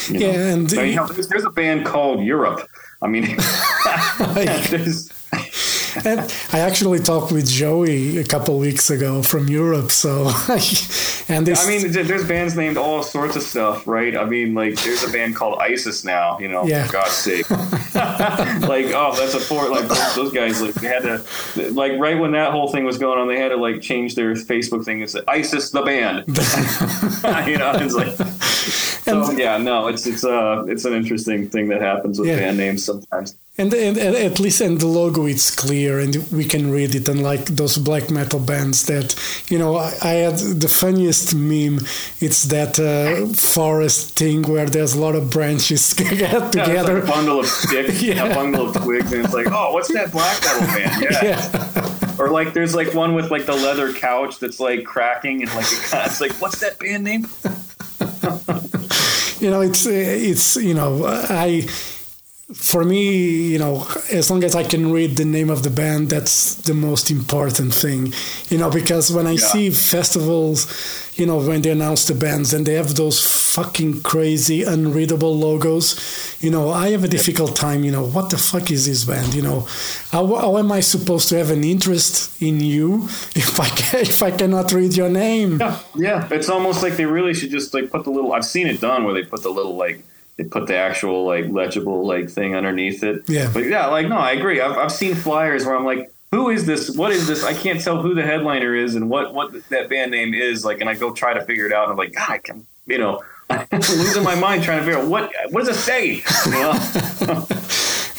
you 0.08 0.18
know? 0.18 0.26
yeah 0.26 0.52
and 0.52 0.70
you 0.70 0.94
know, 0.94 1.06
there's, 1.06 1.28
there's, 1.28 1.44
a 1.44 1.50
band 1.50 1.84
called 1.84 2.22
europe 2.22 2.68
i 3.02 3.06
mean 3.06 3.24
and 6.04 6.20
I 6.52 6.60
actually 6.60 7.00
talked 7.00 7.32
with 7.32 7.48
Joey 7.48 8.18
a 8.18 8.24
couple 8.24 8.58
weeks 8.58 8.90
ago 8.90 9.22
from 9.22 9.48
Europe. 9.48 9.90
So, 9.90 10.30
and 11.28 11.46
this, 11.46 11.64
I 11.64 11.68
mean, 11.68 11.92
there's 11.92 12.26
bands 12.26 12.56
named 12.56 12.76
all 12.76 13.02
sorts 13.02 13.36
of 13.36 13.42
stuff, 13.42 13.86
right? 13.86 14.16
I 14.16 14.24
mean, 14.24 14.54
like 14.54 14.80
there's 14.82 15.02
a 15.02 15.10
band 15.10 15.36
called 15.36 15.58
ISIS 15.60 16.04
now. 16.04 16.38
You 16.38 16.48
know, 16.48 16.64
yeah. 16.64 16.86
for 16.86 16.92
God's 16.92 17.12
sake. 17.12 17.50
like, 17.50 18.86
oh, 18.94 19.14
that's 19.16 19.34
a 19.34 19.40
four. 19.40 19.68
Like 19.68 19.88
those 20.14 20.32
guys, 20.32 20.60
like 20.60 20.74
they 20.74 20.88
had 20.88 21.02
to, 21.02 21.24
like 21.72 21.98
right 21.98 22.18
when 22.18 22.32
that 22.32 22.52
whole 22.52 22.70
thing 22.70 22.84
was 22.84 22.98
going 22.98 23.18
on, 23.18 23.28
they 23.28 23.38
had 23.38 23.50
to 23.50 23.56
like 23.56 23.80
change 23.80 24.14
their 24.14 24.34
Facebook 24.34 24.84
thing 24.84 25.02
and 25.02 25.10
say 25.10 25.20
ISIS 25.28 25.70
the 25.70 25.82
band. 25.82 26.26
you 27.48 27.58
know, 27.58 27.72
it's 27.74 27.94
like. 27.94 28.91
So 29.04 29.32
yeah, 29.32 29.58
no, 29.58 29.88
it's 29.88 30.06
it's 30.06 30.24
uh 30.24 30.64
it's 30.68 30.84
an 30.84 30.94
interesting 30.94 31.48
thing 31.48 31.68
that 31.68 31.82
happens 31.82 32.20
with 32.20 32.28
yeah. 32.28 32.36
band 32.36 32.58
names 32.58 32.84
sometimes. 32.84 33.36
And, 33.58 33.74
and, 33.74 33.98
and, 33.98 34.16
at 34.16 34.40
least 34.40 34.62
in 34.62 34.78
the 34.78 34.86
logo 34.86 35.26
it's 35.26 35.54
clear 35.54 35.98
and 35.98 36.16
we 36.32 36.46
can 36.46 36.70
read 36.70 36.94
it 36.94 37.06
unlike 37.06 37.44
those 37.44 37.76
black 37.76 38.10
metal 38.10 38.40
bands 38.40 38.86
that 38.86 39.14
you 39.50 39.58
know 39.58 39.76
i, 39.76 39.92
I 40.02 40.12
had 40.24 40.38
the 40.38 40.68
funniest 40.68 41.34
meme 41.34 41.80
it's 42.18 42.44
that 42.44 42.80
uh, 42.80 43.26
forest 43.34 44.16
thing 44.16 44.40
where 44.44 44.64
there's 44.64 44.94
a 44.94 45.00
lot 45.00 45.14
of 45.14 45.28
branches 45.28 45.94
yeah, 46.00 46.48
together 46.48 47.00
like 47.00 47.04
a 47.04 47.06
bundle 47.06 47.40
of 47.40 47.46
sticks 47.64 48.00
yeah. 48.00 48.24
a 48.24 48.34
bundle 48.34 48.70
of 48.70 48.82
twigs 48.82 49.12
and 49.12 49.22
it's 49.26 49.34
like 49.34 49.48
oh 49.50 49.74
what's 49.74 49.92
that 49.92 50.10
black 50.10 50.42
metal 50.42 50.66
band 50.68 51.02
yeah, 51.10 51.22
yeah. 51.22 52.16
or 52.18 52.30
like 52.30 52.54
there's 52.54 52.74
like 52.74 52.94
one 52.94 53.14
with 53.14 53.30
like 53.30 53.44
the 53.44 53.54
leather 53.54 53.92
couch 53.92 54.38
that's 54.38 54.60
like 54.60 54.82
cracking 54.84 55.42
and 55.42 55.54
like 55.54 55.66
it's 55.70 56.22
like 56.22 56.32
what's 56.40 56.58
that 56.60 56.78
band 56.78 57.04
name 57.04 57.26
you 59.42 59.50
know 59.50 59.60
it's 59.60 59.86
it's 59.86 60.56
you 60.56 60.74
know 60.74 61.04
i 61.06 61.66
for 62.54 62.84
me, 62.84 63.48
you 63.48 63.58
know, 63.58 63.86
as 64.10 64.30
long 64.30 64.44
as 64.44 64.54
I 64.54 64.62
can 64.62 64.92
read 64.92 65.16
the 65.16 65.24
name 65.24 65.50
of 65.50 65.62
the 65.62 65.70
band, 65.70 66.10
that's 66.10 66.56
the 66.56 66.74
most 66.74 67.10
important 67.10 67.72
thing, 67.72 68.12
you 68.48 68.58
know, 68.58 68.70
because 68.70 69.12
when 69.12 69.26
I 69.26 69.32
yeah. 69.32 69.38
see 69.38 69.70
festivals, 69.70 71.01
you 71.14 71.26
know, 71.26 71.38
when 71.38 71.60
they 71.60 71.70
announce 71.70 72.06
the 72.06 72.14
bands 72.14 72.54
and 72.54 72.66
they 72.66 72.74
have 72.74 72.94
those 72.94 73.20
fucking 73.54 74.02
crazy, 74.02 74.62
unreadable 74.62 75.36
logos, 75.36 76.36
you 76.40 76.50
know, 76.50 76.70
I 76.70 76.90
have 76.90 77.04
a 77.04 77.08
difficult 77.08 77.54
time, 77.54 77.84
you 77.84 77.92
know, 77.92 78.06
what 78.06 78.30
the 78.30 78.38
fuck 78.38 78.70
is 78.70 78.86
this 78.86 79.04
band, 79.04 79.34
you 79.34 79.42
know, 79.42 79.66
how, 80.10 80.26
how 80.26 80.56
am 80.56 80.72
I 80.72 80.80
supposed 80.80 81.28
to 81.28 81.36
have 81.36 81.50
an 81.50 81.64
interest 81.64 82.40
in 82.40 82.60
you 82.60 83.04
if 83.34 83.60
I 83.60 83.68
can, 83.68 84.00
if 84.00 84.22
I 84.22 84.30
cannot 84.30 84.72
read 84.72 84.96
your 84.96 85.10
name? 85.10 85.60
Yeah, 85.60 85.78
yeah, 85.96 86.28
it's 86.30 86.48
almost 86.48 86.82
like 86.82 86.96
they 86.96 87.06
really 87.06 87.34
should 87.34 87.50
just 87.50 87.74
like 87.74 87.90
put 87.90 88.04
the 88.04 88.10
little. 88.10 88.32
I've 88.32 88.44
seen 88.44 88.66
it 88.66 88.80
done 88.80 89.04
where 89.04 89.14
they 89.14 89.24
put 89.24 89.42
the 89.42 89.50
little 89.50 89.76
like 89.76 90.02
they 90.36 90.44
put 90.44 90.66
the 90.66 90.76
actual 90.76 91.26
like 91.26 91.46
legible 91.48 92.06
like 92.06 92.30
thing 92.30 92.56
underneath 92.56 93.02
it. 93.02 93.28
Yeah. 93.28 93.50
But 93.52 93.66
yeah, 93.66 93.86
like 93.86 94.08
no, 94.08 94.16
I 94.16 94.32
agree. 94.32 94.60
I've 94.60 94.78
I've 94.78 94.92
seen 94.92 95.14
flyers 95.14 95.66
where 95.66 95.76
I'm 95.76 95.84
like, 95.84 96.10
who 96.32 96.48
is 96.50 96.66
this? 96.66 96.96
What 96.96 97.12
is 97.12 97.26
this? 97.28 97.44
I 97.44 97.52
can't 97.54 97.80
tell 97.80 98.00
who 98.02 98.14
the 98.14 98.22
headliner 98.22 98.74
is 98.74 98.96
and 98.96 99.08
what 99.08 99.32
what 99.34 99.52
that 99.68 99.88
band 99.88 100.10
name 100.10 100.34
is. 100.34 100.64
Like, 100.64 100.80
and 100.80 100.90
I 100.90 100.94
go 100.94 101.12
try 101.12 101.32
to 101.34 101.42
figure 101.44 101.66
it 101.66 101.72
out. 101.72 101.84
And 101.84 101.92
I'm 101.92 101.98
like, 101.98 102.14
God, 102.14 102.30
I 102.30 102.38
can, 102.38 102.66
you 102.86 102.98
know, 102.98 103.22
I'm 103.50 103.66
losing 103.72 104.24
my 104.24 104.34
mind 104.34 104.64
trying 104.64 104.78
to 104.80 104.84
figure 104.84 104.98
out 105.00 105.06
what 105.08 105.30
what 105.50 105.64
does 105.64 105.76
it 105.76 105.80
say. 105.80 106.22
You 106.46 106.52
know? 107.26 107.46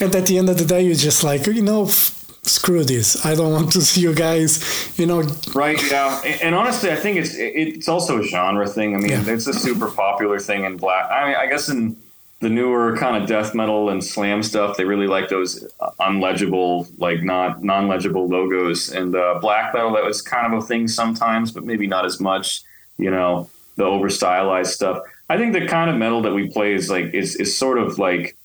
and 0.00 0.14
at 0.14 0.26
the 0.26 0.38
end 0.38 0.48
of 0.48 0.56
the 0.58 0.64
day, 0.64 0.82
you're 0.82 0.94
just 0.94 1.22
like, 1.24 1.46
you 1.46 1.60
know, 1.62 1.86
screw 1.86 2.84
this. 2.84 3.24
I 3.26 3.34
don't 3.34 3.52
want 3.52 3.72
to 3.72 3.80
see 3.82 4.02
you 4.02 4.14
guys, 4.14 4.96
you 4.98 5.06
know. 5.06 5.22
Right. 5.54 5.80
Yeah. 5.90 6.20
And, 6.24 6.40
and 6.42 6.54
honestly, 6.54 6.90
I 6.92 6.96
think 6.96 7.18
it's 7.18 7.34
it's 7.34 7.88
also 7.88 8.20
a 8.20 8.22
genre 8.22 8.68
thing. 8.68 8.94
I 8.94 8.98
mean, 8.98 9.10
Yeah. 9.10 9.24
it's 9.26 9.48
a 9.48 9.52
super 9.54 9.90
popular 9.90 10.38
thing 10.38 10.62
in 10.64 10.76
black. 10.76 11.10
I 11.10 11.26
mean, 11.26 11.36
I 11.36 11.46
guess 11.46 11.68
in 11.68 11.96
the 12.40 12.50
newer 12.50 12.96
kind 12.96 13.20
of 13.20 13.28
death 13.28 13.54
metal 13.54 13.88
and 13.88 14.04
slam 14.04 14.42
stuff, 14.42 14.76
they 14.76 14.84
really 14.84 15.06
like 15.06 15.28
those 15.28 15.66
unlegible, 16.00 16.86
like 16.98 17.22
not 17.22 17.62
non-legible 17.62 18.28
logos. 18.28 18.90
And 18.90 19.14
uh, 19.14 19.38
black 19.40 19.72
metal, 19.72 19.92
that 19.94 20.04
was 20.04 20.20
kind 20.20 20.52
of 20.52 20.62
a 20.62 20.66
thing 20.66 20.88
sometimes, 20.88 21.52
but 21.52 21.64
maybe 21.64 21.86
not 21.86 22.04
as 22.04 22.20
much. 22.20 22.62
You 22.98 23.10
know, 23.10 23.48
the 23.76 23.84
over 23.84 24.08
stylized 24.08 24.72
stuff. 24.72 25.02
I 25.28 25.36
think 25.36 25.52
the 25.52 25.66
kind 25.66 25.90
of 25.90 25.96
metal 25.96 26.22
that 26.22 26.32
we 26.32 26.48
play 26.50 26.74
is 26.74 26.90
like 26.90 27.14
is 27.14 27.36
is 27.36 27.56
sort 27.56 27.78
of 27.78 27.98
like. 27.98 28.36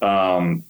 Um, 0.00 0.64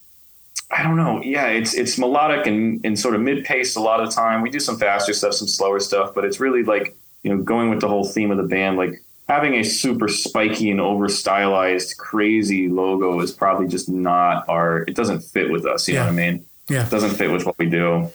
I 0.70 0.82
don't 0.82 0.96
know. 0.96 1.22
Yeah, 1.22 1.46
it's 1.46 1.74
it's 1.74 1.98
melodic 1.98 2.46
and, 2.46 2.84
and 2.84 2.98
sort 2.98 3.14
of 3.14 3.22
mid 3.22 3.44
paced 3.44 3.76
a 3.76 3.80
lot 3.80 4.00
of 4.00 4.10
the 4.10 4.14
time. 4.14 4.42
We 4.42 4.50
do 4.50 4.60
some 4.60 4.78
faster 4.78 5.14
stuff, 5.14 5.32
some 5.32 5.48
slower 5.48 5.80
stuff, 5.80 6.14
but 6.14 6.24
it's 6.26 6.40
really 6.40 6.62
like 6.62 6.94
you 7.22 7.34
know 7.34 7.42
going 7.42 7.70
with 7.70 7.80
the 7.80 7.88
whole 7.88 8.04
theme 8.04 8.30
of 8.30 8.36
the 8.36 8.42
band. 8.42 8.76
Like 8.76 9.02
having 9.28 9.54
a 9.54 9.62
super 9.62 10.08
spiky 10.08 10.70
and 10.70 10.80
over 10.80 11.08
stylized, 11.08 11.98
crazy 11.98 12.68
logo 12.68 13.20
is 13.20 13.32
probably 13.32 13.68
just 13.68 13.88
not 13.88 14.48
our. 14.48 14.82
It 14.88 14.94
doesn't 14.94 15.20
fit 15.20 15.50
with 15.50 15.66
us. 15.66 15.88
You 15.88 15.94
know 15.94 16.04
what 16.04 16.12
I 16.12 16.12
mean? 16.12 16.44
Yeah. 16.68 16.84
It 16.84 16.90
doesn't 16.90 17.14
fit 17.16 17.30
with 17.30 17.46
what 17.46 17.58
we 17.58 17.66
do. 17.66 18.10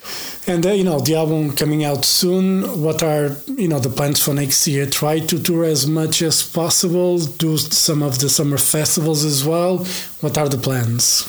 And 0.46 0.64
uh, 0.66 0.72
you 0.72 0.84
know, 0.84 1.00
the 1.00 1.16
album 1.16 1.56
coming 1.56 1.84
out 1.84 2.06
soon. 2.06 2.82
What 2.82 3.02
are 3.02 3.36
you 3.48 3.68
know 3.68 3.80
the 3.80 3.90
plans 3.90 4.22
for 4.22 4.34
next 4.34 4.68
year? 4.68 4.86
Try 4.86 5.20
to 5.20 5.42
tour 5.42 5.66
as 5.66 5.88
much 5.88 6.22
as 6.22 6.44
possible. 6.44 7.20
Do 7.20 7.58
some 7.58 8.04
of 8.04 8.20
the 8.20 8.30
summer 8.30 8.58
festivals 8.58 9.24
as 9.26 9.44
well. 9.44 9.86
What 10.22 10.38
are 10.38 10.50
the 10.50 10.58
plans? 10.58 11.28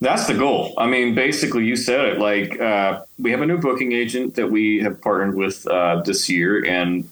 That's 0.00 0.28
the 0.28 0.34
goal. 0.34 0.74
I 0.78 0.86
mean, 0.86 1.16
basically, 1.16 1.64
you 1.64 1.74
said 1.74 2.04
it. 2.04 2.18
Like, 2.20 2.60
uh, 2.60 3.00
we 3.18 3.32
have 3.32 3.42
a 3.42 3.46
new 3.46 3.58
booking 3.58 3.90
agent 3.90 4.36
that 4.36 4.48
we 4.48 4.78
have 4.78 5.00
partnered 5.00 5.34
with 5.34 5.66
uh, 5.66 6.02
this 6.02 6.28
year, 6.28 6.64
and 6.64 7.08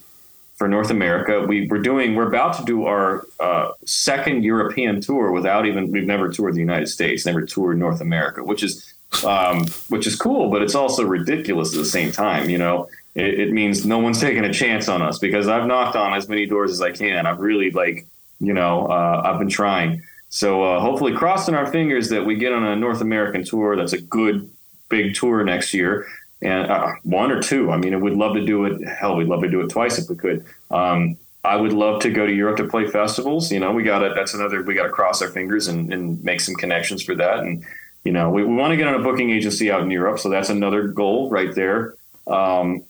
for 0.57 0.69
North 0.69 0.90
America, 0.90 1.42
we, 1.42 1.66
we're 1.69 1.83
doing. 1.83 2.14
We're 2.14 2.29
about 2.29 2.57
to 2.59 2.64
do 2.64 2.87
our 2.87 3.27
uh, 3.38 3.73
second 3.85 4.42
European 4.42 5.01
tour 5.01 5.31
without 5.31 5.66
even. 5.66 5.90
We've 5.90 6.07
never 6.07 6.31
toured 6.31 6.55
the 6.55 6.61
United 6.61 6.87
States, 6.87 7.27
never 7.27 7.45
toured 7.45 7.79
North 7.79 8.01
America, 8.01 8.42
which 8.42 8.62
is 8.62 8.95
um, 9.25 9.66
which 9.88 10.07
is 10.07 10.16
cool, 10.16 10.51
but 10.51 10.62
it's 10.62 10.75
also 10.75 11.05
ridiculous 11.05 11.73
at 11.73 11.79
the 11.79 11.85
same 11.85 12.11
time. 12.11 12.49
You 12.49 12.59
know, 12.59 12.88
it, 13.14 13.40
it 13.40 13.53
means 13.53 13.85
no 13.85 13.99
one's 13.99 14.21
taking 14.21 14.45
a 14.45 14.53
chance 14.53 14.88
on 14.88 15.03
us 15.03 15.19
because 15.19 15.47
I've 15.47 15.66
knocked 15.66 15.97
on 15.97 16.14
as 16.14 16.29
many 16.29 16.47
doors 16.47 16.71
as 16.71 16.81
I 16.81 16.90
can. 16.90 17.27
I've 17.27 17.38
really 17.38 17.71
like, 17.71 18.07
you 18.40 18.53
know, 18.53 18.87
uh, 18.87 19.23
I've 19.25 19.38
been 19.38 19.51
trying. 19.51 20.03
So 20.29 20.62
uh, 20.64 20.81
hopefully, 20.81 21.14
crossing 21.14 21.55
our 21.55 21.66
fingers 21.66 22.09
that 22.09 22.25
we 22.25 22.35
get 22.35 22.53
on 22.53 22.64
a 22.64 22.77
North 22.77 23.01
American 23.01 23.45
tour. 23.45 23.77
That's 23.77 23.92
a 23.92 24.01
good 24.01 24.51
big 24.88 25.14
tour 25.14 25.45
next 25.45 25.75
year, 25.75 26.07
and 26.42 26.70
uh, 26.70 26.92
one 27.03 27.31
or 27.31 27.42
two. 27.42 27.70
I 27.70 27.77
mean, 27.77 27.99
we'd 28.01 28.14
love 28.14 28.35
to 28.35 28.44
do 28.44 28.64
it. 28.64 28.87
Hell, 28.87 29.16
we'd 29.16 29.29
love 29.29 29.42
to 29.42 29.49
do 29.49 29.61
it 29.61 29.70
twice 29.70 29.99
if 29.99 30.09
we 30.09 30.16
could. 30.16 30.44
Um, 30.70 31.16
I 31.44 31.57
would 31.57 31.72
love 31.72 32.03
to 32.03 32.11
go 32.11 32.27
to 32.27 32.33
Europe 32.33 32.57
to 32.57 32.68
play 32.68 32.88
festivals. 32.88 33.53
You 33.53 33.61
know, 33.61 33.72
we 33.72 33.85
got 33.85 34.01
to 34.01 34.12
That's 34.14 34.35
another. 34.35 34.62
We 34.62 34.75
got 34.75 34.85
to 34.85 34.90
cross 34.90 35.22
our 35.22 35.29
fingers 35.29 35.68
and, 35.68 35.92
and 35.92 36.22
make 36.25 36.40
some 36.40 36.55
connections 36.57 37.03
for 37.03 37.14
that. 37.14 37.40
And 37.40 37.64
you 38.05 38.12
know, 38.12 38.31
we, 38.31 38.44
we 38.44 38.55
want 38.55 38.70
to 38.70 38.77
get 38.77 38.87
on 38.87 38.94
a 38.94 39.03
booking 39.03 39.31
agency 39.31 39.70
out 39.70 39.83
in 39.83 39.90
Europe, 39.90 40.18
so 40.18 40.29
that's 40.29 40.49
another 40.49 40.87
goal 40.87 41.29
right 41.29 41.55
there. 41.55 41.94
Um, 42.27 42.85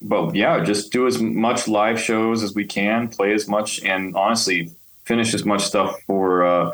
but 0.00 0.34
yeah, 0.34 0.64
just 0.64 0.92
do 0.92 1.06
as 1.06 1.20
much 1.20 1.68
live 1.68 2.00
shows 2.00 2.42
as 2.42 2.54
we 2.54 2.64
can, 2.64 3.08
play 3.08 3.32
as 3.34 3.48
much, 3.48 3.82
and 3.84 4.16
honestly, 4.16 4.70
finish 5.04 5.34
as 5.34 5.44
much 5.44 5.62
stuff 5.64 6.00
for 6.06 6.44
uh, 6.44 6.70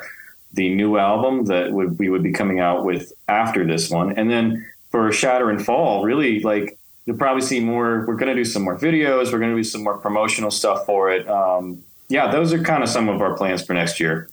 the 0.53 0.73
new 0.75 0.97
album 0.97 1.45
that 1.47 1.73
would, 1.73 1.99
we 1.99 2.09
would 2.09 2.23
be 2.23 2.33
coming 2.33 2.61
out 2.61 2.85
with 2.85 3.13
after 3.29 3.67
this 3.67 3.91
one. 3.91 4.17
And 4.17 4.31
then 4.31 4.67
for 4.91 5.11
Shatter 5.13 5.51
and 5.51 5.65
Fall, 5.65 6.05
really 6.05 6.41
like 6.41 6.79
you'll 7.07 7.17
probably 7.17 7.43
see 7.43 7.61
more. 7.61 8.05
We're 8.07 8.17
going 8.17 8.29
to 8.29 8.35
do 8.35 8.45
some 8.45 8.63
more 8.63 8.77
videos. 8.79 9.33
We're 9.33 9.39
going 9.39 9.51
to 9.53 9.57
do 9.57 9.65
some 9.65 9.83
more 9.83 9.99
promotional 9.99 10.51
stuff 10.51 10.85
for 10.87 11.11
it. 11.11 11.29
Um, 11.29 11.83
yeah, 12.09 12.31
those 12.31 12.53
are 12.53 12.63
kind 12.63 12.83
of 12.83 12.89
some 12.89 13.09
of 13.09 13.21
our 13.21 13.37
plans 13.37 13.63
for 13.65 13.73
next 13.75 14.01
year. 14.01 14.29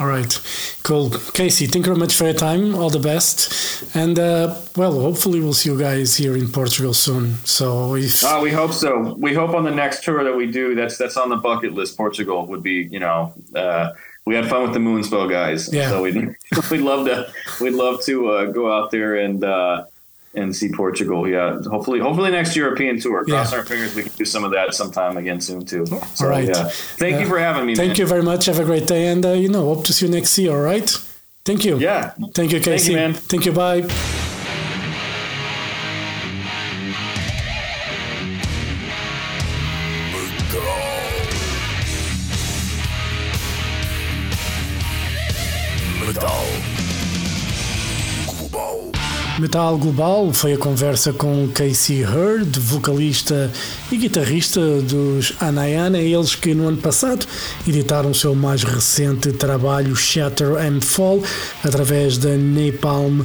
All 0.00 0.08
right, 0.08 0.40
cool. 0.82 1.08
Casey, 1.34 1.66
thank 1.66 1.86
you 1.86 1.92
very 1.94 1.96
much 1.98 2.16
for 2.16 2.24
your 2.24 2.34
time. 2.34 2.74
All 2.74 2.90
the 2.90 2.98
best, 2.98 3.94
and 3.94 4.18
uh, 4.18 4.56
well, 4.76 5.00
hopefully 5.00 5.38
we'll 5.38 5.52
see 5.52 5.70
you 5.70 5.78
guys 5.78 6.16
here 6.16 6.36
in 6.36 6.48
Portugal 6.50 6.92
soon. 6.92 7.34
So 7.44 7.94
if 7.94 8.24
Uh, 8.24 8.40
we 8.42 8.50
hope 8.50 8.72
so. 8.72 9.14
We 9.16 9.34
hope 9.34 9.50
on 9.54 9.62
the 9.62 9.70
next 9.70 10.02
tour 10.02 10.24
that 10.24 10.34
we 10.36 10.46
do, 10.50 10.74
that's 10.74 10.98
that's 10.98 11.16
on 11.16 11.28
the 11.28 11.36
bucket 11.36 11.74
list. 11.74 11.96
Portugal 11.96 12.44
would 12.46 12.62
be, 12.64 12.88
you 12.90 12.98
know, 12.98 13.32
uh, 13.54 13.90
we 14.26 14.34
had 14.34 14.48
fun 14.48 14.62
with 14.62 14.72
the 14.72 14.80
Moonspell 14.80 15.30
guys, 15.30 15.72
Yeah. 15.72 15.90
so 15.90 16.02
we'd 16.02 16.16
we'd 16.72 16.80
love 16.80 17.06
to 17.06 17.32
we'd 17.60 17.74
love 17.74 18.02
to 18.06 18.30
uh, 18.30 18.44
go 18.46 18.72
out 18.76 18.90
there 18.90 19.14
and 19.14 19.44
uh, 19.44 19.84
and 20.36 20.54
see 20.54 20.68
Portugal. 20.68 21.28
Yeah, 21.28 21.58
hopefully 21.70 22.00
hopefully 22.00 22.30
next 22.30 22.56
European 22.56 22.98
tour. 23.00 23.24
Cross 23.24 23.52
Yeah. 23.52 23.58
our 23.58 23.64
fingers, 23.64 23.94
we 23.94 24.02
can 24.02 24.12
do 24.16 24.24
some 24.24 24.44
of 24.44 24.50
that 24.52 24.74
sometime 24.74 25.16
again 25.16 25.40
soon 25.40 25.64
too. 25.64 25.86
So, 25.86 26.00
All 26.24 26.28
right. 26.30 26.48
Yeah. 26.48 26.68
Thank 26.98 27.20
you 27.20 27.26
Uh, 27.26 27.28
for 27.30 27.38
having 27.38 27.66
me. 27.66 27.74
thank 27.74 27.88
man. 27.90 27.96
you 27.98 28.06
very 28.06 28.22
much. 28.22 28.46
Have 28.46 28.58
a 28.58 28.64
great 28.64 28.86
day, 28.86 29.06
and 29.08 29.24
uh, 29.24 29.32
you 29.32 29.48
know, 29.48 29.64
hope 29.74 29.84
to 29.86 29.92
see 29.92 30.06
you 30.06 30.12
next 30.12 30.36
year. 30.38 30.52
All 30.52 30.60
right. 30.62 30.88
Thank 31.44 31.64
you. 31.64 31.78
Yeah. 31.78 32.12
Thank 32.34 32.52
you, 32.52 32.60
Casey. 32.60 32.92
you, 32.92 32.96
man. 32.98 33.12
Thank 33.14 33.44
you. 33.46 33.52
Bye. 33.52 33.82
Metal 49.54 49.78
Global 49.78 50.32
foi 50.32 50.54
a 50.54 50.58
conversa 50.58 51.12
com 51.12 51.48
Casey 51.54 52.04
Hurd, 52.04 52.58
vocalista 52.58 53.52
e 53.92 53.96
guitarrista 53.96 54.60
dos 54.82 55.32
Anayana, 55.38 56.00
eles 56.00 56.34
que 56.34 56.52
no 56.52 56.66
ano 56.66 56.78
passado 56.78 57.24
editaram 57.64 58.10
o 58.10 58.14
seu 58.14 58.34
mais 58.34 58.64
recente 58.64 59.30
trabalho 59.30 59.94
Shatter 59.94 60.56
and 60.56 60.80
Fall 60.80 61.22
através 61.62 62.18
da 62.18 62.30
Napalm 62.30 63.20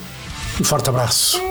Um 0.59 0.63
forte 0.63 0.89
abraço. 0.89 1.50